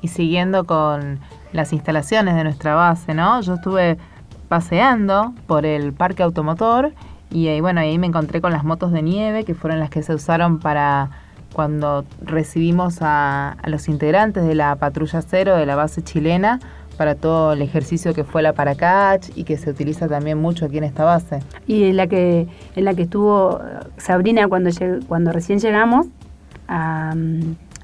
Y 0.00 0.08
siguiendo 0.08 0.64
con 0.64 1.20
las 1.52 1.74
instalaciones 1.74 2.36
de 2.36 2.44
nuestra 2.44 2.74
base, 2.74 3.12
¿no? 3.12 3.42
Yo 3.42 3.56
estuve 3.56 3.98
paseando 4.48 5.34
por 5.46 5.66
el 5.66 5.92
parque 5.92 6.22
automotor 6.22 6.94
y 7.30 7.48
ahí, 7.48 7.60
bueno, 7.60 7.82
ahí 7.82 7.98
me 7.98 8.06
encontré 8.06 8.40
con 8.40 8.52
las 8.52 8.64
motos 8.64 8.92
de 8.92 9.02
nieve 9.02 9.44
que 9.44 9.54
fueron 9.54 9.78
las 9.78 9.90
que 9.90 10.02
se 10.02 10.14
usaron 10.14 10.58
para 10.58 11.10
cuando 11.52 12.06
recibimos 12.22 13.02
a, 13.02 13.50
a 13.50 13.68
los 13.68 13.88
integrantes 13.88 14.42
de 14.42 14.54
la 14.54 14.74
patrulla 14.76 15.20
cero 15.20 15.54
de 15.56 15.66
la 15.66 15.76
base 15.76 16.00
chilena 16.00 16.60
para 17.00 17.14
todo 17.14 17.54
el 17.54 17.62
ejercicio 17.62 18.12
que 18.12 18.24
fue 18.24 18.42
la 18.42 18.52
Paracach 18.52 19.26
y 19.34 19.44
que 19.44 19.56
se 19.56 19.70
utiliza 19.70 20.06
también 20.06 20.36
mucho 20.36 20.66
aquí 20.66 20.76
en 20.76 20.84
esta 20.84 21.02
base. 21.02 21.38
Y 21.66 21.84
en 21.84 21.96
la 21.96 22.08
que, 22.08 22.46
en 22.76 22.84
la 22.84 22.92
que 22.92 23.04
estuvo 23.04 23.58
Sabrina 23.96 24.46
cuando, 24.48 24.68
cuando 25.08 25.32
recién 25.32 25.60
llegamos 25.60 26.08
a, 26.68 27.14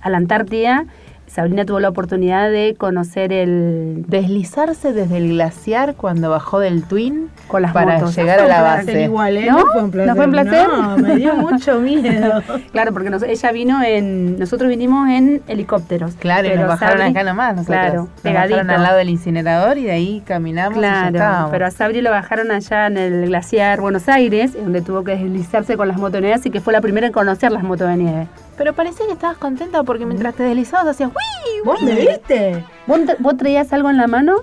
a 0.03 0.11
la 0.11 0.17
Antártida, 0.19 0.85
Sabrina 1.27 1.65
tuvo 1.67 1.81
la 1.81 1.89
oportunidad 1.89 2.51
de 2.51 2.75
conocer 2.79 3.33
el... 3.33 4.05
Deslizarse 4.07 4.93
desde 4.93 5.19
el 5.19 5.29
glaciar 5.31 5.95
cuando 5.95 6.31
bajó 6.31 6.61
del 6.61 6.85
Twin 6.85 7.29
con 7.49 7.63
las 7.63 7.73
para 7.73 7.95
motos. 7.99 8.17
llegar 8.17 8.41
a 8.41 8.47
la 8.49 8.63
base. 8.63 9.03
Igual, 9.03 9.37
¿eh? 9.37 9.47
¿No? 9.51 9.59
¿No? 9.59 9.67
fue 9.73 9.83
un 9.83 9.91
placer. 9.91 10.09
¿No 10.09 10.17
fue 10.17 10.25
un 10.25 10.31
placer? 10.31 10.69
No, 10.69 10.97
me 10.99 11.17
dio 11.17 11.35
mucho 11.37 11.79
miedo. 11.81 12.43
claro, 12.73 12.93
porque 12.93 13.11
nos- 13.11 13.23
ella 13.23 13.53
vino 13.53 13.83
en... 13.83 14.39
Nosotros 14.39 14.69
vinimos 14.71 15.09
en 15.11 15.43
helicópteros. 15.47 16.15
Claro, 16.15 16.49
y 16.49 16.57
nos 16.57 16.69
bajaron 16.69 16.99
Sabri- 17.01 17.11
acá 17.11 17.25
nomás 17.25 17.57
nosotros. 17.57 17.77
Claro, 17.77 18.01
nos 18.03 18.21
pegadito. 18.23 18.57
bajaron 18.57 18.71
al 18.71 18.83
lado 18.83 18.97
del 18.99 19.11
incinerador 19.11 19.79
y 19.79 19.85
de 19.85 19.91
ahí 19.93 20.23
caminamos 20.27 20.79
y 20.79 20.83
ya 20.83 20.89
Claro, 20.91 21.17
estábamos. 21.17 21.51
pero 21.51 21.67
a 21.67 21.71
Sabri 21.71 22.01
lo 22.03 22.11
bajaron 22.11 22.51
allá 22.51 22.87
en 22.87 22.97
el 22.97 23.27
glaciar 23.27 23.81
Buenos 23.81 24.09
Aires, 24.09 24.55
donde 24.55 24.81
tuvo 24.81 25.05
que 25.05 25.17
deslizarse 25.17 25.77
con 25.77 25.89
las 25.89 25.97
motos 25.99 26.15
de 26.15 26.21
nieve, 26.23 26.35
así 26.35 26.51
que 26.51 26.61
fue 26.61 26.73
la 26.73 26.81
primera 26.81 27.07
en 27.07 27.13
conocer 27.13 27.53
las 27.53 27.63
motos 27.63 27.89
de 27.89 27.97
nieve. 27.97 28.27
Pero 28.57 28.73
parecía 28.75 29.07
que 29.07 29.13
estabas 29.13 29.37
contenta 29.37 29.83
porque 29.83 30.07
mientras 30.07 30.35
te 30.35 30.43
deslizabas 30.43 30.87
hacías 30.89 31.11
¡Uy! 31.11 31.61
¿Vos 31.65 31.83
me 31.83 31.95
viste? 31.95 32.65
¿Vos, 32.87 33.01
tra- 33.01 33.17
vos 33.19 33.37
traías 33.37 33.73
algo 33.73 33.91
en 33.91 33.97
la 33.99 34.07
mano? 34.07 34.37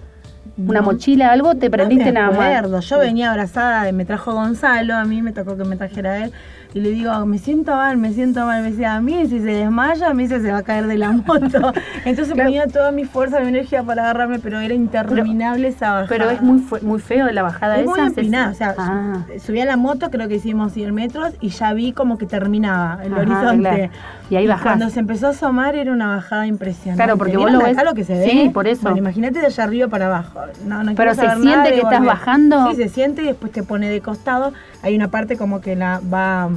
¿Una 0.56 0.82
No. 0.82 0.86
mochila, 0.86 1.32
algo? 1.32 1.56
¿Te 1.56 1.70
prendiste 1.72 2.12
no 2.12 2.12
me 2.14 2.20
nada 2.20 2.28
más? 2.38 2.56
acuerdo. 2.58 2.80
Yo 2.82 3.00
venía 3.00 3.32
abrazada, 3.32 3.92
me 3.92 4.06
trajo 4.06 4.34
Gonzalo, 4.34 4.94
a 4.96 5.04
mí 5.04 5.22
me 5.24 5.32
tocó 5.32 5.58
que 5.58 5.64
me 5.64 5.78
trajera 5.78 6.24
él. 6.26 6.32
Y 6.76 6.80
le 6.80 6.90
digo, 6.90 7.26
me 7.28 7.38
siento 7.38 7.72
mal, 7.76 7.98
me 7.98 8.14
siento 8.14 8.46
mal. 8.46 8.64
Me 8.64 8.72
decía, 8.72 8.96
a 8.96 9.02
mí 9.02 9.14
si 9.28 9.40
se 9.40 9.46
desmaya, 9.46 10.10
a 10.10 10.14
mí 10.16 10.28
se, 10.28 10.40
va 10.52 10.58
a 10.58 10.64
caer 10.64 10.88
de 10.88 10.98
la 10.98 11.12
moto. 11.28 11.72
Entonces 12.04 12.34
ponía 12.36 12.66
toda 12.68 12.92
mi 12.92 13.06
fuerza, 13.06 13.40
mi 13.42 13.50
energía 13.50 13.84
para 13.84 14.04
agarrarme, 14.04 14.40
pero 14.40 14.60
era 14.60 14.74
interminable 14.74 15.68
esa 15.68 15.92
bajada. 15.92 16.08
Pero 16.10 16.30
es 16.32 16.42
muy, 16.42 16.64
muy 16.82 17.00
feo 17.00 17.30
la 17.32 17.44
bajada 17.44 17.76
Es 17.78 17.84
esa. 17.84 17.92
muy 17.92 18.00
empinada, 18.08 18.52
o 18.52 18.54
sea, 18.56 18.76
Ah. 18.78 19.26
subí 19.40 19.60
a 19.60 19.66
la 19.66 19.78
moto, 19.78 20.10
creo 20.10 20.28
que 20.28 20.36
hicimos 20.36 20.74
100 20.74 20.94
metros 20.96 21.34
y 21.42 21.50
ya 21.50 21.74
vi 21.74 21.92
como 21.94 22.18
que 22.18 22.26
terminaba 22.26 23.00
el 23.04 23.14
Ajá, 23.14 23.22
horizonte. 23.22 23.70
claro. 23.70 23.90
Y 24.34 24.38
ahí 24.38 24.48
bajás. 24.48 24.64
cuando 24.64 24.90
se 24.90 25.00
empezó 25.00 25.28
a 25.28 25.30
asomar 25.30 25.76
era 25.76 25.92
una 25.92 26.08
bajada 26.08 26.48
impresionante. 26.48 26.98
Claro, 27.04 27.18
porque 27.18 27.38
vos 27.38 27.46
¿Vieron 27.46 27.60
lo 27.62 27.68
ves- 27.68 27.86
lo 27.86 27.94
que 27.94 28.04
se 28.04 28.14
ve? 28.18 28.28
Sí, 28.30 28.50
por 28.54 28.68
eso. 28.68 28.82
Bueno, 28.82 28.98
imagínate 28.98 29.40
de 29.40 29.46
allá 29.46 29.64
arriba 29.64 29.88
para 29.88 30.08
abajo. 30.08 30.40
No, 30.66 30.84
no 30.84 30.96
Pero 30.96 31.14
se 31.14 31.22
siente 31.22 31.46
nada 31.46 31.64
que 31.66 31.76
estás 31.76 32.00
volver. 32.00 32.06
bajando. 32.08 32.70
Sí, 32.72 32.76
se 32.78 32.90
siente 32.90 33.22
y 33.22 33.26
después 33.28 33.52
te 33.52 33.62
pone 33.64 33.90
de 33.90 34.02
costado. 34.02 34.54
Hay 34.82 34.96
una 34.96 35.10
parte 35.10 35.38
como 35.38 35.62
que 35.62 35.76
la 35.76 36.02
va 36.12 36.50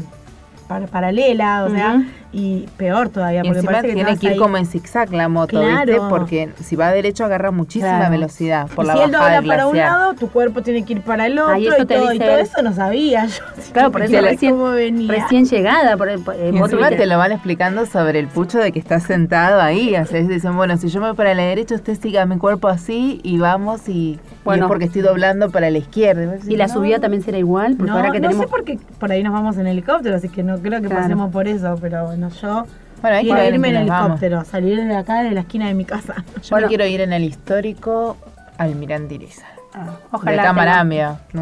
para- 0.68 0.86
paralela, 0.86 1.64
o 1.64 1.70
sea, 1.70 2.02
y 2.32 2.66
peor 2.76 3.08
todavía, 3.08 3.40
Y 3.40 3.44
porque 3.44 3.58
encima 3.60 3.72
parece 3.72 3.88
que 3.88 3.94
tiene 3.94 4.12
te 4.14 4.18
que 4.18 4.26
ir 4.26 4.32
ahí- 4.32 4.38
como 4.38 4.56
en 4.58 4.66
zigzag 4.66 5.12
la 5.12 5.28
moto, 5.28 5.58
Claro. 5.60 5.86
¿viste? 5.92 6.00
Porque 6.10 6.50
si 6.62 6.76
va 6.76 6.90
derecho 6.90 7.24
agarra 7.24 7.50
muchísima 7.50 7.96
Claro. 7.98 8.10
velocidad 8.10 8.66
por 8.68 8.84
y 8.84 8.88
la 8.88 8.94
si 8.94 9.00
él 9.02 9.10
bajada 9.12 9.40
del 9.40 9.46
para 9.48 9.66
un 9.68 9.76
lado, 9.76 10.14
tu 10.14 10.28
cuerpo 10.28 10.60
tiene 10.62 10.84
que 10.84 10.94
ir 10.94 11.00
para 11.02 11.26
el 11.26 11.38
otro 11.38 11.56
y 11.56 11.66
eso 11.68 11.82
y, 11.82 11.86
te 11.86 11.94
todo, 11.96 12.12
y 12.12 12.18
todo 12.18 12.36
él. 12.36 12.40
eso 12.40 12.62
no 12.62 12.72
sabía 12.74 13.26
yo. 13.26 13.44
Claro, 13.72 13.90
por 13.92 14.02
eso 14.02 14.20
recién, 14.20 14.52
cómo 14.52 14.70
venía. 14.70 15.10
recién 15.10 15.44
llegada. 15.46 15.96
Por, 15.96 16.22
por- 16.24 16.34
eh, 16.34 16.50
Y 16.52 16.56
encima 16.58 16.68
tuviste- 16.68 16.96
te 16.96 17.06
lo 17.06 17.16
van 17.18 17.32
explicando 17.32 17.86
sobre 17.86 18.18
el 18.18 18.26
pucho 18.28 18.58
de 18.58 18.72
que 18.72 18.78
estás 18.78 19.04
sentado 19.04 19.60
ahí. 19.60 19.94
O 19.96 20.04
sea, 20.04 20.20
dicen, 20.20 20.56
bueno, 20.56 20.76
si 20.76 20.88
yo 20.88 21.00
me 21.00 21.06
voy 21.08 21.16
para 21.16 21.34
la 21.34 21.42
derecha, 21.42 21.74
usted 21.76 21.98
siga 21.98 22.26
mi 22.26 22.36
cuerpo 22.38 22.68
así 22.68 23.20
y 23.22 23.38
vamos 23.38 23.88
y, 23.88 24.18
Bueno. 24.47 24.62
y 24.62 24.64
es 24.64 24.68
porque 24.68 24.84
estoy 24.86 25.03
doblando 25.03 25.51
para 25.51 25.68
la 25.70 25.76
izquierda. 25.78 26.36
Y 26.49 26.57
la 26.57 26.66
no. 26.68 26.72
subida 26.72 26.99
también 27.01 27.22
será 27.22 27.36
igual, 27.38 27.74
porque 27.76 27.90
No, 27.90 27.97
ahora 27.99 28.11
que 28.12 28.20
no 28.20 28.28
tenemos... 28.28 28.47
sé 28.47 28.51
por 28.51 28.64
qué 28.64 28.78
por 28.99 29.12
ahí 29.12 29.22
nos 29.22 29.32
vamos 29.34 29.59
en 29.59 29.66
helicóptero, 29.66 30.16
así 30.16 30.28
que 30.30 30.42
no 30.42 30.59
creo 30.59 30.80
que 30.80 30.86
Claro. 30.88 31.03
pasemos 31.03 31.30
por 31.32 31.47
eso, 31.49 31.76
pero 31.80 32.07
bueno, 32.07 32.30
yo 32.30 32.64
Bueno, 33.03 33.20
quiero 33.20 33.44
irme 33.44 33.68
en 33.68 33.86
vamos. 33.86 34.05
helicóptero, 34.22 34.44
salir 34.44 34.82
de 34.82 34.97
acá, 34.97 35.22
de 35.22 35.32
la 35.32 35.40
esquina 35.40 35.68
de 35.68 35.74
mi 35.74 35.84
casa. 35.84 36.24
Yo 36.42 36.49
Bueno. 36.51 36.66
me 36.66 36.68
quiero 36.68 36.86
ir 36.86 37.01
en 37.03 37.12
el 37.12 37.24
histórico 37.24 38.16
Almirante 38.59 39.16
Iriza. 39.16 39.44
Ah, 39.78 39.84
De 39.84 39.90
ojalá 40.10 40.42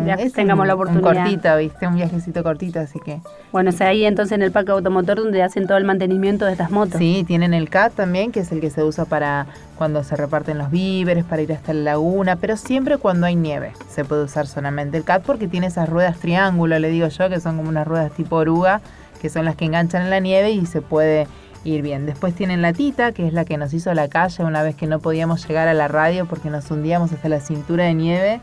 ya 0.07 0.15
Es 0.15 0.33
tengamos 0.33 0.63
un- 0.65 0.67
la 0.69 0.75
oportunidad. 0.75 1.09
Un 1.09 1.15
cortito, 1.23 1.57
¿viste? 1.57 1.87
Un 1.87 1.95
viajecito 1.95 2.43
cortito, 2.43 2.81
así 2.81 2.99
que... 2.99 3.21
Bueno, 3.53 3.71
es 3.71 3.81
ahí 3.81 4.05
entonces 4.05 4.33
en 4.33 4.43
el 4.43 4.51
parque 4.51 4.73
automotor 4.73 5.19
donde 5.19 5.41
hacen 5.43 5.69
todo 5.69 5.79
el 5.79 5.85
mantenimiento 5.85 6.45
de 6.45 6.51
estas 6.53 6.73
motos. 6.73 6.99
Sí, 6.99 7.23
tienen 7.29 7.55
el 7.55 7.71
CAT 7.71 7.93
también, 7.95 8.33
que 8.33 8.41
es 8.41 8.51
el 8.51 8.61
que 8.61 8.71
se 8.71 8.83
usa 8.83 9.05
para 9.05 9.47
cuando 9.79 10.03
se 10.03 10.17
reparten 10.17 10.59
los 10.59 10.73
víveres, 10.73 11.25
para 11.25 11.43
ir 11.43 11.53
hasta 11.53 11.73
la 11.73 11.93
laguna, 11.93 12.35
pero 12.35 12.57
siempre 12.57 12.99
cuando 12.99 13.27
hay 13.27 13.37
nieve 13.37 13.73
se 13.89 14.05
puede 14.05 14.25
usar 14.25 14.49
solamente 14.49 14.97
el 14.97 15.05
CAT 15.05 15.23
porque 15.23 15.47
tiene 15.47 15.69
esas 15.69 15.89
ruedas 15.89 16.19
triángulo, 16.19 16.77
le 16.81 16.89
digo 16.89 17.07
yo, 17.07 17.29
que 17.29 17.39
son 17.39 17.57
como 17.57 17.69
unas 17.69 17.87
ruedas 17.87 18.11
tipo 18.13 18.35
oruga, 18.37 18.81
que 19.23 19.31
son 19.31 19.45
las 19.45 19.55
que 19.55 19.65
enganchan 19.65 20.03
en 20.03 20.11
la 20.11 20.19
nieve 20.19 20.51
y 20.51 20.67
se 20.67 20.83
puede 20.83 21.29
ir 21.65 21.83
bien. 21.83 22.07
Después 22.07 22.35
tienen 22.35 22.63
la 22.63 22.73
Tita, 22.73 23.13
que 23.13 23.27
es 23.27 23.33
la 23.33 23.45
que 23.45 23.57
nos 23.57 23.73
hizo 23.75 23.93
la 23.95 24.09
calle 24.09 24.45
una 24.45 24.63
vez 24.63 24.75
que 24.77 24.87
no 24.87 24.99
podíamos 25.01 25.47
llegar 25.49 25.67
a 25.69 25.75
la 25.75 25.89
radio 25.89 26.27
porque 26.27 26.51
nos 26.51 26.71
hundíamos 26.71 27.13
hasta 27.13 27.29
la 27.29 27.41
cintura 27.41 27.85
de 27.85 27.95
nieve 27.95 28.41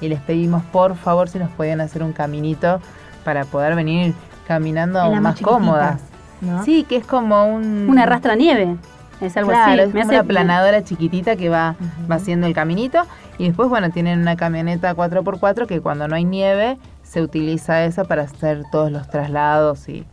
y 0.00 0.08
les 0.08 0.20
pedimos 0.20 0.62
por 0.64 0.96
favor 0.96 1.28
si 1.28 1.38
nos 1.38 1.50
podían 1.50 1.80
hacer 1.80 2.02
un 2.02 2.12
caminito 2.12 2.80
para 3.24 3.44
poder 3.44 3.74
venir 3.74 4.14
caminando 4.48 5.10
más 5.20 5.40
cómodas. 5.40 6.00
¿no? 6.40 6.64
Sí, 6.64 6.84
que 6.88 6.96
es 6.96 7.06
como 7.06 7.44
un... 7.46 7.86
Una 7.88 8.02
arrastra 8.04 8.34
nieve. 8.34 8.76
Es 9.20 9.36
algo 9.36 9.50
Claro, 9.50 9.70
así. 9.82 9.88
es 9.90 9.94
Me 9.94 10.00
hace- 10.00 10.14
una 10.14 10.24
planadora 10.24 10.82
chiquitita 10.82 11.36
que 11.36 11.48
va, 11.48 11.76
va 12.10 12.16
haciendo 12.16 12.48
el 12.48 12.54
caminito. 12.54 13.02
Y 13.38 13.46
después, 13.46 13.68
bueno, 13.68 13.90
tienen 13.90 14.18
una 14.20 14.34
camioneta 14.34 14.94
4x4 14.96 15.66
que 15.66 15.80
cuando 15.80 16.08
no 16.08 16.16
hay 16.16 16.24
nieve 16.24 16.78
se 17.04 17.22
utiliza 17.22 17.84
esa 17.84 18.02
para 18.04 18.22
hacer 18.22 18.62
todos 18.72 18.90
los 18.90 19.08
traslados 19.08 19.88
y, 19.88 20.04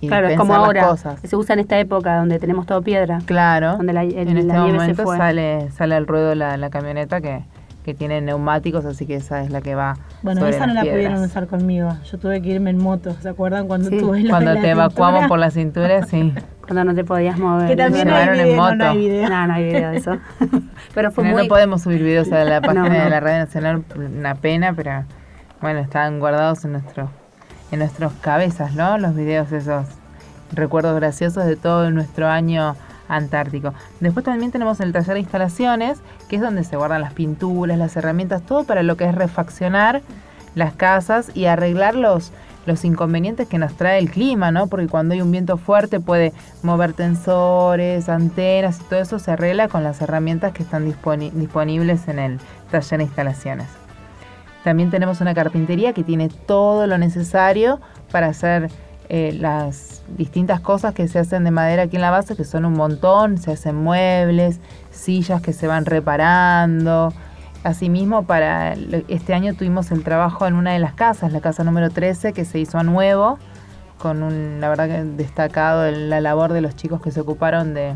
y 0.00 0.08
Claro, 0.08 0.26
es 0.28 0.32
pensar 0.36 0.46
como 0.46 0.52
las 0.58 0.66
ahora. 0.66 0.88
cosas. 0.88 1.20
Se 1.24 1.34
usa 1.36 1.54
en 1.54 1.60
esta 1.60 1.78
época 1.78 2.16
donde 2.18 2.38
tenemos 2.38 2.66
todo 2.66 2.82
piedra. 2.82 3.18
Claro, 3.26 3.76
Donde 3.76 3.92
la, 3.92 4.02
el- 4.04 4.16
en 4.16 4.28
este 4.38 4.42
la 4.44 4.54
nieve 4.62 4.70
se 4.70 4.74
momento 4.78 5.02
fue. 5.02 5.16
sale, 5.16 5.70
sale 5.72 5.94
al 5.94 6.06
ruedo 6.06 6.34
la, 6.34 6.56
la 6.56 6.70
camioneta 6.70 7.20
que, 7.20 7.42
que 7.84 7.94
tiene 7.94 8.20
neumáticos, 8.20 8.84
así 8.84 9.06
que 9.06 9.14
esa 9.16 9.42
es 9.42 9.50
la 9.50 9.60
que 9.60 9.74
va 9.74 9.96
Bueno, 10.22 10.40
sobre 10.40 10.54
esa 10.56 10.66
no 10.66 10.74
las 10.74 10.84
la 10.84 10.90
pudieron 10.92 11.12
piedras. 11.14 11.30
usar 11.30 11.46
conmigo. 11.46 11.90
Yo 12.04 12.18
tuve 12.18 12.40
que 12.42 12.48
irme 12.50 12.70
en 12.70 12.78
moto. 12.78 13.14
¿Se 13.20 13.28
acuerdan 13.28 13.66
cuando 13.66 13.88
Sí, 13.88 13.98
tuve 13.98 14.22
la 14.22 14.30
Cuando 14.30 14.54
la 14.54 14.60
te 14.60 14.70
evacuamos 14.70 15.20
cintura? 15.20 15.28
por 15.28 15.38
la 15.38 15.50
cintura, 15.50 16.02
sí. 16.06 16.32
Cuando 16.68 16.84
no 16.84 16.94
te 16.94 17.02
podías 17.02 17.38
mover. 17.38 17.66
Que 17.66 17.76
también 17.76 18.06
Se 18.06 18.12
hay 18.14 18.20
llevaron 18.26 18.40
en 18.40 18.44
video, 18.44 18.56
no, 18.56 18.62
no 18.74 18.74
moto. 18.76 18.90
hay 18.90 18.98
video. 18.98 19.28
No, 19.30 19.46
no 19.46 19.54
hay 19.54 19.64
video 19.64 19.90
de 19.90 19.96
eso. 19.96 20.18
Pero 20.94 21.10
fue 21.10 21.24
no, 21.24 21.30
muy... 21.30 21.42
no 21.44 21.48
podemos 21.48 21.80
subir 21.82 22.02
videos 22.02 22.30
a 22.30 22.44
la 22.44 22.60
página 22.60 22.82
No, 22.82 22.88
no. 22.90 23.04
de 23.04 23.08
la 23.10 23.20
Radio 23.20 23.38
Nacional, 23.38 23.84
una 23.96 24.34
pena, 24.34 24.74
pero 24.74 25.04
bueno, 25.62 25.80
están 25.80 26.20
guardados 26.20 26.64
en 26.66 26.72
nuestro 26.72 27.10
en 27.70 27.80
nuestras 27.80 28.12
cabezas, 28.20 28.74
¿no? 28.74 28.98
Los 28.98 29.14
videos 29.14 29.52
esos 29.52 29.86
recuerdos 30.52 30.94
graciosos 30.96 31.44
de 31.44 31.56
todo 31.56 31.90
nuestro 31.90 32.28
año 32.28 32.74
antártico. 33.08 33.74
Después 34.00 34.24
también 34.24 34.50
tenemos 34.50 34.80
el 34.80 34.92
taller 34.92 35.14
de 35.14 35.20
instalaciones, 35.20 35.98
que 36.28 36.36
es 36.36 36.42
donde 36.42 36.64
se 36.64 36.76
guardan 36.76 37.00
las 37.00 37.12
pinturas, 37.12 37.78
las 37.78 37.96
herramientas, 37.96 38.42
todo 38.42 38.64
para 38.64 38.82
lo 38.82 38.96
que 38.96 39.04
es 39.04 39.14
refaccionar 39.14 40.02
las 40.54 40.74
casas 40.74 41.30
y 41.34 41.44
arreglar 41.46 41.94
los, 41.94 42.32
los 42.66 42.84
inconvenientes 42.84 43.48
que 43.48 43.58
nos 43.58 43.74
trae 43.74 43.98
el 43.98 44.10
clima, 44.10 44.50
¿no? 44.50 44.66
Porque 44.66 44.88
cuando 44.88 45.14
hay 45.14 45.22
un 45.22 45.30
viento 45.30 45.56
fuerte 45.56 46.00
puede 46.00 46.32
mover 46.62 46.92
tensores, 46.92 48.08
antenas 48.08 48.80
y 48.80 48.84
todo 48.84 49.00
eso 49.00 49.18
se 49.18 49.30
arregla 49.30 49.68
con 49.68 49.84
las 49.84 50.00
herramientas 50.00 50.52
que 50.52 50.62
están 50.62 50.86
disponi- 50.86 51.32
disponibles 51.32 52.08
en 52.08 52.18
el 52.18 52.40
taller 52.70 52.98
de 52.98 53.04
instalaciones. 53.04 53.66
También 54.68 54.90
tenemos 54.90 55.22
una 55.22 55.32
carpintería 55.32 55.94
que 55.94 56.04
tiene 56.04 56.28
todo 56.28 56.86
lo 56.86 56.98
necesario 56.98 57.80
para 58.12 58.26
hacer 58.26 58.68
eh, 59.08 59.34
las 59.40 60.02
distintas 60.14 60.60
cosas 60.60 60.92
que 60.92 61.08
se 61.08 61.18
hacen 61.18 61.42
de 61.44 61.50
madera 61.50 61.84
aquí 61.84 61.96
en 61.96 62.02
la 62.02 62.10
base, 62.10 62.36
que 62.36 62.44
son 62.44 62.66
un 62.66 62.74
montón, 62.74 63.38
se 63.38 63.52
hacen 63.52 63.76
muebles, 63.76 64.60
sillas 64.90 65.40
que 65.40 65.54
se 65.54 65.66
van 65.66 65.86
reparando. 65.86 67.14
Asimismo, 67.64 68.26
para 68.26 68.74
este 69.08 69.32
año 69.32 69.54
tuvimos 69.54 69.90
el 69.90 70.04
trabajo 70.04 70.46
en 70.46 70.52
una 70.52 70.74
de 70.74 70.80
las 70.80 70.92
casas, 70.92 71.32
la 71.32 71.40
casa 71.40 71.64
número 71.64 71.88
13, 71.88 72.34
que 72.34 72.44
se 72.44 72.58
hizo 72.58 72.76
a 72.76 72.82
nuevo, 72.82 73.38
con 73.96 74.22
un, 74.22 74.60
la 74.60 74.68
verdad 74.68 74.86
que 74.88 75.02
destacado 75.02 75.90
la 75.90 76.20
labor 76.20 76.52
de 76.52 76.60
los 76.60 76.76
chicos 76.76 77.00
que 77.00 77.10
se 77.10 77.20
ocuparon 77.20 77.72
de... 77.72 77.94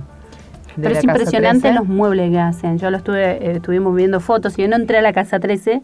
Pero 0.81 0.95
es 0.95 1.05
impresionante 1.05 1.69
13. 1.69 1.75
los 1.75 1.87
muebles 1.87 2.31
que 2.31 2.39
hacen. 2.39 2.79
Yo 2.79 2.91
lo 2.91 2.97
estuve, 2.97 3.47
eh, 3.47 3.57
estuvimos 3.57 3.95
viendo 3.95 4.21
fotos. 4.21 4.59
y 4.59 4.63
Yo 4.63 4.69
no 4.69 4.77
entré 4.77 4.97
a 4.97 5.03
la 5.03 5.13
casa 5.13 5.39
13, 5.39 5.83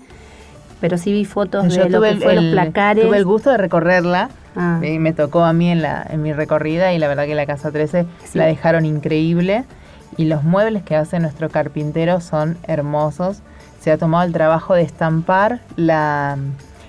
pero 0.80 0.98
sí 0.98 1.12
vi 1.12 1.24
fotos 1.24 1.74
Yo 1.74 1.84
de 1.84 1.90
lo 1.90 2.00
que 2.02 2.08
el, 2.10 2.22
fue 2.22 2.34
los 2.34 2.44
placares. 2.52 3.04
tuve 3.06 3.16
el 3.16 3.24
gusto 3.24 3.50
de 3.50 3.56
recorrerla. 3.58 4.30
Ah. 4.60 4.80
y 4.82 4.98
me 4.98 5.12
tocó 5.12 5.44
a 5.44 5.52
mí 5.52 5.70
en, 5.70 5.82
la, 5.82 6.04
en 6.10 6.20
mi 6.20 6.32
recorrida 6.32 6.92
y 6.92 6.98
la 6.98 7.06
verdad 7.06 7.26
que 7.26 7.36
la 7.36 7.46
casa 7.46 7.70
13 7.70 8.06
Sí. 8.24 8.38
la 8.38 8.46
dejaron 8.46 8.84
increíble. 8.86 9.64
Y 10.16 10.24
los 10.24 10.42
muebles 10.42 10.82
que 10.82 10.96
hace 10.96 11.20
nuestro 11.20 11.48
carpintero 11.48 12.20
son 12.20 12.56
hermosos. 12.66 13.40
Se 13.80 13.92
ha 13.92 13.98
tomado 13.98 14.24
el 14.26 14.32
trabajo 14.32 14.74
de 14.74 14.82
estampar 14.82 15.60
la, 15.76 16.36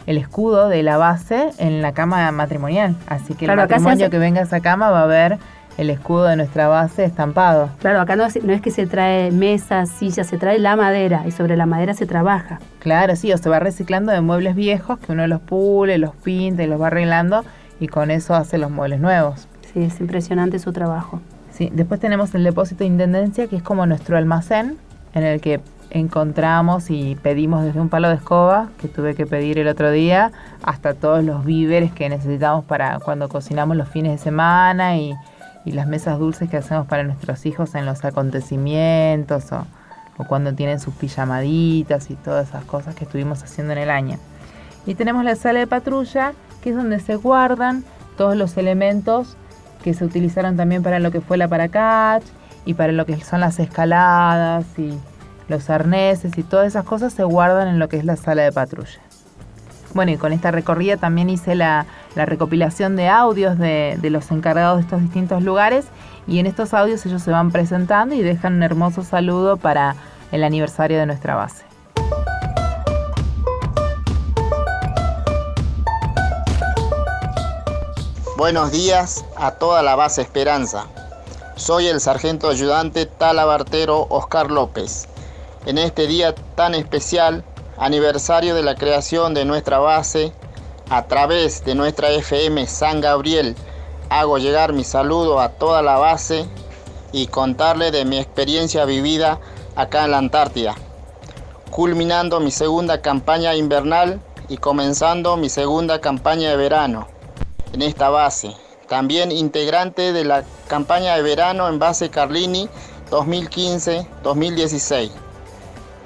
el 0.07 0.17
escudo 0.17 0.67
de 0.67 0.81
la 0.81 0.97
base 0.97 1.51
en 1.59 1.83
la 1.83 1.91
cama 1.91 2.31
matrimonial. 2.31 2.95
Así 3.07 3.35
que 3.35 3.45
Claro, 3.45 3.61
el 3.61 3.67
matrimonio 3.69 4.05
hace- 4.05 4.09
que 4.09 4.17
venga 4.17 4.39
a 4.39 4.43
esa 4.45 4.61
cama 4.61 4.89
va 4.89 5.03
a 5.03 5.07
ver 5.07 5.37
el 5.79 5.89
escudo 5.89 6.25
de 6.25 6.35
nuestra 6.35 6.67
base 6.67 7.05
estampado. 7.05 7.69
Claro, 7.79 8.01
acá 8.01 8.17
no 8.17 8.25
es, 8.25 8.43
no 8.43 8.51
es 8.51 8.61
que 8.61 8.69
se 8.69 8.85
trae 8.85 9.31
mesas, 9.31 9.89
sillas, 9.89 10.27
se 10.27 10.37
trae 10.37 10.59
la 10.59 10.75
madera 10.75 11.23
y 11.25 11.31
sobre 11.31 11.55
la 11.55 11.65
madera 11.65 11.93
se 11.93 12.05
trabaja. 12.05 12.59
Claro, 12.79 13.15
sí, 13.15 13.31
o 13.31 13.37
se 13.37 13.49
va 13.49 13.59
reciclando 13.59 14.11
de 14.11 14.19
muebles 14.19 14.55
viejos 14.55 14.99
que 14.99 15.13
uno 15.13 15.25
los 15.27 15.39
pule, 15.39 15.97
los 15.97 16.13
pinta 16.17 16.63
y 16.63 16.67
los 16.67 16.81
va 16.81 16.87
arreglando 16.87 17.45
y 17.79 17.87
con 17.87 18.11
eso 18.11 18.35
hace 18.35 18.57
los 18.57 18.69
muebles 18.69 18.99
nuevos. 18.99 19.47
Sí, 19.71 19.81
es 19.81 20.01
impresionante 20.01 20.59
su 20.59 20.73
trabajo. 20.73 21.21
Sí, 21.51 21.69
después 21.71 22.01
tenemos 22.01 22.35
el 22.35 22.43
depósito 22.43 22.79
de 22.79 22.87
intendencia, 22.87 23.47
que 23.47 23.55
es 23.55 23.63
como 23.63 23.85
nuestro 23.85 24.17
almacén, 24.17 24.77
en 25.13 25.23
el 25.23 25.39
que 25.39 25.61
encontramos 25.91 26.89
y 26.89 27.15
pedimos 27.23 27.63
desde 27.63 27.79
un 27.79 27.87
palo 27.87 28.09
de 28.09 28.15
escoba, 28.15 28.67
que 28.81 28.89
tuve 28.89 29.15
que 29.15 29.25
pedir 29.25 29.57
el 29.59 29.69
otro 29.69 29.91
día, 29.91 30.33
hasta 30.61 30.93
todos 30.93 31.23
los 31.23 31.45
víveres 31.45 31.93
que 31.93 32.09
necesitamos 32.09 32.65
para 32.65 32.99
cuando 32.99 33.29
cocinamos 33.29 33.77
los 33.77 33.87
fines 33.87 34.11
de 34.11 34.17
semana 34.17 34.97
y, 34.97 35.15
y 35.65 35.71
las 35.71 35.87
mesas 35.87 36.19
dulces 36.19 36.49
que 36.49 36.57
hacemos 36.57 36.87
para 36.87 37.03
nuestros 37.03 37.45
hijos 37.45 37.75
en 37.75 37.85
los 37.85 38.03
acontecimientos 38.05 39.51
o, 39.51 39.65
cuando 40.27 40.53
tienen 40.53 40.81
sus 40.81 40.93
pijamaditas 40.95 42.11
y 42.11 42.15
todas 42.15 42.49
esas 42.49 42.65
cosas 42.65 42.93
que 42.93 43.05
estuvimos 43.05 43.41
haciendo 43.41 43.71
en 43.71 43.79
el 43.79 43.89
año. 43.89 44.17
Y 44.85 44.95
tenemos 44.95 45.23
la 45.23 45.35
sala 45.35 45.59
de 45.59 45.67
patrulla, 45.67 46.33
que 46.61 46.71
es 46.71 46.75
donde 46.75 46.99
se 46.99 47.15
guardan 47.15 47.85
todos 48.17 48.35
los 48.35 48.57
elementos 48.57 49.37
que 49.81 49.93
se 49.93 50.03
utilizaron 50.03 50.57
también 50.57 50.83
para 50.83 50.99
lo 50.99 51.11
que 51.11 51.21
fue 51.21 51.37
la 51.37 51.47
Paracach 51.47 52.23
y 52.65 52.73
para 52.73 52.91
lo 52.91 53.05
que 53.05 53.19
son 53.23 53.39
las 53.39 53.59
escaladas 53.59 54.65
y 54.77 54.99
los 55.47 55.69
arneses 55.69 56.37
y 56.37 56.43
todas 56.43 56.67
esas 56.67 56.83
cosas 56.83 57.13
se 57.13 57.23
guardan 57.23 57.69
en 57.69 57.79
lo 57.79 57.87
que 57.87 57.97
es 57.97 58.03
la 58.03 58.17
sala 58.17 58.43
de 58.43 58.51
patrulla. 58.51 58.99
Bueno, 59.93 60.11
y 60.11 60.17
con 60.17 60.33
esta 60.33 60.51
recorrida 60.51 60.97
también 60.97 61.29
hice 61.29 61.55
la, 61.55 61.85
la 62.15 62.25
recopilación 62.25 62.95
de 62.95 63.07
audios 63.07 63.57
de, 63.57 63.97
los 64.03 64.31
encargados 64.31 64.77
de 64.77 64.83
estos 64.83 65.01
distintos 65.01 65.43
lugares 65.43 65.85
y 66.27 66.39
en 66.39 66.45
estos 66.45 66.73
audios 66.73 67.05
ellos 67.05 67.21
se 67.21 67.31
van 67.31 67.51
presentando 67.51 68.15
y 68.15 68.21
dejan 68.21 68.55
un 68.55 68.63
hermoso 68.63 69.03
saludo 69.03 69.57
para 69.57 69.95
el 70.31 70.43
aniversario 70.43 70.99
de 70.99 71.05
nuestra 71.05 71.35
base. 71.35 71.65
Buenos 78.37 78.71
días 78.71 79.25
a 79.35 79.51
toda 79.51 79.83
la 79.83 79.95
base 79.95 80.21
Esperanza. 80.21 80.85
Soy 81.55 81.87
el 81.87 81.99
sargento 81.99 82.49
ayudante 82.49 83.05
talabartero 83.05 84.07
Oscar 84.09 84.49
López. 84.49 85.09
En 85.65 85.77
este 85.77 86.07
día 86.07 86.33
tan 86.55 86.73
especial, 86.73 87.43
aniversario 87.77 88.55
de 88.55 88.63
la 88.63 88.75
creación 88.75 89.33
de 89.33 89.43
nuestra 89.43 89.79
base, 89.79 90.31
a 90.89 91.05
través 91.05 91.63
de 91.65 91.75
nuestra 91.75 92.09
FM 92.09 92.65
San 92.65 92.99
Gabriel, 92.99 93.55
hago 94.09 94.39
llegar 94.39 94.73
mi 94.73 94.83
saludo 94.83 95.39
a 95.39 95.49
toda 95.49 95.83
la 95.83 95.97
base 95.97 96.47
y 97.11 97.27
contarle 97.27 97.91
de 97.91 98.05
mi 98.05 98.17
experiencia 98.17 98.85
vivida 98.85 99.39
acá 99.75 100.05
en 100.05 100.11
la 100.11 100.17
Antártida, 100.17 100.75
culminando 101.69 102.39
mi 102.39 102.49
segunda 102.49 103.01
campaña 103.01 103.55
invernal 103.55 104.19
y 104.47 104.57
comenzando 104.57 105.37
mi 105.37 105.49
segunda 105.49 106.01
campaña 106.01 106.49
de 106.49 106.57
verano 106.57 107.07
en 107.71 107.83
esta 107.83 108.09
base. 108.09 108.55
También 108.87 109.31
integrante 109.31 110.11
de 110.11 110.25
la 110.25 110.43
campaña 110.67 111.15
de 111.15 111.21
verano 111.21 111.69
en 111.69 111.77
base 111.77 112.09
Carlini 112.09 112.67
2015-2016. 113.11 115.11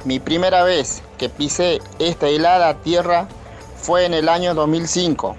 Mi 0.04 0.20
primera 0.20 0.64
vez 0.64 1.02
que 1.18 1.30
pisé 1.30 1.80
esta 2.00 2.28
helada 2.28 2.82
tierra 2.82 3.30
fue 3.84 4.06
en 4.06 4.14
el 4.14 4.30
año 4.30 4.54
2005, 4.54 5.36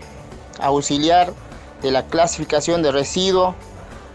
auxiliar 0.61 1.33
de 1.81 1.91
la 1.91 2.05
clasificación 2.05 2.83
de 2.83 2.93
residuos, 2.93 3.55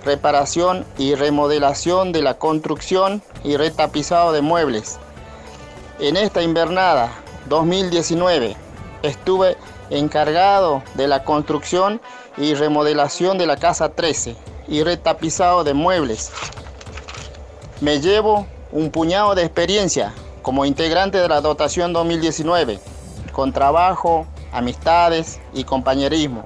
reparación 0.05 0.86
y 0.99 1.15
remodelación 1.15 2.11
de 2.11 2.21
la 2.21 2.36
construcción 2.36 3.23
y 3.43 3.57
retapizado 3.57 4.32
de 4.32 4.41
muebles. 4.41 4.99
En 5.99 6.15
esta 6.15 6.43
invernada 6.43 7.11
2019 7.47 8.55
estuve 9.01 9.57
encargado 9.89 10.84
de 10.93 11.07
la 11.07 11.23
construcción 11.23 11.99
y 12.38 12.53
remodelación 12.53 13.39
de 13.39 13.47
la 13.47 13.57
casa 13.57 13.89
13 13.89 14.36
y 14.67 14.84
retapizado 14.84 15.63
de 15.63 15.73
muebles. 15.73 16.30
Me 17.82 17.99
llevo 17.99 18.45
un 18.71 18.91
puñado 18.91 19.34
de 19.34 19.41
experiencia 19.41 20.13
como 20.43 20.65
integrante 20.65 21.17
de 21.17 21.27
la 21.27 21.41
dotación 21.41 21.93
2019, 21.93 22.80
con 23.32 23.53
trabajo, 23.53 24.25
amistades 24.51 25.39
y 25.53 25.63
compañerismo. 25.63 26.43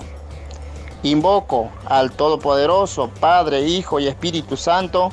Invoco 1.04 1.70
al 1.86 2.12
Todopoderoso, 2.12 3.10
Padre, 3.20 3.62
Hijo 3.62 4.00
y 4.00 4.08
Espíritu 4.08 4.56
Santo, 4.56 5.12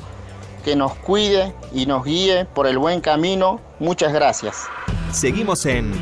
que 0.65 0.77
nos 0.77 0.95
cuide 0.95 1.53
y 1.73 1.87
nos 1.87 2.05
guíe 2.05 2.45
por 2.45 2.67
el 2.67 2.79
buen 2.79 3.01
camino. 3.01 3.61
Muchas 3.79 4.13
gracias. 4.13 4.67
Seguimos 5.13 5.67
en 5.67 5.93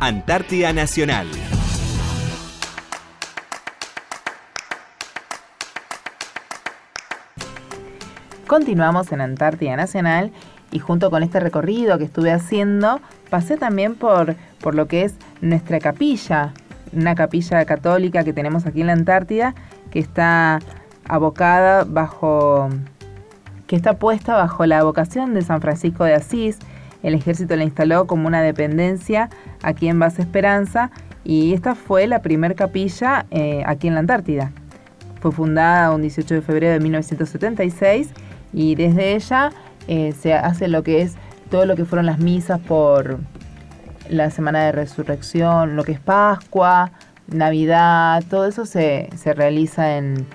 Antártida 0.00 0.72
Nacional. 0.72 1.26
Continuamos 8.46 9.12
en 9.12 9.20
Antártida 9.20 9.76
Nacional 9.76 10.32
y 10.72 10.80
junto 10.80 11.10
con 11.10 11.22
este 11.22 11.38
recorrido 11.38 11.98
que 11.98 12.04
estuve 12.04 12.32
haciendo, 12.32 13.00
pasé 13.30 13.56
también 13.56 13.94
por, 13.94 14.36
por 14.60 14.74
lo 14.74 14.86
que 14.86 15.04
es 15.04 15.14
nuestra 15.40 15.78
capilla, 15.78 16.52
una 16.92 17.14
capilla 17.14 17.64
católica 17.64 18.24
que 18.24 18.32
tenemos 18.32 18.66
aquí 18.66 18.80
en 18.80 18.88
la 18.88 18.92
Antártida, 18.92 19.54
que 19.90 20.00
está 20.00 20.58
abocada 21.08 21.84
bajo, 21.84 22.68
que 23.66 23.76
está 23.76 23.94
puesta 23.94 24.34
bajo 24.34 24.66
la 24.66 24.82
vocación 24.84 25.34
de 25.34 25.42
San 25.42 25.60
Francisco 25.60 26.04
de 26.04 26.14
Asís. 26.14 26.58
El 27.02 27.14
ejército 27.14 27.56
la 27.56 27.64
instaló 27.64 28.06
como 28.06 28.26
una 28.26 28.42
dependencia 28.42 29.30
aquí 29.62 29.88
en 29.88 29.98
Base 29.98 30.20
Esperanza 30.20 30.90
y 31.24 31.54
esta 31.54 31.74
fue 31.74 32.06
la 32.06 32.20
primer 32.20 32.54
capilla 32.54 33.26
eh, 33.30 33.62
aquí 33.66 33.88
en 33.88 33.94
la 33.94 34.00
Antártida. 34.00 34.52
Fue 35.20 35.32
fundada 35.32 35.92
un 35.92 36.02
18 36.02 36.34
de 36.34 36.42
febrero 36.42 36.72
de 36.72 36.80
1976 36.80 38.10
y 38.52 38.74
desde 38.74 39.14
ella 39.14 39.50
eh, 39.88 40.12
se 40.12 40.34
hace 40.34 40.68
lo 40.68 40.82
que 40.82 41.02
es 41.02 41.16
todo 41.50 41.66
lo 41.66 41.76
que 41.76 41.84
fueron 41.84 42.06
las 42.06 42.18
misas 42.18 42.60
por 42.60 43.18
la 44.08 44.30
Semana 44.30 44.64
de 44.64 44.72
Resurrección, 44.72 45.76
lo 45.76 45.84
que 45.84 45.92
es 45.92 46.00
Pascua, 46.00 46.92
Navidad, 47.28 48.24
todo 48.28 48.46
eso 48.46 48.66
se, 48.66 49.08
se 49.16 49.34
realiza 49.34 49.96
en, 49.96 50.26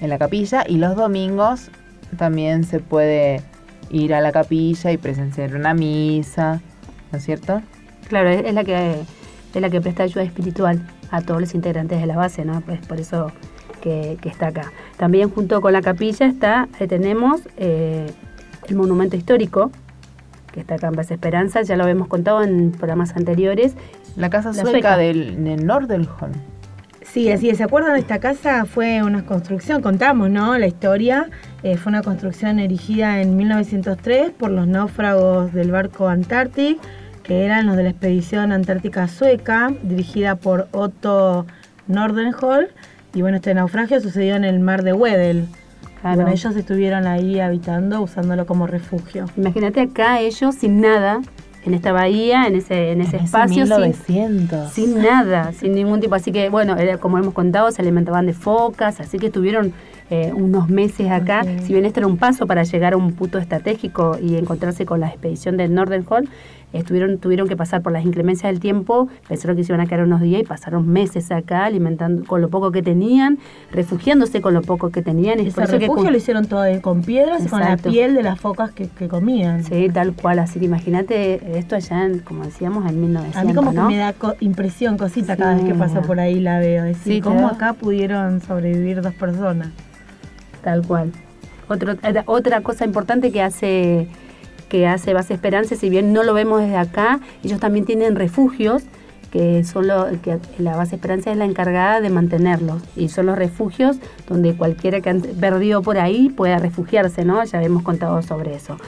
en 0.00 0.08
la 0.08 0.18
capilla 0.18 0.64
y 0.66 0.76
los 0.76 0.96
domingos 0.96 1.70
también 2.16 2.64
se 2.64 2.80
puede 2.80 3.42
ir 3.90 4.14
a 4.14 4.20
la 4.20 4.32
capilla 4.32 4.92
y 4.92 4.96
presenciar 4.96 5.54
una 5.54 5.74
misa, 5.74 6.60
¿no 7.10 7.18
es 7.18 7.24
cierto? 7.24 7.62
Claro, 8.08 8.30
es 8.30 8.54
la 8.54 8.64
que 8.64 8.96
es 9.54 9.60
la 9.60 9.68
que 9.68 9.80
presta 9.80 10.02
ayuda 10.04 10.22
espiritual 10.22 10.82
a 11.10 11.20
todos 11.20 11.40
los 11.40 11.54
integrantes 11.54 12.00
de 12.00 12.06
la 12.06 12.16
base, 12.16 12.44
¿no? 12.44 12.62
Pues 12.62 12.80
por 12.86 12.98
eso 12.98 13.30
que, 13.82 14.18
está 14.24 14.48
acá. 14.48 14.72
También 14.96 15.30
junto 15.30 15.60
con 15.60 15.72
la 15.72 15.82
capilla 15.82 16.26
está, 16.26 16.68
eh, 16.80 16.86
tenemos 16.86 17.42
eh, 17.56 18.10
el 18.68 18.76
monumento 18.76 19.16
histórico, 19.16 19.70
que 20.52 20.60
está 20.60 20.74
acá 20.74 20.88
en 20.88 20.94
Base 20.94 21.14
Esperanza, 21.14 21.62
ya 21.62 21.76
lo 21.76 21.82
habíamos 21.84 22.08
contado 22.08 22.42
en 22.42 22.72
programas 22.72 23.16
anteriores. 23.16 23.74
La 24.16 24.30
casa 24.30 24.52
sueca, 24.52 24.96
del, 24.96 25.42
del 25.42 25.66
Nordelholm. 25.66 26.32
Sí, 27.02 27.30
así 27.30 27.50
es. 27.50 27.58
¿Se 27.58 27.64
acuerdan? 27.64 27.96
Esta 27.96 28.20
casa 28.20 28.64
fue 28.64 29.02
una 29.02 29.26
construcción, 29.26 29.82
contamos, 29.82 30.30
¿no? 30.30 30.56
La 30.56 30.66
historia. 30.66 31.28
Eh, 31.62 31.76
fue 31.76 31.90
una 31.90 32.02
construcción 32.02 32.58
erigida 32.58 33.20
en 33.20 33.36
1903 33.36 34.30
por 34.30 34.50
los 34.50 34.66
náufragos 34.66 35.52
del 35.52 35.70
barco 35.70 36.08
Antarctic 36.08 36.78
que 37.22 37.44
eran 37.44 37.66
los 37.66 37.76
de 37.76 37.84
la 37.84 37.90
expedición 37.90 38.52
antártica 38.52 39.08
sueca, 39.08 39.72
dirigida 39.82 40.36
por 40.36 40.68
Otto 40.72 41.46
Nordenhol. 41.86 42.68
Y 43.14 43.22
bueno, 43.22 43.36
este 43.36 43.54
naufragio 43.54 44.00
sucedió 44.00 44.36
en 44.36 44.44
el 44.44 44.60
mar 44.60 44.82
de 44.82 44.92
Bueno, 46.02 46.28
ellos 46.28 46.56
estuvieron 46.56 47.06
ahí 47.06 47.38
habitando, 47.40 48.02
usándolo 48.02 48.46
como 48.46 48.66
refugio. 48.66 49.26
Imagínate 49.36 49.80
acá 49.80 50.20
ellos 50.20 50.56
sin 50.56 50.80
nada, 50.80 51.20
en 51.64 51.74
esta 51.74 51.92
bahía, 51.92 52.46
en 52.46 52.56
ese, 52.56 52.90
en 52.90 53.00
ese 53.00 53.18
espacio. 53.18 53.66
Sin, 53.66 54.48
sin, 54.72 55.02
nada, 55.02 55.52
sin 55.52 55.74
ningún 55.74 56.00
tipo. 56.00 56.14
Así 56.14 56.32
que, 56.32 56.48
bueno, 56.48 56.76
como 57.00 57.18
hemos 57.18 57.34
contado, 57.34 57.70
se 57.70 57.82
alimentaban 57.82 58.26
de 58.26 58.32
focas, 58.32 59.00
así 59.00 59.18
que 59.18 59.26
estuvieron 59.26 59.72
eh, 60.10 60.32
unos 60.34 60.68
meses 60.68 61.10
acá. 61.10 61.44
Si 61.64 61.72
bien 61.72 61.84
esto 61.84 62.00
era 62.00 62.06
un 62.06 62.16
paso 62.16 62.46
para 62.46 62.64
llegar 62.64 62.94
a 62.94 62.96
un 62.96 63.12
punto 63.12 63.38
estratégico 63.38 64.18
y 64.20 64.36
encontrarse 64.36 64.84
con 64.84 65.00
la 65.00 65.08
expedición 65.08 65.56
del 65.56 65.72
Nordenhall, 65.72 66.28
estuvieron, 66.72 67.18
tuvieron 67.18 67.48
que 67.48 67.56
pasar 67.56 67.82
por 67.82 67.92
las 67.92 68.04
inclemencias 68.04 68.52
del 68.52 68.60
tiempo, 68.60 69.08
pensaron 69.28 69.56
que 69.56 69.64
se 69.64 69.72
iban 69.72 69.80
a 69.80 69.86
quedar 69.86 70.04
unos 70.04 70.20
días 70.20 70.42
y 70.42 70.44
pasaron 70.44 70.88
meses 70.88 71.30
acá 71.30 71.64
alimentando 71.64 72.24
con 72.24 72.40
lo 72.40 72.48
poco 72.48 72.72
que 72.72 72.82
tenían, 72.82 73.38
refugiándose 73.70 74.40
con 74.40 74.54
lo 74.54 74.62
poco 74.62 74.90
que 74.90 75.02
tenían. 75.02 75.40
Y 75.40 75.48
ese 75.48 75.66
refugio 75.66 76.10
lo 76.10 76.16
hicieron 76.16 76.46
todo 76.46 76.64
con 76.80 77.02
piedras 77.02 77.44
y 77.44 77.48
con 77.48 77.60
la 77.60 77.76
piel 77.76 78.14
de 78.14 78.22
las 78.22 78.40
focas 78.40 78.70
que, 78.72 78.88
comían. 79.08 79.64
Sí, 79.64 79.90
tal 79.92 80.14
cual. 80.14 80.38
Así 80.38 80.58
que 80.58 80.66
imagínate 80.66 81.58
esto 81.58 81.74
allá, 81.74 82.04
en, 82.04 82.20
como 82.20 82.44
decíamos, 82.44 82.88
en 82.88 83.00
1900. 83.00 83.36
A 83.36 83.44
mí 83.44 83.54
como 83.54 83.72
que 83.72 83.80
me 83.80 83.96
da 83.98 84.14
impresión, 84.40 84.96
cosita, 84.96 85.36
cada 85.36 85.56
vez 85.56 85.64
que 85.64 85.74
paso 85.74 86.02
por 86.02 86.20
ahí 86.20 86.40
la 86.40 86.58
veo. 86.58 86.84
Decir, 86.84 87.22
¿cómo 87.22 87.48
acá 87.48 87.72
pudieron 87.74 88.40
sobrevivir 88.40 89.02
dos 89.02 89.14
personas? 89.14 89.68
Tal 90.62 90.86
cual. 90.86 91.12
Otro, 91.68 91.92
eh, 91.92 92.22
otra 92.26 92.60
cosa 92.60 92.84
importante 92.84 93.32
que 93.32 93.42
hace 93.42 94.08
que 94.72 94.86
hace 94.86 95.12
Base 95.12 95.34
Esperanza, 95.34 95.76
si 95.76 95.90
bien 95.90 96.14
no 96.14 96.22
lo 96.22 96.32
vemos 96.32 96.62
desde 96.62 96.78
acá, 96.78 97.20
ellos 97.44 97.60
también 97.60 97.84
tienen 97.84 98.16
refugios 98.16 98.84
que 99.30 99.64
son 99.64 99.84
que 100.22 100.38
la 100.58 100.76
base 100.76 100.94
Esperanza 100.94 101.30
es 101.30 101.36
la 101.36 101.44
encargada 101.44 102.00
de 102.00 102.08
mantenerlos 102.08 102.82
y 102.96 103.10
son 103.10 103.26
los 103.26 103.36
refugios 103.36 103.98
donde 104.26 104.54
cualquiera 104.54 105.02
que 105.02 105.10
ha 105.10 105.14
perdido 105.38 105.82
por 105.82 105.98
ahí 105.98 106.30
pueda 106.30 106.56
refugiarse, 106.56 107.22
¿no? 107.26 107.44
Ya 107.44 107.62
hemos 107.62 107.82
contado 107.82 108.22
sobre 108.22 108.54
eso. 108.54 108.78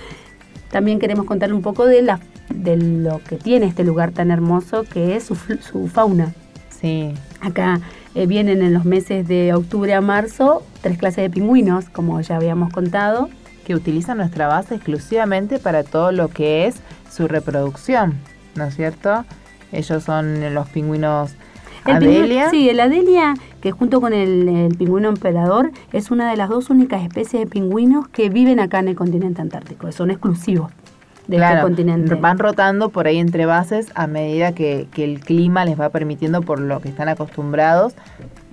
También 0.70 0.98
queremos 0.98 1.26
contar 1.26 1.52
un 1.52 1.60
poco 1.60 1.84
de, 1.84 2.00
la, 2.00 2.18
de 2.48 2.78
lo 2.78 3.20
que 3.22 3.36
tiene 3.36 3.66
este 3.66 3.84
lugar 3.84 4.12
tan 4.12 4.30
hermoso 4.30 4.84
que 4.84 5.16
es 5.16 5.24
su, 5.24 5.34
su 5.34 5.86
fauna. 5.88 6.32
Sí. 6.80 7.12
Acá 7.42 7.82
eh, 8.14 8.26
vienen 8.26 8.62
en 8.62 8.72
los 8.72 8.86
meses 8.86 9.28
de 9.28 9.52
octubre 9.52 9.92
a 9.92 10.00
marzo 10.00 10.62
tres 10.80 10.96
clases 10.96 11.24
de 11.24 11.28
pingüinos, 11.28 11.90
como 11.90 12.22
ya 12.22 12.36
habíamos 12.36 12.72
contado, 12.72 13.28
que 13.64 13.74
utilizan 13.74 14.18
nuestra 14.18 14.46
base 14.46 14.76
exclusivamente 14.76 15.58
para 15.58 15.82
todo 15.82 16.12
lo 16.12 16.28
que 16.28 16.66
es 16.66 16.76
su 17.10 17.28
reproducción, 17.28 18.14
¿no 18.54 18.64
es 18.64 18.76
cierto? 18.76 19.24
Ellos 19.72 20.04
son 20.04 20.54
los 20.54 20.68
pingüinos 20.68 21.34
Adelia. 21.84 22.50
sí, 22.50 22.68
el 22.68 22.80
Adelia, 22.80 23.34
que 23.60 23.70
junto 23.72 24.00
con 24.00 24.12
el, 24.12 24.74
pingüino 24.78 25.08
emperador, 25.08 25.70
es 25.92 26.10
una 26.10 26.30
de 26.30 26.36
las 26.36 26.48
dos 26.48 26.70
únicas 26.70 27.02
especies 27.02 27.44
de 27.44 27.46
pingüinos 27.46 28.08
que 28.08 28.30
viven 28.30 28.60
acá 28.60 28.78
en 28.78 28.88
el 28.88 28.96
continente 28.96 29.42
antártico, 29.42 29.90
son 29.92 30.10
exclusivos 30.10 30.70
de 31.26 31.36
este 31.36 31.60
continente. 31.60 32.14
Van 32.14 32.38
rotando 32.38 32.90
por 32.90 33.06
ahí 33.06 33.18
entre 33.18 33.46
bases 33.46 33.90
a 33.94 34.06
medida 34.06 34.54
que, 34.54 34.86
que 34.92 35.04
el 35.04 35.20
clima 35.20 35.64
les 35.64 35.78
va 35.78 35.88
permitiendo 35.90 36.42
por 36.42 36.60
lo 36.60 36.80
que 36.80 36.88
están 36.88 37.08
acostumbrados 37.08 37.94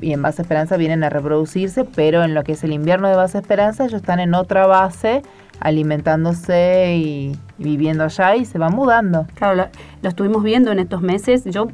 y 0.02 0.14
en 0.14 0.22
Base 0.22 0.41
Esperanza 0.41 0.78
vienen 0.78 1.04
a 1.04 1.10
reproducirse, 1.10 1.86
pero 1.86 2.24
en 2.24 2.34
lo 2.34 2.43
que 2.43 2.54
es 2.54 2.64
el 2.64 2.74
invierno 2.74 3.08
de 3.08 3.16
Base 3.16 3.38
Esperanza 3.38 3.86
ellos 3.86 4.02
están 4.02 4.20
en 4.20 4.34
otra 4.34 4.66
base 4.66 5.22
alimentándose 5.60 6.95
y, 6.97 7.38
viviendo 7.58 8.04
allá 8.04 8.36
y 8.36 8.45
se 8.45 8.58
van 8.58 8.74
mudando. 8.74 9.28
Claro, 9.36 9.70
lo, 10.02 10.10
estuvimos 10.10 10.43
viendo 10.43 10.72
en 10.72 10.80
estos 10.80 11.02
meses. 11.02 11.45
Yo 11.45 11.68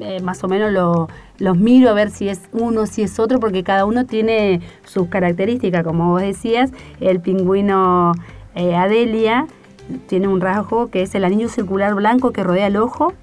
eh, 0.00 0.20
más 0.20 0.42
o 0.42 0.48
menos 0.48 0.72
lo, 0.72 1.08
los 1.38 1.56
miro 1.56 1.88
a 1.88 1.92
ver 1.92 2.10
si 2.10 2.28
es 2.28 2.42
uno, 2.52 2.86
si 2.86 3.02
es 3.02 3.18
otro, 3.20 3.38
porque 3.38 3.62
cada 3.62 3.84
uno 3.84 4.06
tiene 4.06 4.60
sus 4.84 5.06
características. 5.06 5.84
Como 5.84 6.10
vos 6.10 6.20
decías, 6.20 6.72
el 7.00 7.20
pingüino 7.20 8.12
eh, 8.56 8.74
Adelia 8.74 9.46
tiene 10.08 10.26
un 10.26 10.40
rasgo 10.40 10.90
que 10.90 11.02
es 11.02 11.14
el 11.14 11.24
anillo 11.24 11.48
circular 11.48 11.94
blanco 11.94 12.32
que 12.32 12.42
rodea 12.42 12.66
el 12.66 12.76
ojo 12.76 13.14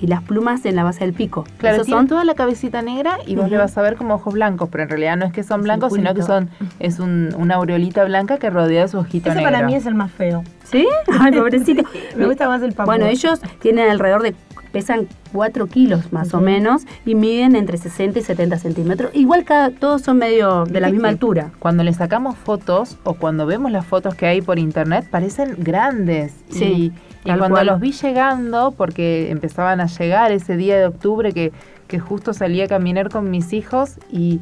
y 0.00 0.06
las 0.06 0.22
plumas 0.22 0.64
en 0.64 0.76
la 0.76 0.84
base 0.84 1.00
del 1.00 1.12
pico. 1.12 1.44
Claro, 1.58 1.84
son 1.84 2.06
toda 2.06 2.24
la 2.24 2.34
cabecita 2.34 2.82
negra 2.82 3.18
y 3.26 3.36
vos 3.36 3.50
le 3.50 3.56
vas 3.56 3.76
a 3.76 3.82
ver 3.82 3.96
como 3.96 4.14
ojos 4.14 4.34
blancos, 4.34 4.68
pero 4.70 4.84
en 4.84 4.90
realidad 4.90 5.16
no 5.16 5.26
es 5.26 5.32
que 5.32 5.42
son 5.42 5.62
blancos, 5.62 5.92
sino 5.92 6.14
que 6.14 6.22
son 6.22 6.50
es 6.78 6.98
un, 6.98 7.34
una 7.36 7.56
aureolita 7.56 8.04
blanca 8.04 8.38
que 8.38 8.50
rodea 8.50 8.88
su 8.88 8.98
ojito 8.98 9.30
Ese 9.30 9.42
para 9.42 9.62
mí 9.62 9.74
es 9.74 9.86
el 9.86 9.94
más 9.94 10.12
feo. 10.12 10.44
¿Sí? 10.64 10.86
Ay, 11.20 11.32
pobrecito. 11.32 11.82
Me 12.16 12.26
gusta 12.26 12.48
más 12.48 12.62
el 12.62 12.72
papel. 12.72 12.86
Bueno, 12.86 13.06
ellos 13.06 13.40
tienen 13.60 13.90
alrededor 13.90 14.22
de 14.22 14.34
pesan 14.72 15.08
4 15.32 15.66
kilos 15.66 16.12
más 16.12 16.34
o 16.34 16.40
menos 16.40 16.82
y 17.04 17.14
miden 17.14 17.56
entre 17.56 17.78
60 17.78 18.18
y 18.18 18.22
70 18.22 18.58
centímetros. 18.58 19.10
Igual 19.14 19.44
cada, 19.44 19.70
todos 19.70 20.02
son 20.02 20.18
medio 20.18 20.64
de 20.64 20.80
la 20.80 20.90
misma 20.90 21.08
altura. 21.08 21.50
Cuando 21.58 21.82
le 21.84 21.92
sacamos 21.92 22.36
fotos 22.36 22.96
o 23.04 23.14
cuando 23.14 23.46
vemos 23.46 23.72
las 23.72 23.86
fotos 23.86 24.14
que 24.14 24.26
hay 24.26 24.40
por 24.40 24.58
internet 24.58 25.06
parecen 25.10 25.56
grandes. 25.58 26.34
Sí. 26.50 26.64
Y, 26.64 26.92
cuando 27.24 27.62
los 27.64 27.80
vi 27.80 27.92
llegando, 27.92 28.72
porque 28.72 29.30
empezaban 29.30 29.80
a 29.80 29.86
llegar 29.86 30.32
ese 30.32 30.56
día 30.56 30.78
de 30.78 30.86
octubre 30.86 31.32
que, 31.32 31.52
que 31.86 31.98
justo 31.98 32.32
salí 32.32 32.60
a 32.62 32.68
caminar 32.68 33.10
con 33.10 33.30
mis 33.30 33.52
hijos 33.52 33.98
y... 34.10 34.40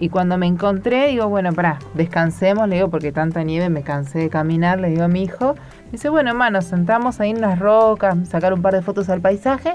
Y 0.00 0.10
cuando 0.10 0.38
me 0.38 0.46
encontré, 0.46 1.08
digo, 1.08 1.28
bueno, 1.28 1.52
pará, 1.52 1.80
descansemos, 1.94 2.68
le 2.68 2.76
digo, 2.76 2.88
porque 2.88 3.10
tanta 3.10 3.42
nieve 3.42 3.68
me 3.68 3.82
cansé 3.82 4.20
de 4.20 4.30
caminar, 4.30 4.78
le 4.78 4.90
digo 4.90 5.02
a 5.02 5.08
mi 5.08 5.24
hijo. 5.24 5.56
Dice, 5.90 6.08
bueno, 6.08 6.30
hermano, 6.30 6.62
sentamos 6.62 7.18
ahí 7.18 7.30
en 7.30 7.40
las 7.40 7.58
rocas, 7.58 8.16
sacar 8.28 8.52
un 8.54 8.62
par 8.62 8.74
de 8.74 8.82
fotos 8.82 9.08
al 9.08 9.20
paisaje. 9.20 9.74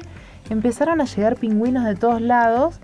Empezaron 0.50 1.02
a 1.02 1.04
llegar 1.04 1.36
pingüinos 1.36 1.84
de 1.84 1.96
todos 1.96 2.22
lados 2.22 2.80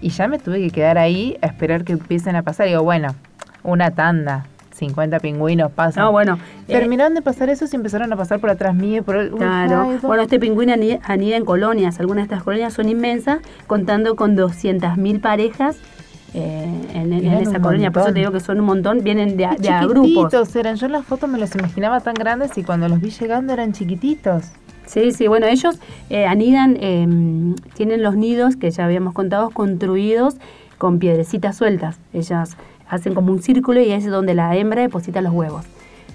y 0.00 0.10
ya 0.10 0.28
me 0.28 0.38
tuve 0.38 0.60
que 0.60 0.70
quedar 0.70 0.96
ahí 0.96 1.36
a 1.42 1.46
esperar 1.46 1.82
que 1.82 1.94
empiecen 1.94 2.36
a 2.36 2.44
pasar. 2.44 2.68
Digo, 2.68 2.84
bueno, 2.84 3.16
una 3.64 3.90
tanda, 3.90 4.46
50 4.76 5.20
pingüinos 5.20 5.72
pasan. 5.72 6.04
No, 6.04 6.12
bueno. 6.12 6.38
Eh, 6.68 6.72
Terminaron 6.72 7.14
de 7.14 7.22
pasar 7.22 7.48
eso 7.48 7.64
y 7.70 7.76
empezaron 7.76 8.12
a 8.12 8.16
pasar 8.16 8.40
por 8.40 8.50
atrás 8.50 8.74
mío. 8.74 9.02
Por 9.02 9.30
claro. 9.36 9.98
Bueno, 10.02 10.22
este 10.22 10.38
pingüino 10.38 10.72
anida, 10.72 11.36
en 11.36 11.44
colonias. 11.44 11.98
Algunas 12.00 12.22
de 12.22 12.34
estas 12.34 12.42
colonias 12.42 12.72
son 12.72 12.88
inmensas, 12.88 13.40
contando 13.66 14.16
con 14.16 14.36
200.000 14.36 15.20
parejas 15.20 15.78
eh, 16.34 16.68
en, 16.94 17.12
esa 17.12 17.60
colonia. 17.60 17.90
Por 17.90 18.02
eso 18.02 18.12
te 18.12 18.20
digo 18.20 18.32
que 18.32 18.40
son 18.40 18.60
un 18.60 18.66
montón, 18.66 19.02
vienen 19.02 19.36
de, 19.36 19.48
de 19.58 19.68
a 19.68 19.86
grupos. 19.86 20.54
eran. 20.56 20.76
Yo 20.76 20.86
en 20.86 20.92
las 20.92 21.04
fotos 21.04 21.28
me 21.28 21.38
los 21.38 21.54
imaginaba 21.54 22.00
tan 22.00 22.14
grandes 22.14 22.56
y 22.58 22.62
cuando 22.62 22.88
los 22.88 23.00
vi 23.00 23.10
llegando 23.10 23.52
eran 23.52 23.72
chiquititos. 23.72 24.52
Sí, 24.86 25.10
sí, 25.10 25.26
bueno, 25.26 25.46
ellos 25.46 25.80
eh, 26.10 26.26
anidan, 26.26 26.76
em, 26.80 27.56
tienen 27.74 28.02
los 28.02 28.16
nidos 28.16 28.56
que 28.56 28.70
ya 28.70 28.84
habíamos 28.84 29.14
contado, 29.14 29.50
construidos 29.50 30.36
con 30.78 30.98
piedrecitas 30.98 31.56
sueltas. 31.56 31.98
Ellas 32.12 32.56
hacen 32.88 33.14
como 33.14 33.32
un 33.32 33.42
círculo 33.42 33.80
y 33.80 33.92
es 33.92 34.06
donde 34.06 34.34
la 34.34 34.54
hembra 34.56 34.82
deposita 34.82 35.20
los 35.20 35.32
huevos. 35.32 35.64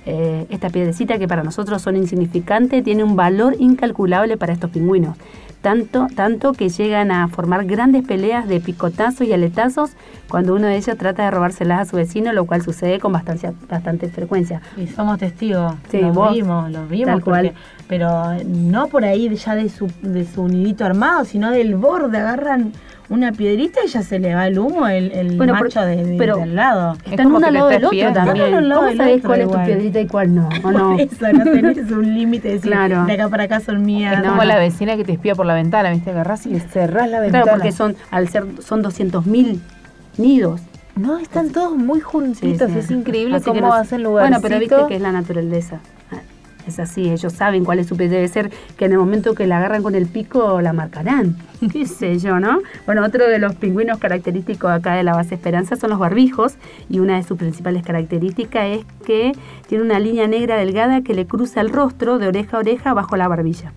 Eh, 0.05 0.47
esta 0.49 0.69
piedrecita 0.69 1.19
que 1.19 1.27
para 1.27 1.43
nosotros 1.43 1.81
son 1.81 1.95
insignificantes 1.95 2.83
tiene 2.83 3.03
un 3.03 3.15
valor 3.15 3.55
incalculable 3.59 4.35
para 4.35 4.51
estos 4.51 4.71
pingüinos 4.71 5.15
tanto, 5.61 6.07
tanto 6.15 6.53
que 6.53 6.69
llegan 6.69 7.11
a 7.11 7.27
formar 7.27 7.65
grandes 7.65 8.05
peleas 8.05 8.47
de 8.47 8.59
picotazos 8.59 9.27
y 9.27 9.33
aletazos 9.33 9.91
cuando 10.27 10.55
uno 10.55 10.67
de 10.67 10.77
ellos 10.77 10.97
trata 10.97 11.23
de 11.23 11.31
robárselas 11.31 11.81
a 11.81 11.85
su 11.85 11.97
vecino, 11.97 12.33
lo 12.33 12.45
cual 12.45 12.61
sucede 12.61 12.99
con 12.99 13.11
bastante, 13.13 13.53
bastante 13.69 14.09
frecuencia. 14.09 14.61
Y 14.77 14.87
somos 14.87 15.19
testigos, 15.19 15.73
Sí, 15.89 15.99
los 15.99 16.15
vos, 16.15 16.33
vimos, 16.33 16.71
los 16.71 16.89
vimos, 16.89 17.07
tal 17.07 17.23
cual. 17.23 17.53
pero 17.87 18.09
no 18.45 18.87
por 18.87 19.05
ahí 19.05 19.33
ya 19.35 19.55
de 19.55 19.69
su, 19.69 19.87
de 20.01 20.25
su 20.25 20.47
nidito 20.47 20.83
armado, 20.85 21.25
sino 21.25 21.51
del 21.51 21.75
borde, 21.75 22.17
agarran 22.17 22.73
una 23.09 23.31
piedrita 23.33 23.81
y 23.85 23.89
ya 23.89 24.03
se 24.03 24.19
le 24.19 24.33
va 24.35 24.47
el 24.47 24.57
humo 24.57 24.87
el, 24.87 25.11
el 25.11 25.37
Bueno, 25.37 25.53
macho 25.53 25.79
por- 25.81 25.89
de, 25.89 26.03
de- 26.05 26.17
pero 26.17 26.37
del 26.37 26.55
lado. 26.55 26.95
Están 27.09 27.27
uno 27.27 27.45
al 27.47 27.53
lado 27.53 27.67
del 27.67 27.85
otro 27.85 27.89
también. 27.89 28.07
Están 28.07 28.29
uno 28.49 28.57
al 28.57 28.69
lado 28.69 28.81
¿Cómo 28.81 28.89
del 28.89 28.97
sabés 28.97 29.21
cuál 29.21 29.41
es 29.41 29.47
tu 29.51 29.63
piedrita 29.65 29.99
y 29.99 30.07
cuál 30.07 30.35
no? 30.35 30.49
¿O 30.63 30.71
no? 30.71 30.97
Eso, 30.97 31.31
no 31.33 31.43
tenés 31.43 31.91
un 31.91 32.13
límite 32.13 32.47
de 32.47 32.53
decir, 32.55 32.71
Claro. 32.71 33.05
de 33.05 33.13
acá 33.13 33.29
para 33.29 33.43
acá 33.43 33.59
son 33.59 33.83
mías. 33.83 34.21
Es 34.21 34.29
como 34.29 34.43
la 34.43 34.57
vecina 34.57 34.95
que 34.95 35.03
te 35.03 35.11
espía 35.13 35.35
por 35.35 35.45
la 35.45 35.53
ventana, 35.55 35.89
¿viste? 35.91 36.11
Agarrás 36.11 36.45
y 36.45 36.49
le 36.51 36.59
cerrás 36.61 37.09
la 37.09 37.19
ventana. 37.19 37.43
Claro, 37.43 37.57
porque 37.57 37.71
son, 37.73 37.95
al 38.11 38.29
ser, 38.29 38.45
son 38.61 38.81
200.000 38.83 39.59
nidos. 40.17 40.61
No, 40.95 41.17
están 41.17 41.49
todos 41.51 41.75
muy 41.77 41.99
juntitos, 42.01 42.67
Sí, 42.67 42.73
sí. 42.73 42.79
es 42.79 42.91
increíble 42.91 43.37
Así 43.37 43.45
cómo 43.45 43.61
no- 43.61 43.73
hacen 43.73 44.03
lugar. 44.03 44.23
Bueno, 44.27 44.39
pero 44.41 44.59
viste 44.59 44.75
que 44.89 44.95
es 44.95 45.01
la 45.01 45.11
naturaleza. 45.11 45.79
Es 46.67 46.79
así, 46.79 47.09
ellos 47.09 47.33
saben 47.33 47.65
cuál 47.65 47.79
es 47.79 47.87
su 47.87 47.97
pie. 47.97 48.07
Debe 48.07 48.27
ser 48.27 48.51
que 48.77 48.85
en 48.85 48.91
el 48.93 48.97
momento 48.99 49.33
que 49.33 49.47
la 49.47 49.57
agarran 49.57 49.81
con 49.83 49.95
el 49.95 50.05
pico 50.05 50.61
la 50.61 50.73
marcarán. 50.73 51.35
¿Qué 51.73 51.85
sé 51.85 52.19
yo, 52.19 52.39
no? 52.39 52.59
Bueno, 52.85 53.03
otro 53.03 53.27
de 53.27 53.39
los 53.39 53.55
pingüinos 53.55 53.97
característicos 53.97 54.69
acá 54.71 54.93
de 54.95 55.03
la 55.03 55.13
base 55.13 55.35
Esperanza 55.35 55.75
son 55.75 55.89
los 55.89 55.99
barbijos. 55.99 56.55
Y 56.89 56.99
una 56.99 57.15
de 57.15 57.23
sus 57.23 57.37
principales 57.37 57.83
características 57.83 58.65
es 58.65 58.85
que 59.05 59.31
tiene 59.67 59.83
una 59.83 59.99
línea 59.99 60.27
negra 60.27 60.55
delgada 60.57 61.01
que 61.01 61.13
le 61.13 61.25
cruza 61.25 61.61
el 61.61 61.69
rostro 61.69 62.19
de 62.19 62.27
oreja 62.27 62.57
a 62.57 62.59
oreja 62.59 62.93
bajo 62.93 63.17
la 63.17 63.27
barbilla. 63.27 63.73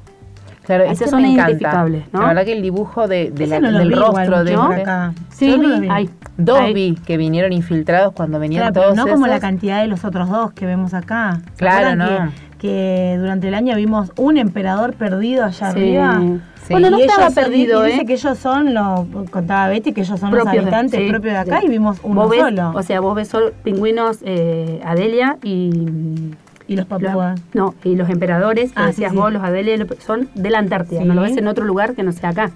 Claro, 0.64 0.85
Esas 0.85 1.11
son 1.11 1.26
identificables, 1.26 2.05
¿no? 2.11 2.22
La 2.22 2.28
verdad 2.28 2.45
que 2.47 2.53
el 2.55 2.62
dibujo 2.62 3.07
de, 3.07 3.30
de 3.30 3.47
la- 3.47 3.61
no 3.61 3.70
del 3.70 3.89
vi 3.89 3.95
igual 3.95 4.26
rostro 4.26 4.45
de 4.45 4.55
acá. 4.80 5.12
Sí, 5.28 5.59
no 5.59 5.78
vi, 5.80 5.89
hay. 5.91 6.09
Dos 6.39 6.59
Hay. 6.59 6.72
vi 6.72 6.95
que 7.05 7.18
vinieron 7.18 7.53
infiltrados 7.53 8.14
cuando 8.14 8.39
venían 8.39 8.62
Claro, 8.62 8.72
pero 8.72 8.85
todos 8.87 8.97
no 8.97 9.07
como 9.12 9.26
la 9.26 9.41
cantidad 9.41 9.82
de 9.82 9.89
los 9.89 10.05
otros 10.07 10.30
dos 10.30 10.53
que 10.55 10.64
vemos 10.64 10.95
acá. 10.95 11.41
¿Se 11.53 11.59
Claro, 11.59 11.97
no. 11.97 12.32
Que, 12.68 13.16
durante 13.20 13.48
el 13.48 13.52
año 13.54 13.76
vimos 13.76 14.10
un 14.16 14.38
emperador 14.38 14.94
perdido 14.94 15.44
allá 15.44 15.52
Sí. 15.72 15.78
arriba. 15.98 16.18
Sí. 16.62 16.72
Bueno, 16.72 16.88
no 16.88 16.98
Y 16.98 17.02
estaba 17.02 17.24
ellos 17.24 17.34
perdido, 17.34 17.84
y 17.86 17.90
Dice 17.90 18.00
¿eh? 18.00 18.06
que 18.06 18.12
ellos 18.14 18.38
son, 18.38 18.72
lo 18.72 19.06
contaba 19.30 19.68
Betty, 19.68 19.92
que 19.92 20.00
ellos 20.00 20.18
son 20.18 20.30
los 20.30 20.44
Propios 20.44 20.62
habitantes 20.62 20.98
sí, 20.98 21.10
propios 21.10 21.34
de 21.34 21.38
acá 21.40 21.60
y 21.62 21.68
vimos 21.68 21.98
uno 22.02 22.26
ves- 22.26 22.40
solo. 22.40 22.72
O 22.74 22.82
sea, 22.82 23.00
vos 23.00 23.14
ves 23.16 23.28
solo 23.28 23.52
pingüinos 23.62 24.20
eh, 24.22 24.80
Adelia 24.82 25.36
y... 25.42 26.30
Y 26.66 26.76
los 26.76 26.86
papúas. 26.86 27.38
No, 27.52 27.74
y 27.84 27.96
los 27.96 28.08
emperadores, 28.08 28.72
que 28.72 28.80
Ah, 28.80 28.86
decías 28.86 29.12
vos, 29.12 29.30
los 29.30 29.42
Adelia, 29.42 29.76
son 29.98 30.30
de 30.34 30.48
la 30.48 30.58
Antártida. 30.60 31.04
No 31.04 31.12
lo 31.12 31.20
ves 31.20 31.36
en 31.36 31.46
otro 31.48 31.66
lugar 31.66 31.94
que 31.94 32.02
no 32.02 32.12
sea 32.12 32.30
acá. 32.30 32.50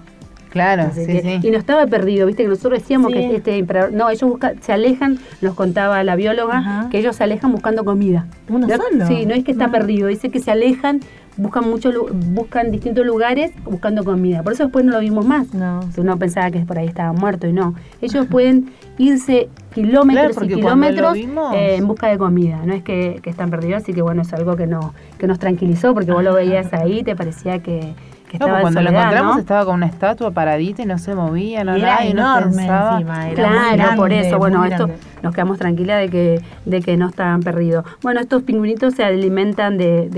Claro, 0.49 0.89
sí, 0.93 1.05
que- 1.05 1.21
sí. 1.21 1.47
Y 1.47 1.51
no 1.51 1.57
estaba 1.57 1.85
perdido, 1.87 2.25
viste 2.27 2.43
que 2.43 2.49
nosotros 2.49 2.79
decíamos 2.79 3.11
Sí. 3.11 3.17
que 3.19 3.35
este 3.35 3.57
emperador... 3.57 3.93
No, 3.93 4.09
ellos 4.09 4.29
buscan, 4.29 4.61
se 4.61 4.73
alejan, 4.73 5.19
nos 5.41 5.53
contaba 5.55 6.03
la 6.03 6.15
bióloga, 6.15 6.57
Ajá. 6.57 6.87
que 6.89 6.99
ellos 6.99 7.15
se 7.15 7.23
alejan 7.23 7.51
buscando 7.51 7.85
comida. 7.85 8.25
¿Uno 8.49 8.67
No- 8.67 8.75
solo? 8.77 9.07
Sí, 9.07 9.25
no 9.25 9.33
es 9.35 9.43
que 9.43 9.51
está 9.51 9.67
No. 9.67 9.71
perdido, 9.73 10.07
dice 10.07 10.29
que 10.29 10.39
se 10.39 10.49
alejan, 10.51 11.01
buscan 11.37 11.69
mucho, 11.69 11.91
buscan 12.11 12.71
distintos 12.71 13.05
lugares 13.05 13.51
buscando 13.63 14.03
comida. 14.03 14.43
Por 14.43 14.53
eso 14.53 14.63
después 14.63 14.83
no 14.83 14.91
lo 14.91 14.99
vimos 14.99 15.25
más. 15.25 15.53
No. 15.53 15.79
Uno 15.97 16.17
pensaba 16.17 16.51
que 16.51 16.59
por 16.61 16.77
ahí 16.77 16.87
estaba 16.87 17.13
muerto 17.13 17.47
y 17.47 17.53
no. 17.53 17.75
Ellos 18.01 18.25
pueden 18.25 18.71
irse 18.97 19.47
kilómetros 19.73 20.35
Claro, 20.35 20.45
y 20.51 20.55
kilómetros 20.55 21.13
vimos- 21.13 21.55
eh, 21.55 21.75
en 21.75 21.87
busca 21.87 22.07
de 22.07 22.17
comida. 22.17 22.59
No 22.65 22.73
es 22.73 22.83
que, 22.83 23.19
que 23.21 23.29
están 23.29 23.49
perdidos, 23.51 23.83
así 23.83 23.93
que 23.93 24.01
bueno, 24.01 24.23
es 24.23 24.33
algo 24.33 24.55
que, 24.57 24.67
no, 24.67 24.93
que 25.17 25.27
nos 25.27 25.39
tranquilizó 25.39 25.93
porque 25.93 26.11
vos 26.11 26.23
lo 26.23 26.33
veías 26.33 26.73
ahí 26.73 26.99
y 26.99 27.03
te 27.03 27.15
parecía 27.15 27.59
que, 27.59 27.93
que 28.29 28.37
No, 28.37 28.45
estaba 28.45 28.59
en 28.59 28.61
cuando 28.61 28.81
lo 28.81 28.89
encontramos 28.91 29.35
¿no? 29.35 29.39
estaba 29.41 29.65
con 29.65 29.75
una 29.75 29.87
estatua 29.87 30.31
paradita 30.31 30.81
y 30.83 30.85
no 30.85 30.97
se 30.97 31.15
movía, 31.15 31.63
no 31.65 31.73
era 31.75 31.87
nada, 31.95 32.05
y 32.05 32.11
enorme 32.11 32.55
pensaba- 32.55 32.91
encima, 32.93 33.29
era 33.29 33.73
Claro, 33.75 33.95
por 33.97 34.13
eso, 34.13 34.37
bueno, 34.37 34.63
esto 34.65 34.85
grande. 34.87 35.03
nos 35.23 35.33
quedamos 35.35 35.57
tranquilas 35.57 35.99
de 36.01 36.09
que, 36.09 36.41
de 36.65 36.81
que 36.81 36.95
no 36.95 37.09
estaban 37.09 37.41
perdidos. 37.41 37.83
Bueno, 38.01 38.21
estos 38.21 38.43
pingüinitos 38.43 38.93
se 38.93 39.03
alimentan 39.03 39.77
de, 39.77 40.09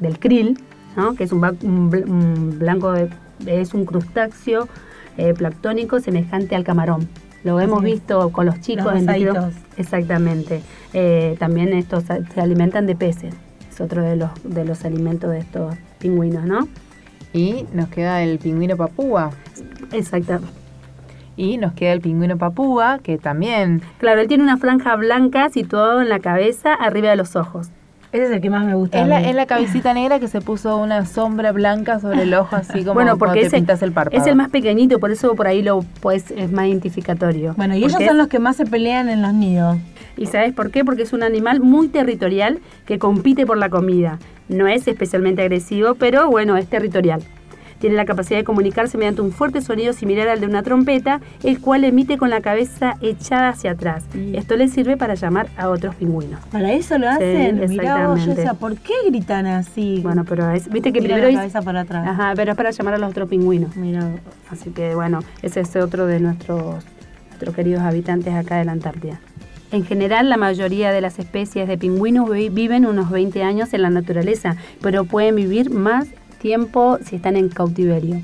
del 0.00 0.18
krill, 0.18 0.58
¿no? 0.96 1.14
que 1.14 1.24
es 1.24 1.32
un, 1.32 1.40
blanco, 2.58 2.92
de- 2.92 3.10
es 3.46 3.74
un 3.74 3.84
crustáceo 3.84 4.66
eh, 5.16 5.34
planctónico 5.34 6.00
semejante 6.00 6.56
al 6.56 6.64
camarón. 6.64 7.08
Lo 7.44 7.60
hemos 7.60 7.80
Sí. 7.80 7.84
visto 7.86 8.30
con 8.30 8.46
los 8.46 8.60
chicos 8.60 8.84
Los 8.86 9.02
en. 9.02 9.52
Exactamente. 9.76 10.60
Eh, 10.92 11.36
también 11.38 11.68
estos 11.72 12.04
se 12.04 12.40
alimentan 12.40 12.86
de 12.86 12.96
peces. 12.96 13.34
Es 13.70 13.80
otro 13.80 14.02
de 14.02 14.16
los, 14.16 14.30
de 14.42 14.64
los 14.64 14.84
alimentos 14.84 15.30
de 15.30 15.38
estos 15.38 15.74
pingüinos, 15.98 16.44
¿no? 16.44 16.66
Y 17.32 17.66
nos 17.72 17.88
queda 17.88 18.22
el 18.22 18.38
pingüino 18.38 18.76
papúa. 18.76 19.30
Exacto. 19.92 20.40
Y 21.36 21.58
nos 21.58 21.72
queda 21.72 21.92
el 21.92 22.00
pingüino 22.00 22.36
papúa, 22.36 22.98
que 23.02 23.18
también 23.18 23.82
Claro, 23.98 24.20
él 24.20 24.28
tiene 24.28 24.42
una 24.42 24.56
franja 24.56 24.96
blanca 24.96 25.50
situada 25.50 26.02
en 26.02 26.08
la 26.08 26.18
cabeza, 26.18 26.74
arriba 26.74 27.10
de 27.10 27.16
los 27.16 27.36
ojos. 27.36 27.70
Ese 28.10 28.24
es 28.24 28.30
el 28.30 28.40
que 28.40 28.48
más 28.48 28.64
me 28.64 28.74
gusta. 28.74 29.02
es 29.02 29.06
la, 29.06 29.20
es 29.20 29.34
la 29.34 29.44
cabecita 29.44 29.92
negra 29.92 30.18
que 30.18 30.28
se 30.28 30.40
puso 30.40 30.78
una 30.78 31.04
sombra 31.04 31.52
blanca 31.52 32.00
sobre 32.00 32.22
el 32.22 32.32
ojo, 32.32 32.56
así 32.56 32.78
como 32.84 32.94
bueno, 32.94 33.18
porque 33.18 33.42
te 33.42 33.50
pintas 33.50 33.82
el 33.82 33.92
párpado. 33.92 34.20
es 34.20 34.26
el 34.26 34.34
más 34.34 34.48
pequeñito, 34.48 34.98
por 34.98 35.10
eso 35.10 35.34
por 35.34 35.46
ahí 35.46 35.60
lo 35.60 35.84
pues 36.00 36.30
es 36.30 36.50
más 36.50 36.66
identificatorio. 36.66 37.52
Bueno, 37.56 37.76
y 37.76 37.84
ellos 37.84 38.02
son 38.02 38.16
los 38.16 38.28
que 38.28 38.38
más 38.38 38.56
se 38.56 38.64
pelean 38.64 39.10
en 39.10 39.20
los 39.20 39.34
nidos. 39.34 39.76
¿Y 40.16 40.26
sabes 40.26 40.54
por 40.54 40.70
qué? 40.70 40.84
Porque 40.84 41.02
es 41.02 41.12
un 41.12 41.22
animal 41.22 41.60
muy 41.60 41.88
territorial 41.88 42.60
que 42.86 42.98
compite 42.98 43.46
por 43.46 43.58
la 43.58 43.68
comida. 43.68 44.18
No 44.48 44.66
es 44.66 44.86
especialmente 44.88 45.42
agresivo, 45.42 45.94
pero 45.94 46.28
bueno, 46.30 46.56
es 46.56 46.66
territorial. 46.68 47.22
Tiene 47.80 47.94
la 47.94 48.04
capacidad 48.06 48.38
de 48.40 48.42
comunicarse 48.44 48.98
mediante 48.98 49.22
un 49.22 49.30
fuerte 49.30 49.60
sonido 49.60 49.92
similar 49.92 50.26
al 50.28 50.40
de 50.40 50.46
una 50.46 50.64
trompeta, 50.64 51.20
el 51.44 51.60
cual 51.60 51.84
emite 51.84 52.18
con 52.18 52.28
la 52.28 52.40
cabeza 52.40 52.96
echada 53.00 53.50
hacia 53.50 53.70
atrás. 53.70 54.02
Esto 54.32 54.56
le 54.56 54.66
sirve 54.66 54.96
para 54.96 55.14
llamar 55.14 55.46
a 55.56 55.68
otros 55.68 55.94
pingüinos. 55.94 56.40
Para 56.50 56.72
eso 56.72 56.98
lo 56.98 57.06
Sí, 57.06 57.12
hacen. 57.12 57.60
Mirá 57.68 58.08
vos, 58.08 58.16
yo 58.24 58.32
exactamente. 58.32 58.34
decía, 58.40 58.54
¿por 58.54 58.76
qué 58.78 58.94
gritan 59.06 59.46
así? 59.46 60.00
Bueno, 60.02 60.24
pero 60.24 60.50
es, 60.50 60.68
viste 60.68 60.92
que 60.92 61.00
Tiran 61.00 61.18
primero 61.20 61.32
la 61.32 61.38
cabeza 61.38 61.62
para 61.62 61.82
atrás. 61.82 62.08
Ajá, 62.08 62.32
pero 62.34 62.50
es 62.50 62.56
para 62.56 62.72
llamar 62.72 62.94
a 62.94 62.98
los 62.98 63.10
otros 63.10 63.28
pingüinos. 63.28 63.76
Mira, 63.76 64.08
Así 64.50 64.70
que 64.70 64.96
bueno, 64.96 65.20
ese 65.42 65.60
es 65.60 65.76
otro 65.76 66.06
de 66.06 66.18
nuestros, 66.18 66.84
nuestros 67.28 67.54
queridos 67.54 67.82
habitantes 67.82 68.34
acá 68.34 68.56
de 68.56 68.64
la 68.64 68.72
Antártida. 68.72 69.20
En 69.70 69.84
general, 69.84 70.30
la 70.30 70.36
mayoría 70.38 70.92
de 70.92 71.00
las 71.00 71.18
especies 71.18 71.68
de 71.68 71.76
pingüinos 71.76 72.30
vi- 72.30 72.48
viven 72.48 72.86
unos 72.86 73.10
20 73.10 73.42
años 73.42 73.74
en 73.74 73.82
la 73.82 73.90
naturaleza, 73.90 74.56
pero 74.80 75.04
pueden 75.04 75.36
vivir 75.36 75.70
más 75.70 76.08
tiempo 76.40 76.98
si 77.04 77.16
están 77.16 77.36
en 77.36 77.48
cautiverio. 77.50 78.20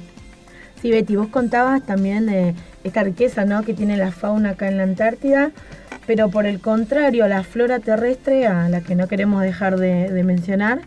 Sí, 0.81 0.91
Betty, 0.91 1.17
vos 1.17 1.29
contabas 1.29 1.83
también 1.83 2.27
de 2.27 2.55
esta 2.83 3.03
riqueza 3.03 3.45
¿no? 3.45 3.63
que 3.63 3.75
tiene 3.75 3.97
la 3.97 4.11
fauna 4.13 4.51
acá 4.51 4.69
en 4.69 4.77
la 4.79 4.83
Antártida, 4.85 5.51
pero 6.07 6.29
por 6.31 6.47
el 6.47 6.61
contrario, 6.61 7.27
la 7.29 7.43
flora 7.43 7.79
terrestre, 7.79 8.47
a 8.47 8.69
la 8.69 8.81
que 8.83 8.95
no 8.95 9.09
queremos 9.09 9.43
dejar 9.43 9.79
de, 9.79 10.11
de 10.11 10.23
mencionar, 10.25 10.81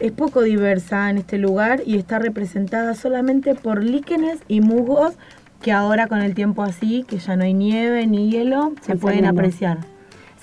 es 0.00 0.10
poco 0.12 0.42
diversa 0.42 1.08
en 1.10 1.18
este 1.18 1.38
lugar 1.38 1.82
y 1.86 1.96
está 1.96 2.18
representada 2.18 2.94
solamente 2.94 3.54
por 3.54 3.82
líquenes 3.84 4.38
y 4.48 4.60
musgos 4.60 5.14
que 5.62 5.70
ahora 5.72 6.08
con 6.08 6.20
el 6.20 6.34
tiempo 6.34 6.62
así, 6.62 7.04
que 7.08 7.18
ya 7.18 7.36
no 7.36 7.44
hay 7.44 7.54
nieve 7.54 8.06
ni 8.06 8.30
hielo, 8.30 8.74
se 8.82 8.96
pueden 8.96 9.24
apreciar. 9.30 9.78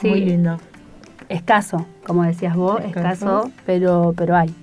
Sí. 0.02 0.10
Muy 0.10 0.22
lindo. 0.26 0.58
Escaso, 1.30 1.86
como 2.06 2.24
decías 2.24 2.56
vos, 2.56 2.82
Escaso. 2.84 3.44
escaso, 3.44 3.52
pero, 3.66 4.14
pero 4.18 4.36
hay. 4.36 4.54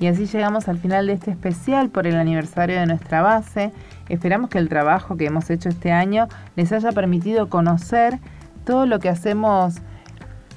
Y 0.00 0.06
así 0.08 0.26
llegamos 0.26 0.68
al 0.68 0.78
final 0.78 1.06
de 1.06 1.12
este 1.12 1.30
especial 1.30 1.88
por 1.88 2.06
el 2.06 2.16
aniversario 2.16 2.78
de 2.80 2.86
nuestra 2.86 3.22
base. 3.22 3.72
Esperamos 4.08 4.50
que 4.50 4.58
el 4.58 4.68
trabajo 4.68 5.16
que 5.16 5.26
hemos 5.26 5.48
hecho 5.50 5.68
este 5.68 5.92
año 5.92 6.28
les 6.56 6.72
haya 6.72 6.90
permitido 6.92 7.48
conocer 7.48 8.18
todo 8.64 8.86
lo 8.86 8.98
que 8.98 9.08
hacemos 9.08 9.76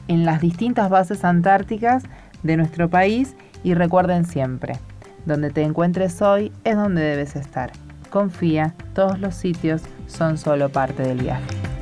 en 0.08 0.26
las 0.26 0.41
distintas 0.41 0.89
bases 0.89 1.24
antárticas 1.24 2.03
de 2.43 2.58
nuestro 2.58 2.89
país 2.89 3.36
y 3.64 3.74
recuerden 3.74 4.26
siempre, 4.26 4.78
donde 5.26 5.51
te 5.51 5.62
encuentres 5.64 6.22
hoy 6.22 6.51
es 6.64 6.76
donde 6.76 7.01
debes 7.01 7.36
estar. 7.36 7.72
Confía, 8.10 8.74
todos 8.93 9.20
los 9.20 9.36
sitios 9.36 9.82
son 10.08 10.38
solo 10.38 10.70
parte 10.70 11.03
del 11.03 11.20
viaje. 11.22 11.77